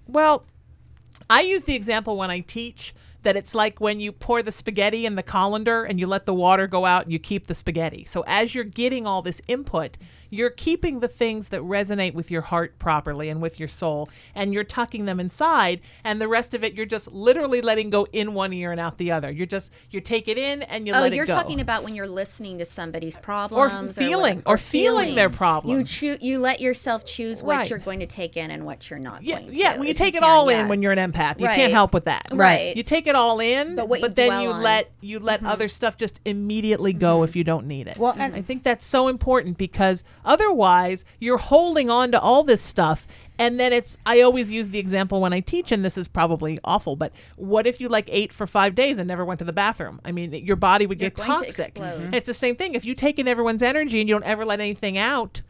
[0.06, 0.44] Well,
[1.28, 5.06] I use the example when I teach that it's like when you pour the spaghetti
[5.06, 8.04] in the colander and you let the water go out and you keep the spaghetti.
[8.04, 9.96] So as you're getting all this input,
[10.30, 14.52] you're keeping the things that resonate with your heart properly and with your soul and
[14.54, 18.34] you're tucking them inside and the rest of it you're just literally letting go in
[18.34, 19.30] one ear and out the other.
[19.30, 21.14] You're just you take it in and you Oh, let it go.
[21.14, 24.58] Oh, you're talking about when you're listening to somebody's problems or problems, feeling what- or,
[24.58, 25.78] feeling, their problem.
[25.78, 27.70] You choo- you let yourself choose what Right.
[27.70, 29.56] you're going to take in and what you're not yeah, going to.
[29.56, 29.74] yeah.
[29.76, 30.62] Well, you take it can, all yeah.
[30.62, 31.40] in when you're an empath.
[31.40, 31.56] You Right.
[31.56, 32.26] can't help with that.
[32.32, 32.74] Right.
[32.76, 34.48] You take it all in, But you then you.
[34.50, 34.62] Mm-hmm.
[34.62, 37.98] let you let other stuff just immediately go if you don't need it.
[37.98, 42.62] Well, and- I think that's so important because otherwise you're holding on to all this
[42.62, 43.06] stuff
[43.38, 46.58] and then it's I always use the example when I teach and this is probably
[46.64, 49.52] awful, but what if you like ate for 5 days and never went to the
[49.52, 50.00] bathroom?
[50.04, 51.78] I mean, your body would You're get going to toxic.
[52.12, 52.74] It's the same thing.
[52.74, 55.42] If you take in everyone's energy and you don't ever let anything out,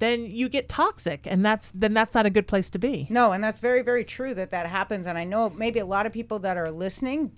[0.00, 3.06] then you get toxic and that's then that's not a good place to be.
[3.08, 5.06] No, and that's very, very true that that happens.
[5.06, 7.30] And I know maybe a lot of people that are listening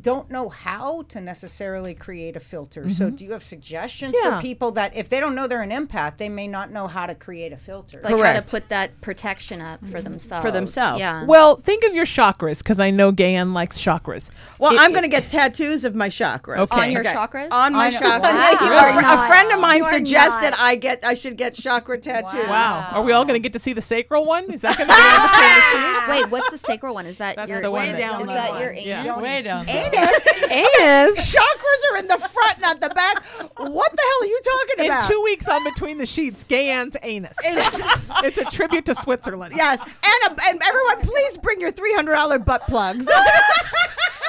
[0.00, 2.90] don't know how to necessarily create a filter.
[2.90, 3.14] So, mm-hmm.
[3.14, 4.36] do you have suggestions Yeah.
[4.36, 7.06] for people that if they don't know they're an empath, they may not know how
[7.06, 8.00] to create a filter?
[8.02, 8.46] like how Correct.
[8.48, 10.04] to put that protection up for mm-hmm.
[10.04, 10.44] themselves.
[10.44, 10.98] For themselves.
[10.98, 11.24] Yeah.
[11.24, 14.30] Well, think of your chakras because I know Gayan likes chakras.
[14.58, 16.58] Well, It- I'm going to get tattoos of my chakras.
[16.58, 16.86] Okay.
[16.86, 17.52] On your chakras?
[17.52, 18.28] On my On- chakra.
[18.32, 18.58] Wow.
[18.60, 20.60] A, You are fr- a friend of mine suggested not.
[20.60, 22.48] I get I should get chakra tattoos.
[22.48, 22.88] Wow.
[22.92, 24.50] Are we all going to get to see the sacral one?
[24.52, 26.08] Is that going to be in between the sheets?
[26.08, 27.06] Wait, what's the sacral one?
[27.06, 28.60] Is that That's your the one is that- down that low.
[28.60, 29.04] your Yeah.
[29.04, 29.22] anus?
[29.22, 29.68] Way down.
[29.90, 30.02] There.
[30.04, 30.26] Anus.
[30.50, 31.34] Anus.
[31.34, 33.22] chakras are in the front, not the back.
[33.58, 35.04] What the hell are you talking about?
[35.04, 37.36] In two weeks on between the sheets, Gayan's anus.
[37.44, 39.54] it's a tribute to Switzerland.
[39.56, 39.92] Yes, and,
[40.30, 43.08] uh, and everyone, please bring your three hundred dollar butt plugs.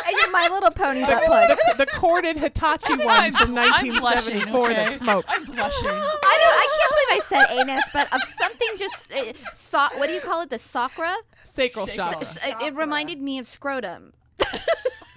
[0.10, 1.50] And your My Little Pony butt plug.
[1.50, 5.26] The, the corded Hitachi ones from I'm 1974 blushing, that smoke.
[5.28, 5.90] I'm blushing.
[5.90, 6.24] I don't.
[6.24, 10.22] I can't believe I said anus, but of something just uh, so, what do you
[10.22, 10.50] call it?
[10.50, 11.14] The sacra.
[11.44, 12.22] Sacral chakra.
[12.22, 14.14] S- It, it reminded me of scrotum.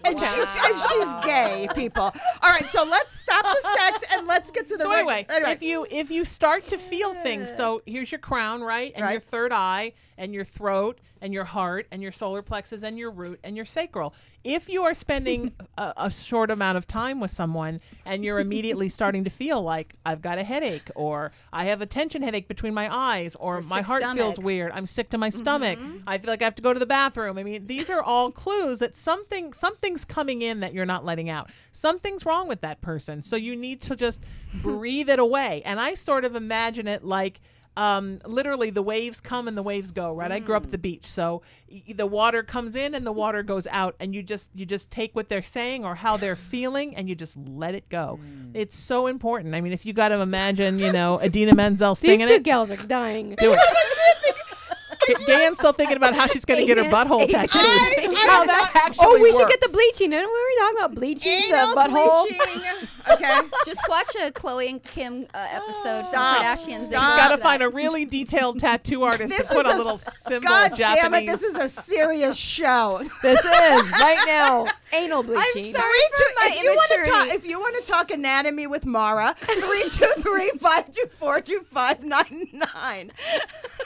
[0.04, 2.04] And she's and she's gay, people.
[2.04, 4.84] All right, so let's stop the sex and let's get to the.
[4.84, 5.52] So right- anyway, anyway.
[5.52, 9.20] if you if you start to feel things, so here's your crown, right, and your
[9.20, 13.40] third eye, and your throat, and your heart, and your solar plexus, and your root,
[13.44, 14.14] and your sacral.
[14.44, 18.88] If you are spending a, a short amount of time with someone, and you're immediately
[19.00, 22.74] starting to feel like I've got a headache, or I have a tension headache between
[22.74, 25.38] my eyes, or, my sick heart feels weird, I'm sick to my mm-hmm.
[25.38, 27.38] stomach, I feel like I have to go to the bathroom.
[27.38, 31.30] I mean, these are all clues that something something's coming in that you're not letting
[31.30, 31.50] out.
[31.72, 33.22] Something's wrong with that person.
[33.22, 34.24] So you need to just
[34.62, 35.62] breathe it away.
[35.64, 37.40] And I sort of imagine it like
[37.76, 40.76] um, literally the waves come and the waves go right i grew up at the
[40.78, 41.40] beach so
[41.70, 44.90] y- the water comes in and the water goes out and you just you just
[44.90, 48.18] take what they're saying or how they're feeling and you just let it go
[48.54, 52.18] it's so important i mean if you got to imagine you know Idina Menzel singing
[52.20, 53.36] These two it gals are dying.
[53.38, 53.60] do it
[55.26, 57.50] Gayan's still thinking about how she's going to get her butthole tattooed.
[58.18, 60.10] how that actually Oh, we should get the bleaching.
[60.10, 62.26] Didn't we were talking about bleaching Anal the butthole?
[62.28, 62.88] bleaching.
[63.10, 63.38] Okay.
[63.66, 66.36] Just watch a Khloé and Kim uh, episode Stop.
[66.38, 66.88] from Kardashians.
[66.90, 67.16] They Stop.
[67.16, 69.96] do Gotta find a really detailed tattoo artist This to put is a a little
[69.98, 71.26] symbol God of damn it!
[71.26, 73.02] This is a serious show.
[73.22, 75.72] This is right now anal bleaching.
[75.72, 75.82] sorry.
[75.82, 77.36] Three, two, my if you want to talk, immaturity.
[77.36, 81.60] if you want to talk anatomy with Mara, three two three five two four two
[81.60, 83.12] five nine nine.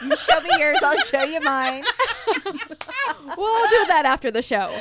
[0.02, 1.84] You show me yours, I'll show you mine.
[3.36, 4.70] We'll do that after the show.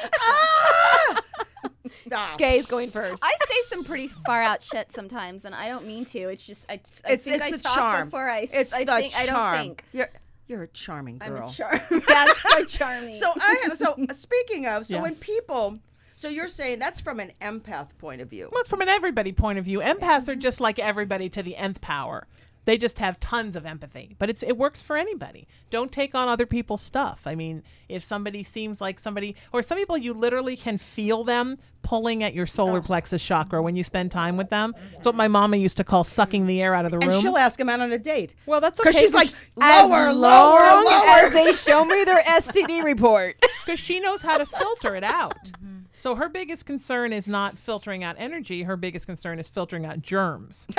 [2.13, 2.37] Stop.
[2.37, 3.23] Gay's going first.
[3.23, 6.19] I say some pretty far out shit sometimes, and I don't mean to.
[6.19, 8.07] It's just I, I It's think it's I the talk charm.
[8.07, 8.41] before I.
[8.41, 9.29] s- it's I the think charm.
[9.29, 9.83] I don't think.
[9.93, 10.09] You're
[10.47, 11.27] you're a charming girl.
[11.29, 11.49] I'm girl.
[11.49, 11.79] a charm.
[12.07, 13.13] That's so charming.
[13.13, 15.01] So I so speaking of so Yeah.
[15.01, 15.77] when people
[16.15, 18.47] so you're saying that's from an empath point of view.
[18.51, 19.79] Well, it's from an everybody point of view.
[19.79, 20.39] Empaths are mm-hmm.
[20.39, 22.27] just like everybody to the nth power.
[22.65, 25.47] They just have tons of empathy, but it's it works for anybody.
[25.69, 27.23] Don't take on other people's stuff.
[27.27, 31.57] I mean, if somebody seems like somebody, or some people, you literally can feel them
[31.81, 34.73] pulling at your solar plexus chakra when you spend time with them.
[34.95, 37.09] It's what my mama used to call sucking the air out of the room.
[37.11, 38.33] And she'll ask him out on a date.
[38.45, 39.27] well, that's okay Because she's like
[39.57, 41.25] lower, lower, lower.
[41.25, 43.35] as they show me their STD report.
[43.65, 45.43] because she knows how to filter it out.
[45.45, 45.69] Mm-hmm.
[45.91, 48.63] So her biggest concern is not filtering out energy.
[48.63, 50.65] Her biggest concern is filtering out germs.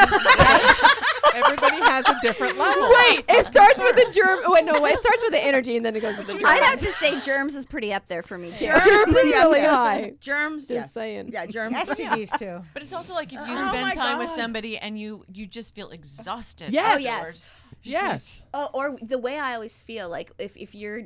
[1.35, 2.83] Everybody has a different level.
[3.09, 4.41] Wait, it starts with the germ.
[4.47, 6.43] Wait, no, it starts with the energy and then it goes with the germ.
[6.47, 8.67] I'd have to say germs is pretty up there for me too.
[8.67, 10.13] Germs, Germs is really high.
[10.21, 10.93] Germs, yes.
[10.93, 11.31] saying.
[11.33, 11.77] Yeah, germs.
[11.91, 12.61] STDs too.
[12.73, 15.47] But it's also like if you Oh my spend time with somebody and you you
[15.47, 16.71] just feel exhausted.
[16.71, 16.95] Yes.
[16.95, 17.13] Oh, yes.
[17.15, 17.53] afterwards.
[17.83, 18.43] Yes.
[18.55, 21.03] Oh, or the way I always feel like if, if you're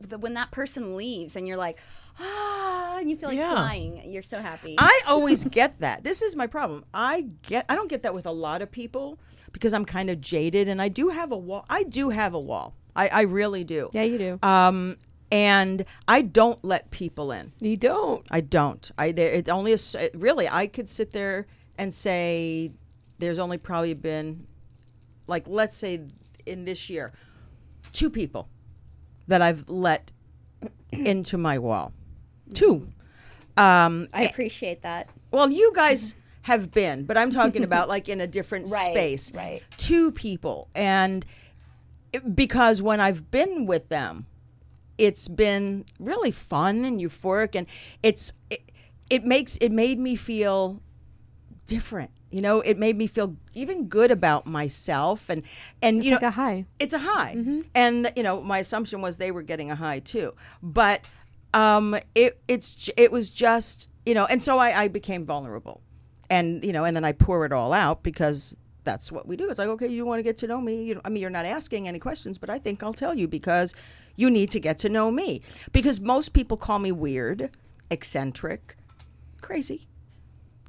[0.00, 1.78] the, when that person leaves and you're like
[2.20, 3.52] ah and you feel like Yeah.
[3.52, 6.04] flying you're so happy I always get that.
[6.04, 6.84] This is my problem.
[6.92, 9.18] I get I don't get that with a lot of people
[9.52, 11.64] because I'm kind of jaded and I do have a wall.
[11.68, 12.74] I do have a wall.
[12.96, 13.90] I, I really do.
[13.92, 14.38] Yeah, you do.
[14.42, 14.96] Um
[15.30, 17.52] and I don't let people in.
[17.58, 18.26] you don't.
[18.30, 18.90] I don't.
[18.98, 21.46] I there it's only a s- it- really I could sit there
[21.78, 22.72] and say
[23.18, 24.46] there's only probably been
[25.26, 26.04] like let's say
[26.44, 27.12] in this year
[27.92, 28.48] two people
[29.28, 30.12] that I've let
[30.92, 31.92] into my wall.
[32.54, 32.88] Two.
[33.56, 38.20] Um I appreciate that well, you guys have been, but I'm talking about like in
[38.20, 39.32] a different Right, space.
[39.34, 39.62] right.
[39.76, 40.68] Two people.
[40.74, 41.24] And
[42.12, 44.26] it- because when I've been with them,
[44.98, 47.66] it's been really fun and euphoric and
[48.02, 48.60] it's it,
[49.10, 50.80] it makes it made me feel
[51.66, 52.10] different.
[52.30, 55.42] You know, it made me feel even good about myself and
[55.82, 56.64] and It's you like know a high.
[56.78, 57.36] it's a high
[57.74, 60.32] and you know my assumption was they were getting a high too
[60.62, 61.06] but
[61.52, 65.81] um it it's it was just you know and so i i became vulnerable
[66.36, 69.48] and you know and then i pour it all out because that's what we do
[69.50, 71.30] it's like okay you want to get to know me you know, i mean you're
[71.40, 73.74] not asking any questions but i think i'll tell you because
[74.16, 75.40] you need to get to know me
[75.72, 77.50] because most people call me weird
[77.90, 78.76] eccentric
[79.40, 79.86] crazy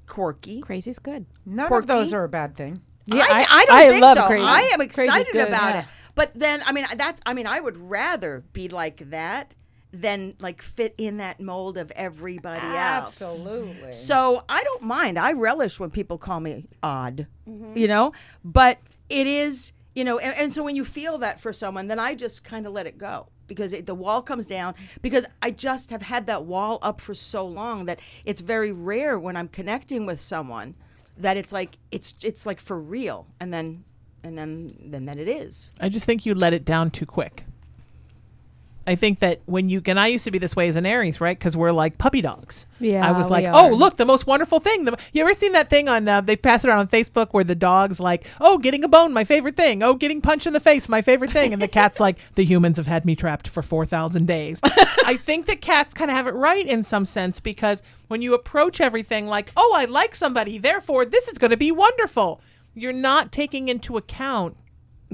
[0.08, 1.26] quirky Crazy's good.
[1.46, 1.84] None Quirky.
[1.84, 2.82] of those are a bad thing.
[3.06, 4.28] Yeah, I, I- I don't I think love so.
[4.28, 4.44] crazy.
[4.46, 5.48] I am excited good.
[5.48, 5.80] about Yeah.
[5.82, 5.86] it.
[6.16, 7.22] But then, I mean, that's.
[7.26, 9.56] I mean, I would rather be like that
[9.94, 13.22] than like fit in that mold of everybody else.
[13.22, 13.92] Absolutely.
[13.92, 15.20] So I don't mind.
[15.20, 17.78] I relish when people call me odd, Mm-hmm.
[17.78, 18.12] you know.
[18.44, 18.80] But
[19.10, 22.16] it is, you know, and, and so when you feel that for someone, then I
[22.16, 24.74] just kind of let it go because it, the wall comes down.
[25.04, 29.20] Because I just have had that wall up for so long that it's very rare
[29.20, 30.74] when I'm connecting with someone
[31.18, 33.84] that it's like it's it's like for real, and then
[34.24, 35.72] and then then then it is.
[35.80, 37.46] I just think you let it down too quick.
[38.86, 41.22] I think that when you and I used to be this way as an Aries,
[41.22, 41.38] right?
[41.38, 42.66] Because we're like puppy dogs.
[42.80, 44.84] Yeah, I was like, oh, look, the most wonderful thing.
[44.84, 46.08] The, you ever seen that thing on?
[46.08, 49.14] Uh, they pass it around on Facebook where the dog's like, oh, getting a bone,
[49.14, 49.84] my favorite thing.
[49.84, 51.54] Oh, getting punched in the face, my favorite thing.
[51.54, 54.60] And the cat's like, the humans have had me trapped for four thousand days.
[55.06, 58.34] I think that cats kind of have it right in some sense because when you
[58.34, 62.42] approach everything like, oh, I like somebody, therefore this is going to be wonderful.
[62.76, 64.58] You're not taking into account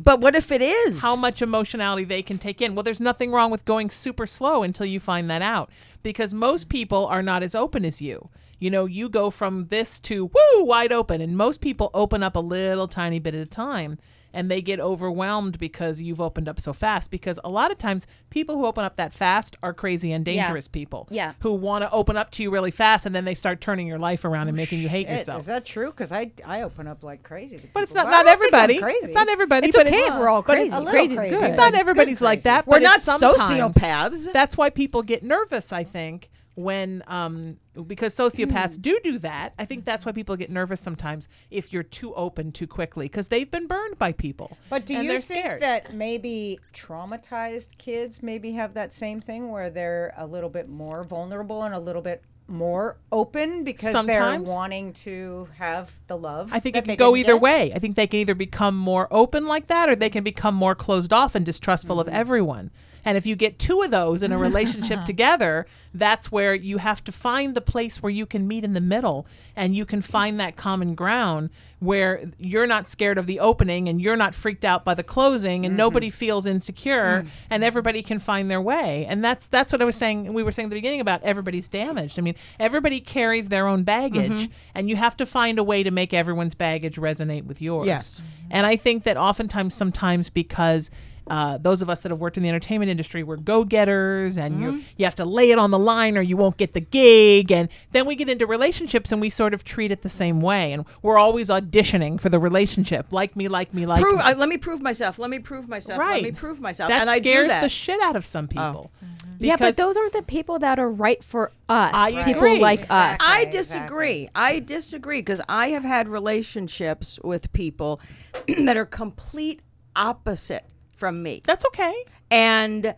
[0.03, 1.01] But what if it is?
[1.01, 2.75] how much emotionality they can take in.
[2.75, 5.69] Well, there's nothing wrong with going super slow until you find that out
[6.03, 8.29] because most people are not as open as you.
[8.59, 12.35] You know, you go from this to woo wide open, and most people open up
[12.35, 13.97] a little tiny bit at a time
[14.33, 17.09] and they get overwhelmed because you've opened up so fast.
[17.11, 20.43] Because a lot of times, people who open up that fast are crazy and Yeah.
[20.43, 21.33] dangerous people Yeah.
[21.39, 23.99] who want to open up to you really fast and then they start turning your
[23.99, 25.39] life around and making you hate Shit, yourself.
[25.41, 25.87] Is that true?
[25.91, 27.57] Because I, I open up like crazy.
[27.57, 28.79] to but it's not, I not don't think I'm everybody.
[28.79, 29.05] Crazy.
[29.07, 29.67] It's not everybody.
[29.67, 30.67] It's but okay it's, if we're all crazy.
[30.75, 31.15] it's- crazy.
[31.15, 31.25] good.
[31.31, 32.67] it's not Good everybody's like that.
[32.67, 34.31] We're not sometimes- sociopaths.
[34.33, 35.71] That's why people get nervous.
[35.73, 36.29] I think
[36.63, 37.57] when um
[37.87, 38.81] because sociopaths Hmm.
[38.81, 39.53] do do that.
[39.57, 43.29] I think that's why people get nervous sometimes if you're too open too quickly because
[43.29, 44.57] they've been burned by people.
[44.69, 45.61] But do you think scared.
[45.61, 51.03] that maybe traumatized kids maybe have that same thing where they're a little bit more
[51.03, 54.47] vulnerable and a little bit more open because Sometimes.
[54.49, 56.51] they're wanting to have the love.
[56.51, 57.41] I think it can go either get.
[57.41, 57.71] way.
[57.75, 60.73] I think they can either become more open like that or they can become more
[60.75, 62.71] closed off and distrustful of everyone.
[63.05, 67.03] And if you get two of those in a relationship together, that's where you have
[67.05, 70.39] to find the place where you can meet in the middle and you can find
[70.39, 71.49] that common ground
[71.79, 75.65] where you're not scared of the opening and you're not freaked out by the closing
[75.65, 75.77] and mm-hmm.
[75.77, 77.27] nobody feels insecure mm.
[77.49, 79.05] and everybody can find their way.
[79.07, 81.69] And that's that's what I was saying we were saying at the beginning about everybody's
[81.69, 82.19] damaged.
[82.19, 84.53] I mean, everybody carries their own baggage mm-hmm.
[84.75, 87.87] and you have to find a way to make everyone's baggage resonate with yours.
[87.87, 88.21] Yes.
[88.51, 90.91] And I think that oftentimes, sometimes because
[91.29, 94.81] uh, those of us that have worked in the entertainment industry, we're go-getters, and you
[94.97, 97.51] you have to lay it on the line, or you won't get the gig.
[97.51, 100.73] And then we get into relationships, and we sort of treat it the same way,
[100.73, 104.23] and we're always auditioning for the relationship, like me, like me, like Prove, me.
[104.23, 105.19] uh, let me prove myself.
[105.19, 105.99] Let me prove myself.
[105.99, 106.23] right.
[106.23, 106.89] Let me prove myself.
[106.89, 107.61] That and I do scares that.
[107.61, 108.91] the shit out of some people.
[109.39, 111.91] yeah, but those aren't the people that are right for us.
[111.93, 112.59] I people agree.
[112.59, 113.15] like us.
[113.15, 113.27] Exactly.
[113.27, 113.57] I Exactly.
[113.59, 114.29] disagree.
[114.35, 118.01] I disagree because I have had relationships with people
[118.47, 119.61] that are complete
[119.95, 120.65] opposite
[120.99, 121.41] from me.
[121.45, 122.03] That's okay.
[122.29, 122.93] and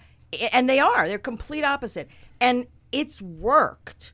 [0.54, 2.10] and they are they're complete opposite.
[2.42, 4.12] And it's worked.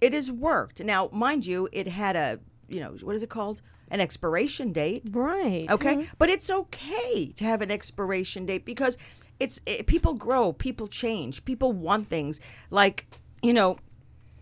[0.00, 0.82] It has worked.
[0.82, 3.60] Now mind you it had a you know what is it called?
[3.90, 5.08] An expiration date.
[5.10, 5.66] Right.
[5.70, 5.96] okay?
[5.96, 6.14] Mm-hmm.
[6.18, 8.96] But it's okay to have an expiration date because
[9.40, 12.40] it's it, people grow people change people want things.
[12.70, 13.06] Like
[13.42, 13.78] you know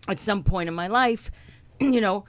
[0.07, 1.31] at some point in my life
[1.79, 2.25] you know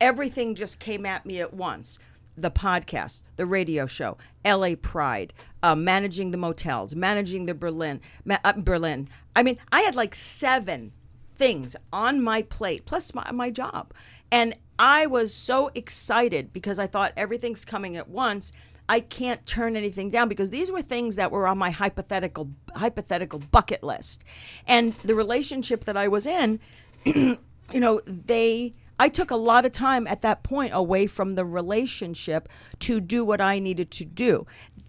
[0.00, 1.98] everything just came at me at once
[2.36, 5.32] the podcast the radio show la pride
[5.62, 9.08] uh, managing the motels managing the berlin ma- uh, berlin.
[9.36, 10.92] I mean i had like seven
[11.34, 13.92] things on my plate plus my, my job.
[14.30, 18.52] And i was so excited because i thought everything's coming at once.
[18.86, 23.38] I can't turn anything down because these were things that were on my hypothetical hypothetical
[23.38, 24.24] bucket list.
[24.66, 26.60] And the relationship that i was in
[27.72, 31.44] you know, they I took a lot of time at that point away from the
[31.44, 32.48] relationship
[32.80, 34.46] to do what I needed to do.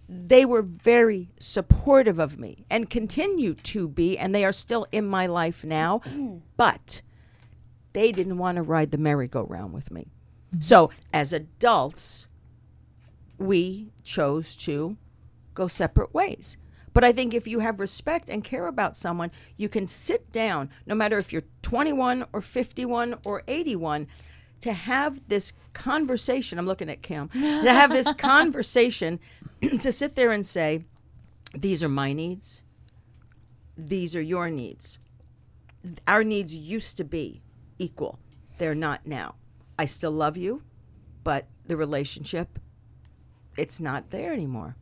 [0.08, 5.06] They were very supportive of me and continue to be, and they are still in
[5.06, 6.00] my life now.
[6.04, 6.38] Mm-hmm.
[6.56, 7.02] But
[7.92, 10.06] they didn't want to ride the merry-go-round with me.
[10.60, 12.28] So, as adults,
[13.38, 14.96] we chose to
[15.54, 16.56] go separate ways.
[16.96, 20.70] But I think if you have respect and care about someone, you can sit down,
[20.86, 24.06] no matter if you're 21 or 51 or 81,
[24.60, 26.58] to have this conversation.
[26.58, 29.20] I'm looking at Kim, to have this conversation,
[29.60, 30.86] to sit there and say,
[31.52, 32.62] These are my needs,
[33.76, 34.98] these are your needs.
[36.08, 37.42] Our needs used to be
[37.78, 38.20] equal,
[38.56, 39.34] they're not now.
[39.78, 40.62] I still love you,
[41.24, 42.58] but the relationship,
[43.58, 44.76] it's not there anymore.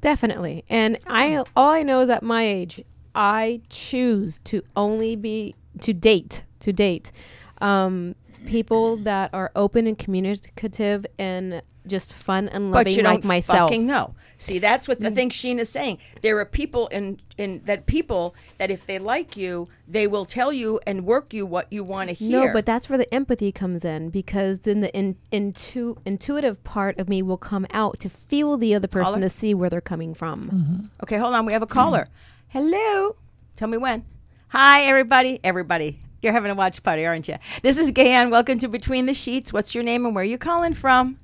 [0.00, 0.64] Definitely.
[0.68, 2.82] And I all I know is at my age,
[3.14, 7.12] I choose to only be to date, to date
[7.60, 8.14] um,
[8.46, 13.24] people that are open and communicative and just fun and loving but you like don't
[13.24, 13.70] myself.
[13.70, 14.14] fucking know.
[14.38, 15.14] See, that's what the mm.
[15.14, 15.98] thing Sheena's saying.
[16.22, 20.52] There are people in in that people that if they like you, they will tell
[20.52, 22.46] you and work you what you want to hear.
[22.46, 26.98] No, but that's where the empathy comes in because then the in, intu, intuitive part
[26.98, 29.20] of me will come out to feel the other person Caller?
[29.22, 30.48] to see where they're coming from.
[30.48, 30.86] Mm-hmm.
[31.02, 31.44] okay, hold on.
[31.46, 32.02] We have a caller.
[32.02, 32.08] Mm.
[32.48, 33.16] Hello.
[33.56, 34.04] Tell me when.
[34.48, 35.38] Hi, everybody.
[35.44, 36.00] Everybody.
[36.22, 37.36] You're having a watch party, aren't you?
[37.62, 38.30] This is Gayanne.
[38.30, 39.52] Welcome to Between the Sheets.
[39.52, 41.18] What's your name and where are you calling from?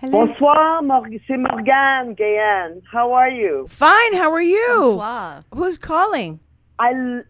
[0.00, 0.26] Hello.
[0.26, 2.80] Bonsoir, Mor- c'est Morgane Gayan.
[2.90, 3.66] How are you?
[3.68, 4.14] Fine.
[4.14, 4.66] How are you?
[4.78, 5.44] Bonsoir.
[5.54, 6.40] Who's calling?
[6.78, 7.22] I, l-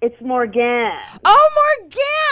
[0.00, 1.00] it's Morgane.
[1.24, 1.80] Oh,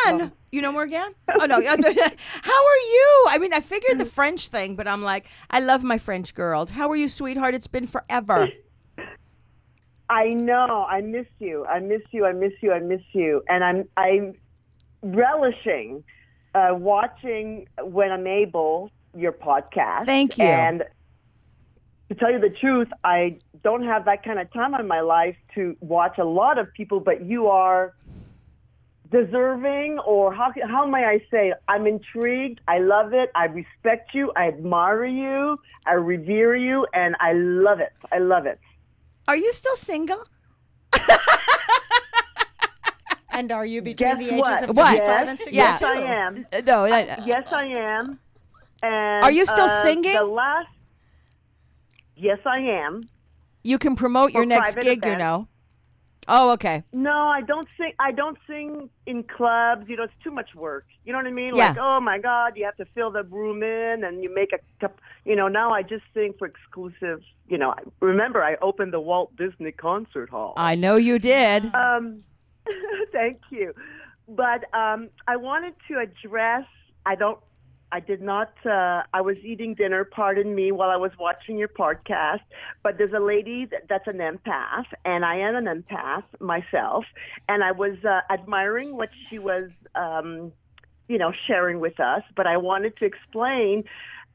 [0.07, 0.31] Morgan.
[0.53, 1.13] You know Morgan?
[1.41, 1.57] Oh no.
[1.61, 3.27] How are you?
[3.31, 6.71] I mean, I figured the French thing, but I'm like, I love my French girls.
[6.71, 7.55] How are you, sweetheart?
[7.55, 8.47] It's been forever.
[10.09, 10.87] I know.
[10.89, 11.65] I miss you.
[11.67, 12.27] I miss you.
[12.27, 12.73] I miss you.
[12.73, 13.43] I miss you.
[13.49, 14.35] And I'm I'm
[15.03, 16.05] relishing
[16.55, 20.07] uh, watching when I'm able your podcast.
[20.07, 20.45] Thank you.
[20.45, 20.85] And
[22.09, 25.37] to tell you the truth, I don't have that kind of time in my life
[25.55, 27.95] to watch a lot of people, but you are
[29.11, 34.31] deserving or how how may I say I'm intrigued I love it I respect you
[34.37, 38.61] I admire you I revere you and I love it I love it
[39.27, 40.25] Are you still single?
[43.33, 44.63] And are you between Guess the ages what?
[44.71, 44.91] of What?
[44.91, 45.57] 55 yes, and 62?
[45.57, 46.85] yes I am Uh, No.
[46.85, 48.19] I- yes I am
[48.83, 50.15] and Are you still uh, singing?
[50.15, 50.69] the last
[52.17, 53.09] yes I am
[53.63, 55.47] you can promote your next gig, you know.
[56.29, 56.85] Oh, okay.
[56.93, 57.93] No, I don't sing.
[57.99, 59.89] I don't sing in clubs.
[59.89, 60.87] You know, it's too much work.
[61.05, 61.55] You know what I mean?
[61.55, 61.71] Yeah.
[61.71, 64.59] Like, oh my God, you have to fill the room in, and you make a
[64.81, 65.01] cup.
[65.25, 67.23] You know, now I just sing for exclusive.
[67.49, 70.55] You know, I- remember I opened the Walt Disney Concert Hall.
[70.57, 71.75] I know you did.
[71.75, 72.23] um,
[73.13, 73.75] thank you.
[74.29, 76.65] but um, I wanted to address.
[77.07, 77.39] I don't.
[77.93, 78.53] I did not.
[78.65, 80.05] Uh, I was eating dinner.
[80.05, 82.43] Pardon me, while I was watching your podcast.
[82.83, 87.05] But there's a lady that, that's an empath, and I am an empath myself.
[87.49, 90.53] And I was uh, admiring what she was, um,
[91.09, 92.23] you know, sharing with us.
[92.37, 93.85] But I wanted to explain.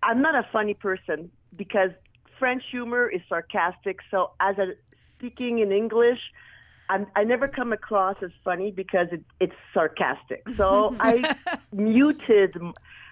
[0.03, 1.91] I'm not a funny person because
[2.37, 3.99] French humor is sarcastic.
[4.11, 4.73] So as a
[5.17, 6.19] speaking in English.
[6.87, 10.43] I'm, I never come across as funny because it, it's sarcastic.
[10.55, 11.35] So I
[11.71, 12.55] muted,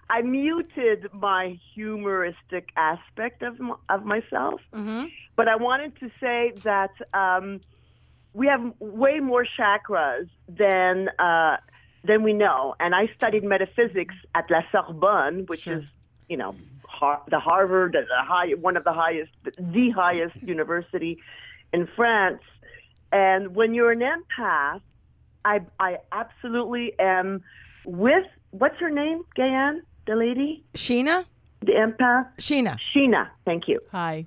[0.09, 3.59] I muted my humoristic aspect of
[3.89, 4.61] of myself.
[5.35, 7.61] But I wanted to say that um,
[8.33, 11.57] we have way more chakras than uh,
[12.03, 12.75] than we know.
[12.79, 15.83] And I studied metaphysics at La Sorbonne, which is
[16.29, 16.55] you know
[16.87, 21.17] har- the Harvard, the high, one of the highest, the highest university
[21.71, 22.41] in France.
[23.11, 24.81] And when you're an empath,
[25.45, 27.43] I I absolutely am
[27.85, 31.25] with what's her name, Gayan, the lady, Sheena?
[31.65, 32.77] the empath, Sheena.
[32.93, 33.29] Sheena.
[33.45, 33.79] Thank you.
[33.91, 34.25] Hi.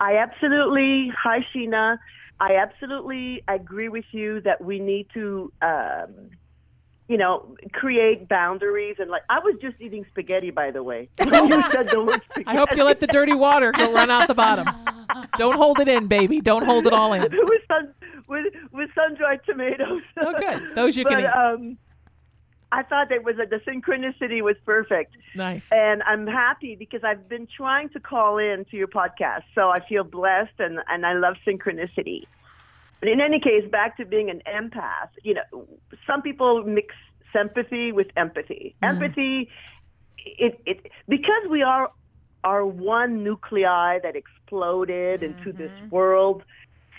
[0.00, 1.98] I absolutely, hi Sheena.
[2.40, 6.30] I absolutely agree with you that we need to, um,
[7.08, 9.22] you know, create boundaries and like.
[9.28, 11.08] I was just eating spaghetti, by the way.
[11.20, 12.46] You said the word spaghetti.
[12.46, 14.66] I hope you let the dirty water go run out the bottom.
[15.36, 16.40] Don't hold it in, baby.
[16.40, 17.22] Don't hold it all in.
[17.30, 17.94] with sun
[18.26, 20.02] with with sun dried tomatoes.
[20.16, 20.74] Oh, good.
[20.74, 21.26] Those you but, can eat.
[21.26, 21.78] Um,
[22.74, 25.16] I thought it was a, the synchronicity was perfect.
[25.36, 25.70] Nice.
[25.70, 29.80] And I'm happy because I've been trying to call in to your podcast, so I
[29.88, 32.24] feel blessed and, and I love synchronicity.
[32.98, 35.68] But in any case, back to being an empath, you know,
[36.04, 36.94] some people mix
[37.32, 38.74] sympathy with empathy.
[38.82, 38.88] Mm.
[38.88, 39.50] Empathy,
[40.18, 41.90] it, it because we are
[42.42, 45.88] are one nuclei that exploded into this mm-hmm.
[45.88, 46.42] world.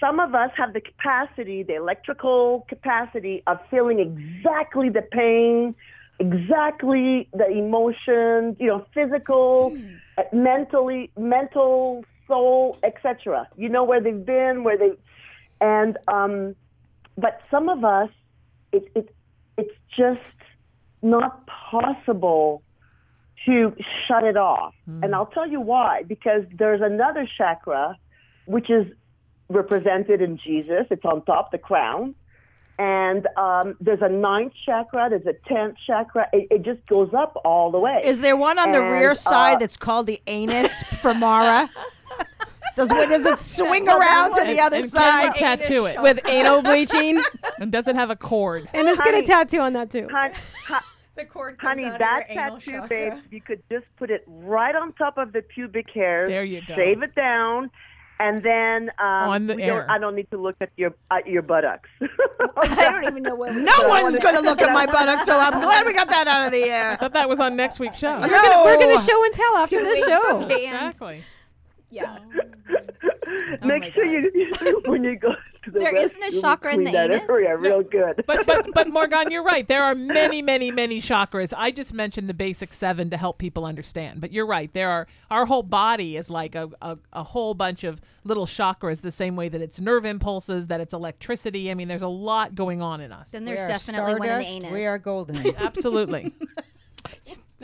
[0.06, 5.74] Some of us have the capacity, the electrical capacity of feeling exactly the pain,
[6.20, 9.76] exactly the emotions, you know, physical,
[10.20, 13.48] uh, mentally, mental, soul, etc.
[13.58, 14.92] You know where they've been, where they,
[15.60, 16.56] and um,
[17.18, 18.10] but some of us,
[18.72, 19.16] it, it
[19.58, 20.22] it's just
[21.02, 22.62] not possible
[23.48, 23.76] to
[24.08, 24.76] shut it off.
[25.02, 26.04] And I'll tell you why.
[26.04, 27.98] Because there's another chakra,
[28.46, 28.86] which is
[29.50, 30.86] represented in Jesus.
[30.90, 32.16] It's on top, the crown.
[32.78, 36.28] And um, there's a ninth chakra, there's a tenth chakra.
[36.34, 38.02] It, it just goes up all the way.
[38.04, 41.70] Is there one on the And, rear side uh, that's called the anus for Mara?
[42.76, 45.34] Does, does it swing around to the other and side?
[45.36, 46.02] Kim would tattoo it.
[46.02, 47.22] with anal bleaching,
[47.58, 48.68] and does it have a cord?
[48.74, 49.22] and it's gonna Honey.
[49.26, 50.10] tattoo on that too.
[50.12, 50.32] Hon-
[50.68, 50.82] hon-
[51.16, 55.32] The cord honey, that tattoo, babe, you could just put it right on top of
[55.32, 56.28] the pubic hair.
[56.28, 56.76] There you go.
[56.76, 57.72] Save it down.
[58.20, 59.82] And then um, On the air.
[59.82, 61.90] don't, I don't need to look at your at your buttocks.
[62.58, 63.54] I don't even know where.
[63.54, 66.46] No one's going to look at my buttocks, so I'm glad we got that out
[66.46, 66.92] of the air.
[66.92, 68.18] I thought that was on next week's show.
[68.18, 68.64] No.
[68.66, 70.40] We're gonna show and tell after this show.
[70.50, 71.22] Exactly.
[71.96, 72.20] Yeah.
[73.62, 74.52] Oh Make sure you
[74.86, 75.30] when you go
[75.64, 77.28] to the There isn't a chakra in the that anus?
[77.28, 78.24] area real good.
[78.28, 79.68] But but but Morgan, you're right.
[79.68, 81.52] There are many, many, many chakras.
[81.56, 84.22] I just mentioned the basic seven to help people understand.
[84.22, 84.72] But you're right.
[84.72, 89.02] There are our whole body is like a, a, a whole bunch of little chakras,
[89.02, 91.72] the same way that it's nerve impulses, that it's electricity.
[91.72, 93.32] I mean, there's a lot going on in us.
[93.32, 94.72] Then there's definitely one in the anus.
[94.72, 95.36] We are golden.
[95.58, 96.32] Absolutely.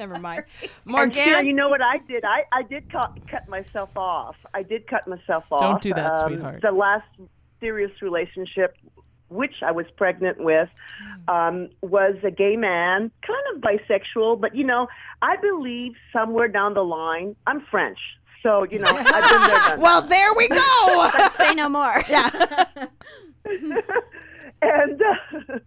[0.01, 0.45] Never mind.
[0.87, 1.45] And Sheila, Morgan?
[1.45, 2.25] you know what I did?
[2.25, 4.35] I, I did cut, cut myself off.
[4.53, 5.61] I did cut myself off.
[5.61, 6.61] Don't do that, Um, sweetheart.
[6.63, 7.05] The last
[7.59, 8.75] serious relationship,
[9.29, 10.69] which I was pregnant with,
[11.27, 14.87] um, was a gay man, kind of bisexual, but you know,
[15.21, 17.99] I believe somewhere down the line, I'm French.
[18.41, 21.11] So, you know, I've been there, done Well, there we go.
[21.13, 22.01] Let's say no more.
[22.09, 22.87] yeah.
[24.63, 25.59] and uh,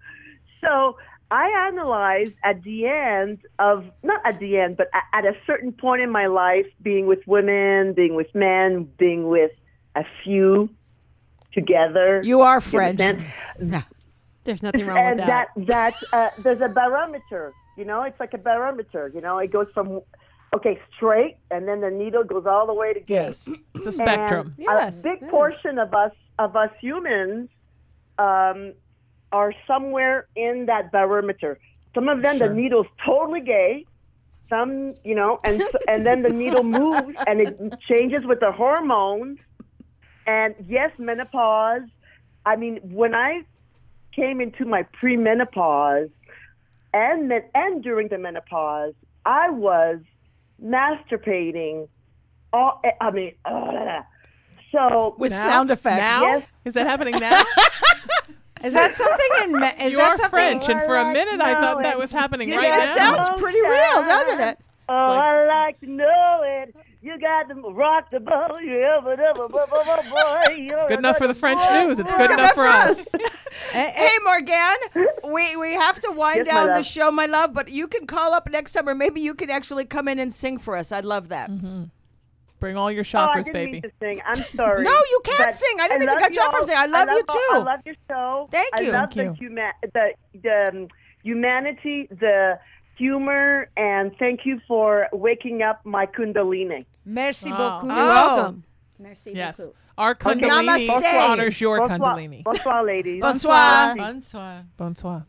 [0.61, 0.97] so
[1.35, 5.73] I analyzed at the end of not at the end, but a- at a certain
[5.73, 9.51] point in my life, being with women, being with men, being with
[9.97, 10.69] a few
[11.53, 12.21] together.
[12.25, 13.01] You are You French.
[13.01, 13.85] understand?
[14.45, 15.49] There's nothing wrong and with that.
[15.57, 17.53] And that that uh, there's a barometer.
[17.77, 19.11] You know, it's like a barometer.
[19.15, 20.03] You know, it goes from
[20.55, 23.15] okay straight, and then the needle goes all the way to gay.
[23.27, 23.51] yes.
[23.75, 24.55] It's a spectrum.
[24.59, 27.49] And Yes, a big portion of us of us humans
[28.19, 28.75] um,
[29.39, 31.53] are somewhere in that barometer.
[31.95, 32.49] Some of them, Sure.
[32.49, 33.85] the needle's totally gay.
[34.49, 34.73] Some,
[35.05, 37.53] you know, and and then the needle moves and it
[37.91, 39.39] changes with the hormones.
[40.27, 41.87] And yes, menopause.
[42.47, 43.43] I mean, when I
[44.21, 46.11] came into my premenopause
[46.93, 48.95] and men- and during the menopause,
[49.27, 49.99] I was
[50.63, 51.89] masturbating.
[52.53, 54.03] All I mean, uh,
[54.71, 55.99] so With sound effects.
[55.99, 56.21] Now?
[56.23, 56.43] Yes.
[56.65, 57.43] Is that happening now?
[58.65, 59.61] Is that something in?
[59.61, 60.31] Me- is you that are something?
[60.31, 63.23] French, and for a minute I thought that was happening Yeah, right that now.
[63.25, 64.59] sounds pretty real, doesn't it?
[64.89, 66.75] Oh, like- I like to know it.
[67.03, 68.63] You got to rock the boat.
[68.63, 70.37] You ever, ever, boy, boy, boy, boy.
[70.49, 71.99] It's good enough for the French news.
[72.01, 73.07] It's good enough for us.
[73.73, 74.75] Hey, Morgan,
[75.31, 78.33] we, we have to wind Yes, down the show, my love, but you can call
[78.35, 78.95] up next summer.
[78.95, 80.91] maybe you can actually come in and sing for us.
[80.93, 81.51] I'd love that.
[81.51, 81.85] Mm-hmm.
[82.61, 83.73] Bring all your chakras, Oh, I didn't baby.
[83.73, 84.21] mean to sing.
[84.25, 84.85] I'm sorry.
[84.91, 85.77] No, you can't But sing.
[85.81, 86.65] I didn't mean to cut you off from all.
[86.65, 87.49] saying I love you all- too.
[87.53, 88.49] I love your show.
[88.51, 88.93] Thank I you.
[88.93, 90.13] love Thank the, huma- the,
[90.43, 90.89] the um,
[91.23, 92.59] humanity, the
[92.97, 96.85] humor, and thank you for waking up my kundalini.
[97.05, 97.57] Merci Oh.
[97.57, 97.89] beaucoup.
[97.89, 98.65] You're welcome.
[98.99, 99.59] Merci Yes.
[99.59, 99.75] beaucoup.
[99.97, 101.29] Our Kundalini Namaste.
[101.29, 102.43] honors your Bonsoir, Kundalini.
[102.45, 103.21] bonsoir, ladies.
[103.21, 103.95] Bonsoir.
[103.97, 104.65] Bonsoir.
[104.77, 105.27] Bonsoir.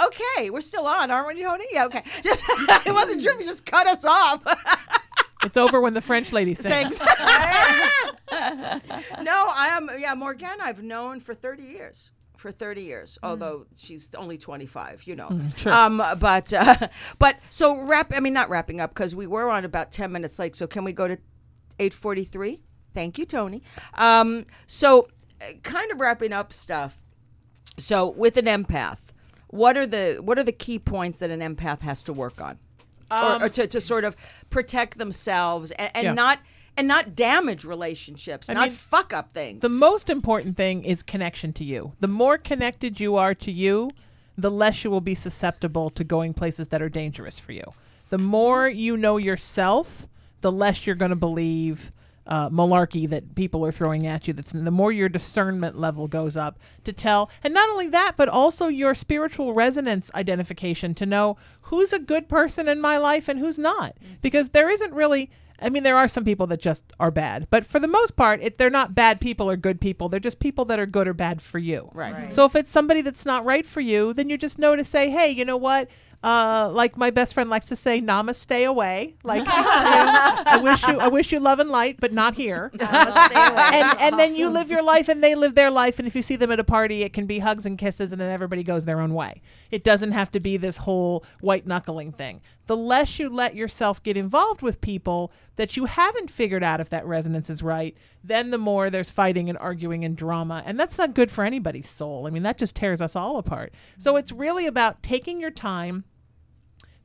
[0.00, 1.64] Okay, we're still on, aren't we, Tony?
[1.72, 2.02] Yeah, okay.
[2.22, 3.32] Just, I wasn't true.
[3.38, 4.44] you just cut us off.
[5.44, 7.00] It's over when the French lady sings.
[8.30, 9.88] No, I am.
[9.98, 12.10] Yeah, Morgana, I've known for 30 years.
[12.36, 15.30] For 30 years, although she's only 25, you know.
[15.56, 15.72] sure.
[15.72, 18.12] Um, but uh, but so wrap.
[18.14, 20.54] I mean, not wrapping up because we were on about 10 minutes late.
[20.56, 21.16] So can we go to
[21.78, 22.60] 8:43?
[22.94, 23.62] Thank you, Tony.
[23.94, 25.08] Um, so
[25.40, 26.98] uh, kind of wrapping up stuff.
[27.78, 29.05] So with an empath,
[29.56, 32.58] what are the what are the key points that an empath has to work on,
[33.10, 34.14] or, or um, to, to sort of
[34.50, 36.14] protect themselves and, and Yeah.
[36.14, 36.38] not
[36.78, 39.60] and not damage relationships, not mean, fuck up things.
[39.60, 41.94] The most important thing is connection to you.
[42.00, 43.92] The more connected you are to you,
[44.36, 47.72] the less you will be susceptible to going places that are dangerous for you.
[48.10, 50.06] The more you know yourself,
[50.42, 51.92] the less you're going to believe
[52.28, 54.34] uh, malarkey that people are throwing at you.
[54.34, 58.28] That's the more your discernment level goes up to tell, and not only that, but
[58.28, 63.38] also your spiritual resonance identification to know who's a good person in my life and
[63.38, 65.30] who's not, because there isn't really.
[65.58, 68.42] I mean, there are some people that just are bad, but for the most part,
[68.42, 70.10] it, they're not bad people or good people.
[70.10, 71.88] They're just people that are good or bad for you.
[71.94, 72.30] Right.
[72.30, 75.08] So if it's somebody that's not right for you, then you just know to say,
[75.08, 75.88] hey, you know what?
[76.22, 80.86] Uh, like my best friend likes to say, "Namaste away." Like, you know, I wish
[80.88, 82.70] you, I wish you love and light, but not here.
[82.80, 85.98] and and then you live your life, and they live their life.
[85.98, 88.20] And if you see them at a party, it can be hugs and kisses, and
[88.20, 89.42] then everybody goes their own way.
[89.70, 92.40] It doesn't have to be this whole white knuckling thing.
[92.66, 96.88] The less you let yourself get involved with people that you haven't figured out if
[96.90, 100.62] that resonance is right, then the more there's fighting and arguing and drama.
[100.66, 102.26] And that's not good for anybody's soul.
[102.26, 103.72] I mean, that just tears us all apart.
[103.98, 106.04] So it's really about taking your time,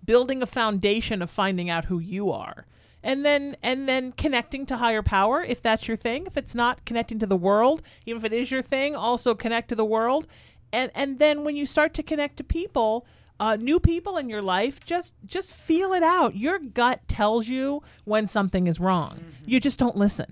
[0.03, 2.65] building a foundation of finding out who you are.
[3.03, 6.27] And then and then connecting to higher power if that's your thing.
[6.27, 9.69] If it's not connecting to the world, even if it is your thing, also connect
[9.69, 10.27] to the world.
[10.71, 13.07] And and then when you start to connect to people,
[13.41, 16.35] uh, new people in your life, just just feel it out.
[16.35, 19.19] Your gut tells you when something is wrong.
[19.45, 20.27] You just don't listen.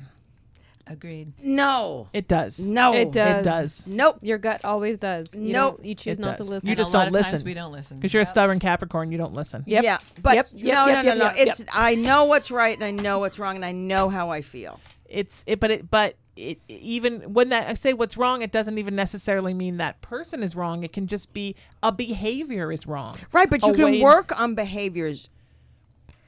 [0.88, 1.34] Agreed.
[1.44, 2.65] no, It does.
[2.65, 3.41] no, It does.
[3.41, 3.88] It does.
[3.88, 4.18] Nope.
[4.23, 5.36] Your gut always does.
[5.36, 5.81] You Nope.
[5.84, 6.48] You choose It not does.
[6.48, 6.68] to listen.
[6.69, 7.31] You just a don't of listen.
[7.34, 7.98] Times we don't listen.
[7.99, 9.64] Because you're a stubborn Capricorn, you don't listen.
[9.68, 9.84] Yep.
[9.84, 11.36] Yeah, but Yep, yep, no, yep, no, yep, no, no.
[11.36, 14.31] yep, It's I know what's right and I know what's wrong and I know how
[14.31, 14.80] I feel.
[15.07, 18.78] it's it but it but it even when that I say what's wrong, it doesn't
[18.78, 20.84] even necessarily mean that person is wrong.
[20.84, 23.16] It can just be a behavior is wrong.
[23.32, 25.30] Right, but you A can work on behaviors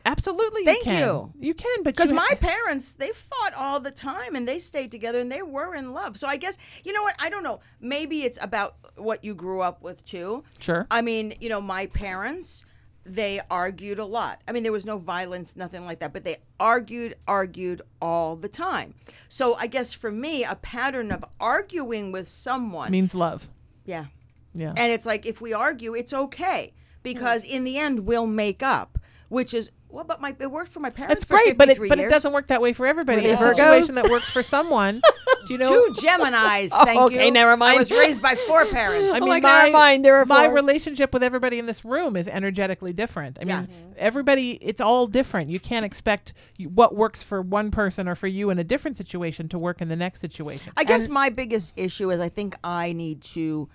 [0.05, 0.99] Absolutely, Thank you can.
[0.99, 1.33] you.
[1.39, 5.19] You can, but because my parents they fought all the time and they stayed together
[5.19, 6.17] and they were in love.
[6.17, 7.59] So I guess you know what I don't know.
[7.79, 10.43] Maybe it's about what you grew up with too.
[10.59, 10.88] Sure.
[10.89, 12.65] I mean, you know, my parents
[13.06, 14.41] they argued a lot.
[14.48, 18.48] I mean, there was no violence, nothing like that, but they argued, argued all the
[18.48, 18.94] time.
[19.28, 23.49] So I guess for me, a pattern of arguing with someone, means love.
[23.86, 24.06] yeah,
[24.53, 24.73] Yeah.
[24.78, 26.73] and it's like if we argue, it's okay
[27.03, 28.99] because in the end we'll make up,
[29.30, 30.03] which is well.
[30.03, 31.15] But my it worked for my parents.
[31.15, 33.22] That's for great, but it 53 but it doesn't work that way for everybody.
[33.22, 35.01] Were they A situation that works for someone,
[35.47, 35.69] do you know?
[35.88, 36.72] Two Gemini's.
[36.84, 37.05] Thank you.
[37.07, 37.76] okay, never mind.
[37.76, 39.13] I was raised by four parents.
[39.13, 40.53] I Oh mean, my my, never mind, there are my four.
[40.55, 43.38] relationship with everybody in this room is energetically different.
[43.41, 43.65] I mean, Yeah.
[43.97, 45.49] everybody, it's all different.
[45.49, 48.97] You can't expect you, what works for one person or for you in a different
[48.97, 50.72] situation to work in the next situation.
[50.77, 53.68] I guess my biggest issue is I think I need to,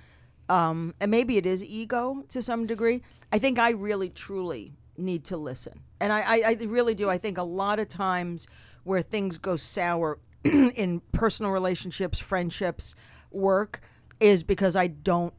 [0.49, 3.03] um, and maybe it is ego to some degree.
[3.33, 7.09] I think I really truly need to listen, and I, I, I really do.
[7.09, 8.49] I think a lot of times
[8.85, 12.95] where things go sour in personal relationships, friendships,
[13.31, 13.81] work,
[14.21, 15.35] is because I don't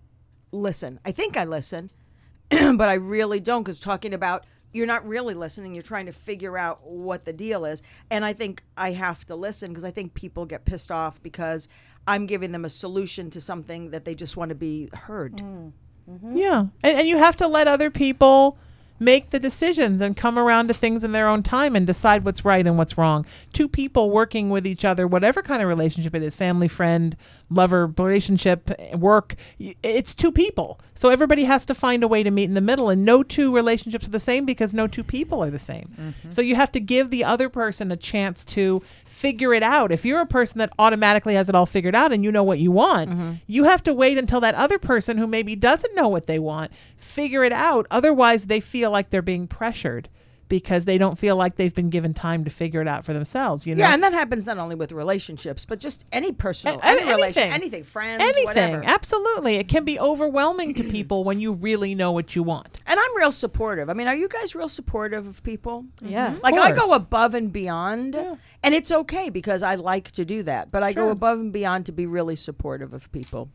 [0.52, 1.00] listen.
[1.06, 1.92] I think I listen,
[2.50, 5.74] but I really don't because talking about you're not really listening.
[5.74, 7.82] You're trying to figure out what the deal is.
[8.12, 11.68] And i think i have to listen because i think people get pissed off because
[12.06, 15.38] i'm giving them a solution to something that they just want to be heard.
[15.38, 15.72] Mm.
[16.10, 16.38] Mm-hmm.
[16.38, 18.58] Yeah, and, and you have to let other people
[19.00, 22.46] make the decisions and come around to things in their own time and decide what's
[22.46, 23.26] right and what's wrong.
[23.54, 27.16] Two people working with each other, whatever kind of relationship it is family, friend,
[27.50, 30.80] lover, relationship, work, it's two people.
[30.94, 33.56] So everybody has to find a way to meet in the middle, and no two
[33.56, 35.90] relationships are the same because no two people are the same.
[36.00, 36.32] Mm-hmm.
[36.32, 39.92] So you have to give the other person a chance to figure it out.
[39.92, 42.60] If you're a person that automatically has it all figured out and you know what
[42.60, 43.32] you want, mm-hmm.
[43.48, 46.72] you have to wait until that other person who maybe doesn't know what they want
[46.96, 47.88] figure it out.
[47.90, 50.10] Otherwise, they feel like they're being pressured
[50.50, 53.66] because they don't feel like they've been given time to figure it out for themselves.
[53.68, 56.86] You know, Yeah, and that happens not only with relationships, but just any personal, A-
[56.86, 57.16] any anything.
[57.16, 58.46] relation, anything, friends, anything.
[58.46, 58.84] whatever.
[58.86, 62.68] Absolutely, it can be overwhelming to people when you really know what you want.
[62.86, 63.90] And I'm real supportive.
[63.90, 65.86] I mean, are you guys real supportive of people?
[66.02, 66.42] Yes.
[66.42, 70.72] Like I go above and beyond, and it's okay because I like to do that.
[70.72, 73.50] But I go above and beyond to be really supportive of people.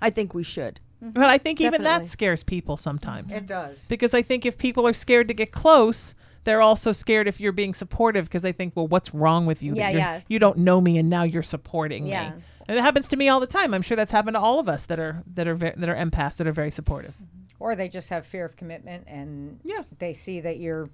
[0.00, 0.80] I think we should.
[1.02, 1.12] Mm-hmm.
[1.12, 3.36] But I think even that scares people sometimes.
[3.36, 3.88] It does.
[3.88, 6.14] because I think if people are scared to get close,
[6.44, 9.72] they're also scared if you're being supportive because they think, well, what's wrong with you?
[9.74, 10.20] that Yeah, you're- yeah.
[10.28, 12.30] You don't know me, and now you're supporting Yeah.
[12.30, 12.42] me.
[12.68, 13.74] And it happens to me all the time.
[13.74, 15.96] I'm sure that's happened to all of us that are that are ve- that are
[15.96, 17.14] empaths that are very supportive.
[17.58, 19.82] Or they just have fear of commitment and Yeah.
[19.98, 20.88] they see that you're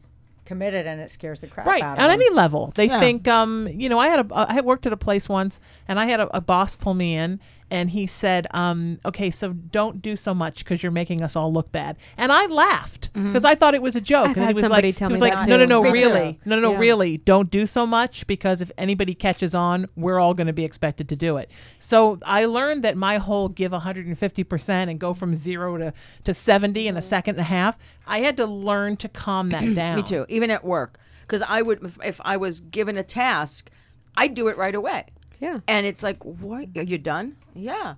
[0.45, 2.09] committed and it scares the crap right out of them.
[2.09, 3.01] Right, on any level they Yeah.
[3.01, 6.01] think um you know i had a i had worked at a place once and
[6.01, 7.39] i had a, a boss pull me in
[7.71, 11.53] and he said um okay so don't do so much because you're making us all
[11.53, 11.97] look bad.
[12.17, 14.29] And i laughed because i thought it was a joke.
[14.29, 16.39] I've and he was somebody like he was like no no no really.
[16.45, 16.79] No no no Yeah.
[16.79, 17.19] really.
[17.19, 21.09] Don't do so much because if anybody catches on we're all going to be expected
[21.11, 21.51] to do it.
[21.79, 25.93] So i learned that my whole give 150% and go from zero to
[26.25, 29.75] to 70 in a second and a half i had to learn to calm that
[29.75, 29.97] down.
[29.97, 30.25] Me too.
[30.29, 33.71] Even at work, because I would, if, if I was given a task,
[34.17, 35.05] I'd do it right away.
[35.41, 35.61] Yeah.
[35.69, 36.69] And it's like, what?
[36.77, 37.37] Are you done?
[37.55, 37.95] Yeah.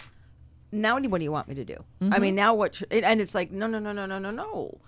[0.73, 1.85] Now, what do you want me to do?
[2.01, 2.23] I Mm-hmm.
[2.23, 2.75] mean, now what?
[2.77, 4.79] Should, and it's like, no, no, no, no, no, no, no.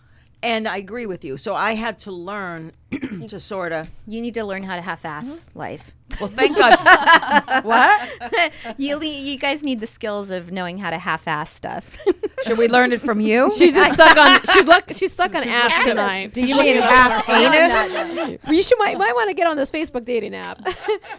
[0.45, 1.37] And I agree with you.
[1.37, 2.73] So I had to learn
[3.29, 3.89] to sort of.
[4.09, 5.59] You need to learn how to half-ass Mm-hmm.
[5.59, 5.93] life.
[6.21, 6.77] Well, thank God.
[7.65, 8.75] what?
[8.77, 11.97] you you guys need the skills of knowing how to half-ass stuff.
[12.45, 13.51] Should we learn it from you?
[13.57, 14.41] She's just stuck on.
[14.53, 16.35] She's luck, She's stuck on ass tonight.
[16.35, 18.39] Do you mean half anus?
[18.49, 20.59] You should might might want to get on this Facebook dating app.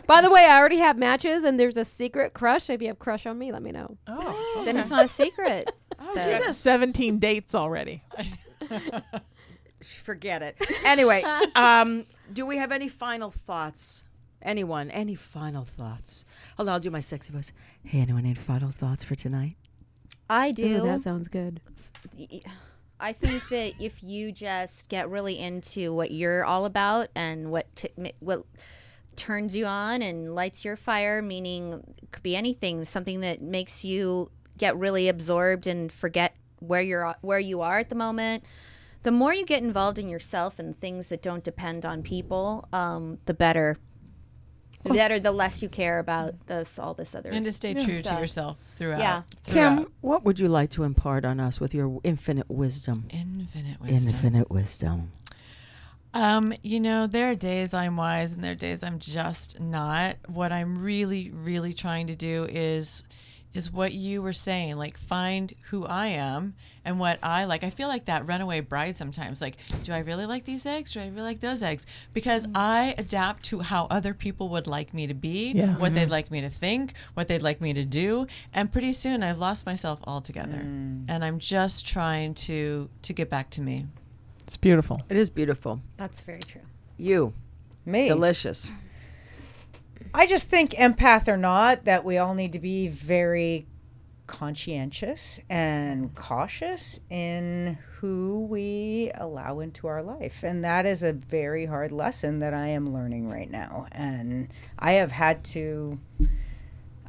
[0.06, 2.70] By the way, I already have matches, and there's a secret crush.
[2.70, 3.98] If you have crush on me, let me know.
[4.08, 5.72] oh then it's not a secret.
[6.00, 6.58] Oh, Jesus.
[6.58, 8.04] 17 dates already
[9.84, 10.58] Forget it.
[10.86, 11.22] Anyway,
[11.56, 14.06] um, do we have any final thoughts?
[14.42, 14.90] Anyone?
[14.92, 16.26] Any final thoughts?
[16.58, 17.52] Hold on, I'll do my sexy voice.
[17.84, 19.56] Hey, anyone any final thoughts for tonight?
[20.30, 20.82] I Ooh, do.
[20.82, 21.62] that sounds good.
[23.00, 27.74] I think that if you just get really into what you're all about and what
[27.76, 28.44] t- m- what
[29.16, 33.84] turns you on and lights your fire, meaning it could be anything, something that makes
[33.84, 38.44] you get really absorbed and forget where you're where you are at the moment.
[39.04, 43.20] The more you get involved in yourself and things that don't depend on people, um,
[43.26, 43.78] the better.
[44.84, 47.30] The better, the less you care about this, all this other.
[47.30, 49.00] and to stay true to yourself throughout.
[49.00, 49.22] Yeah.
[49.44, 49.78] throughout.
[49.78, 53.06] Kim, what would you like to impart on us with your infinite wisdom?
[53.10, 54.14] Infinite wisdom.
[54.14, 55.12] Infinite wisdom.
[56.14, 60.18] Um, you know, there are days I'm wise and there are days I'm just not.
[60.28, 63.04] What I'm really, really trying to do is
[63.54, 66.56] is what you were saying, like find who I am
[66.86, 67.64] and what I like.
[67.64, 69.42] I feel like that runaway bride sometimes.
[69.42, 70.94] Like, do I really like these eggs?
[70.94, 71.86] Do I really like those eggs?
[72.14, 72.58] Because mm-hmm.
[72.58, 75.78] I adapt to how other people would like me to be, Yeah.
[75.78, 76.12] what they'd mm-hmm.
[76.12, 78.28] like me to think, what they'd like me to do.
[78.54, 80.58] And pretty soon I've lost myself altogether.
[80.58, 81.06] Mm.
[81.08, 83.86] And I'm just trying to to get back to me.
[84.42, 85.82] it's beautiful It is beautiful.
[85.98, 86.62] That's very true.
[86.98, 87.34] You,
[87.86, 88.08] Me.
[88.08, 88.72] delicious.
[90.14, 93.68] I just think empath or not, that we all need to be very
[94.28, 100.44] conscientious and cautious in who we allow into our life.
[100.44, 103.88] And that is a very hard lesson that I am learning right now.
[103.92, 106.00] And I have had to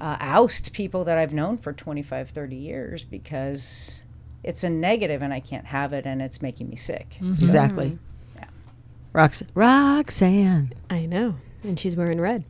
[0.01, 4.05] uh, oust people that I've known for 25, 30 years because
[4.43, 7.17] it's a negative and I can't have it and it's making me sick.
[7.21, 7.99] Exactly.
[9.15, 10.73] Rox- Roxanne.
[10.91, 12.45] I know, and she's wearing red.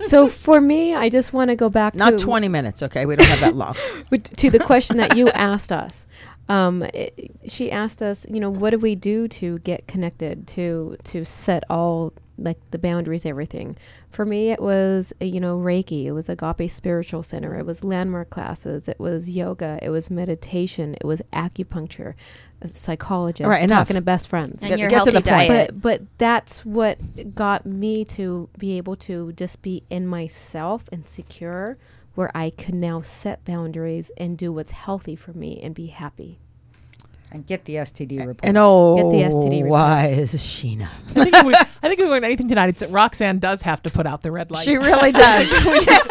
[0.00, 3.06] So for me, I just want to go back Not to 20 minutes, okay?
[3.06, 3.74] We don't have that long.
[4.36, 6.06] to the question that you asked us.
[6.48, 10.96] Um, it, she asked us, you know, what do we do to get connected, to
[11.04, 13.76] to set all like the boundaries, everything.
[14.08, 18.30] For me, it was you know Reiki, it was Agape Spiritual Center, it was landmark
[18.30, 22.14] classes, it was yoga, it was meditation, it was acupuncture,
[22.62, 23.86] a psychologist, All right, enough.
[23.86, 24.62] talking to best friends.
[24.62, 25.70] And Get- your get to healthy the diet.
[25.72, 31.08] But but that's what got me to be able to just be in myself and
[31.08, 31.78] secure
[32.14, 36.40] where I can now set boundaries and do what's healthy for me and be happy.
[37.32, 38.40] And get the STD report.
[38.42, 39.70] And oh, Get the STD report.
[39.70, 40.88] wise Sheena.
[41.16, 43.62] I think, if we, I think if we learned anything tonight, it's that Roxanne does
[43.62, 44.64] have to put out the red light.
[44.64, 45.48] She really does.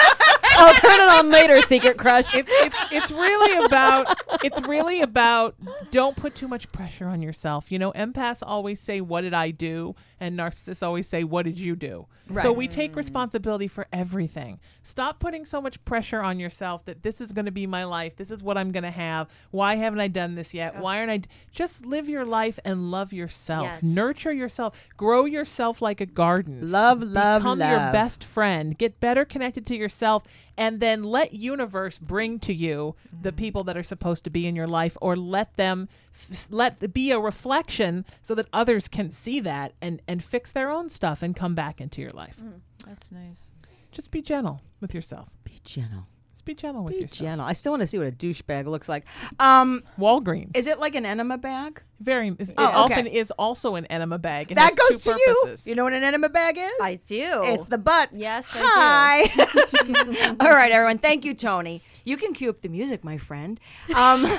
[0.59, 2.35] I'll turn it on later, Secret Crush.
[2.35, 5.55] it's it's it's really about it's really about
[5.91, 7.71] don't put too much pressure on yourself.
[7.71, 11.59] You know, empaths always say, "What did I do?" And narcissists always say, "What did
[11.59, 12.07] you do?"
[12.41, 12.97] So we take mm.
[12.97, 14.59] responsibility for everything.
[14.83, 18.15] Stop putting so much pressure on yourself that this is going to be my life.
[18.15, 19.29] This is what I'm going to have.
[19.51, 20.79] Why haven't I done this yet?
[20.79, 21.17] Why aren't I?
[21.17, 23.65] d- Just live your life and love yourself.
[23.65, 23.83] Yes.
[23.83, 24.87] Nurture yourself.
[24.95, 26.71] Grow yourself like a garden.
[26.71, 27.71] Love, love, Become love.
[27.71, 28.77] your best friend.
[28.77, 30.23] Get better connected to yourself,
[30.57, 33.37] and then let universe bring to you the mm-hmm.
[33.37, 36.08] people that are supposed to be in your life, or let them f-
[36.51, 40.89] let be a reflection so that others can see that and and fix their own
[40.89, 42.37] stuff and come back into your life.
[42.87, 43.51] That's nice.
[43.91, 45.29] Just be gentle with yourself.
[45.43, 46.07] Be gentle.
[46.31, 47.19] Just be gentle with Be yourself.
[47.27, 47.45] gentle.
[47.45, 49.05] I still want to see what a douchebag looks like.
[49.39, 51.81] Um, Walgreens is it like an enema bag?
[51.99, 52.93] Very it Oh, okay.
[52.95, 54.51] often is also an enema bag.
[54.51, 55.35] It that goes to you.
[55.43, 55.67] purposes.
[55.67, 56.71] You know what an enema bag is?
[56.81, 57.41] I do.
[57.45, 58.09] It's the butt.
[58.13, 60.35] Yes, I Hi.
[60.39, 60.97] All right, everyone.
[60.97, 61.81] Thank you, Tony.
[62.05, 63.59] You can cue up the music, my friend.
[63.95, 64.23] Um,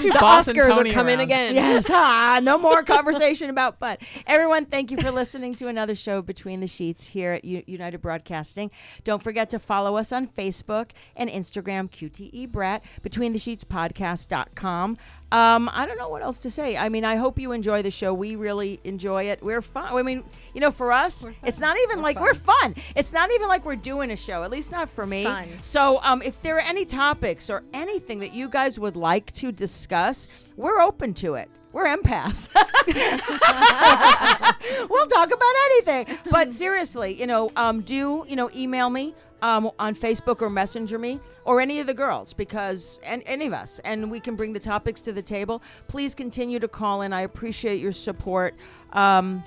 [0.00, 1.54] The Oscars are coming again.
[1.54, 1.86] yes.
[1.90, 4.00] Ah, no more conversation about butt.
[4.26, 7.98] Everyone, thank you for listening to another show Between the Sheets here at U- United
[7.98, 8.70] Broadcasting.
[9.04, 14.96] Don't forget to follow us on Facebook and Instagram, QTE Brat, Between the Sheets Podcast.com.
[15.32, 16.76] Um, I don't know what else to say.
[16.76, 18.12] I mean, I hope you enjoy the show.
[18.12, 19.42] We really enjoy it.
[19.42, 19.94] We're fun.
[19.94, 22.74] I mean, you know, for us, it's not even like we're fun.
[22.94, 25.24] It's not even like we're doing a show, at least not for me.
[25.24, 25.48] fun.
[25.62, 29.52] So, um, if there are any topics or anything that you guys would like to
[29.52, 31.48] discuss, we're open to it.
[31.72, 32.52] We're empaths.
[34.90, 36.18] we'll talk about anything.
[36.30, 40.98] But seriously, you know, um, do you know email me um, on Facebook or messenger
[40.98, 44.52] me or any of the girls because and any of us, and we can bring
[44.52, 45.62] the topics to the table.
[45.88, 47.12] Please continue to call in.
[47.12, 48.54] I appreciate your support.
[48.92, 49.42] Um,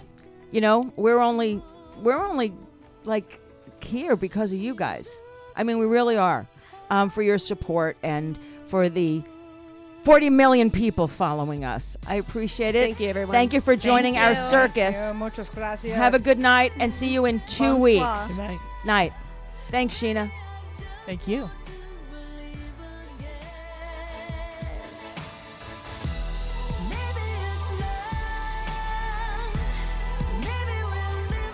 [0.51, 1.61] you know, we're only
[2.01, 2.53] we're only
[3.03, 3.39] like
[3.81, 5.19] here because of you guys.
[5.55, 6.47] I mean, we really are.
[6.89, 9.23] Um, for your support and for the
[10.03, 11.95] 40 million people following us.
[12.05, 12.81] I appreciate it.
[12.81, 13.31] Thank you, everyone.
[13.31, 15.11] Thank you for joining our circus.
[15.13, 15.95] muchas gracias.
[15.95, 17.79] Have a good night and see you in two Bonsoir.
[17.79, 18.35] weeks.
[18.35, 18.59] Good night.
[18.85, 19.13] Night.
[19.73, 20.29] Thanks, Sheena.
[21.07, 21.49] Thank you.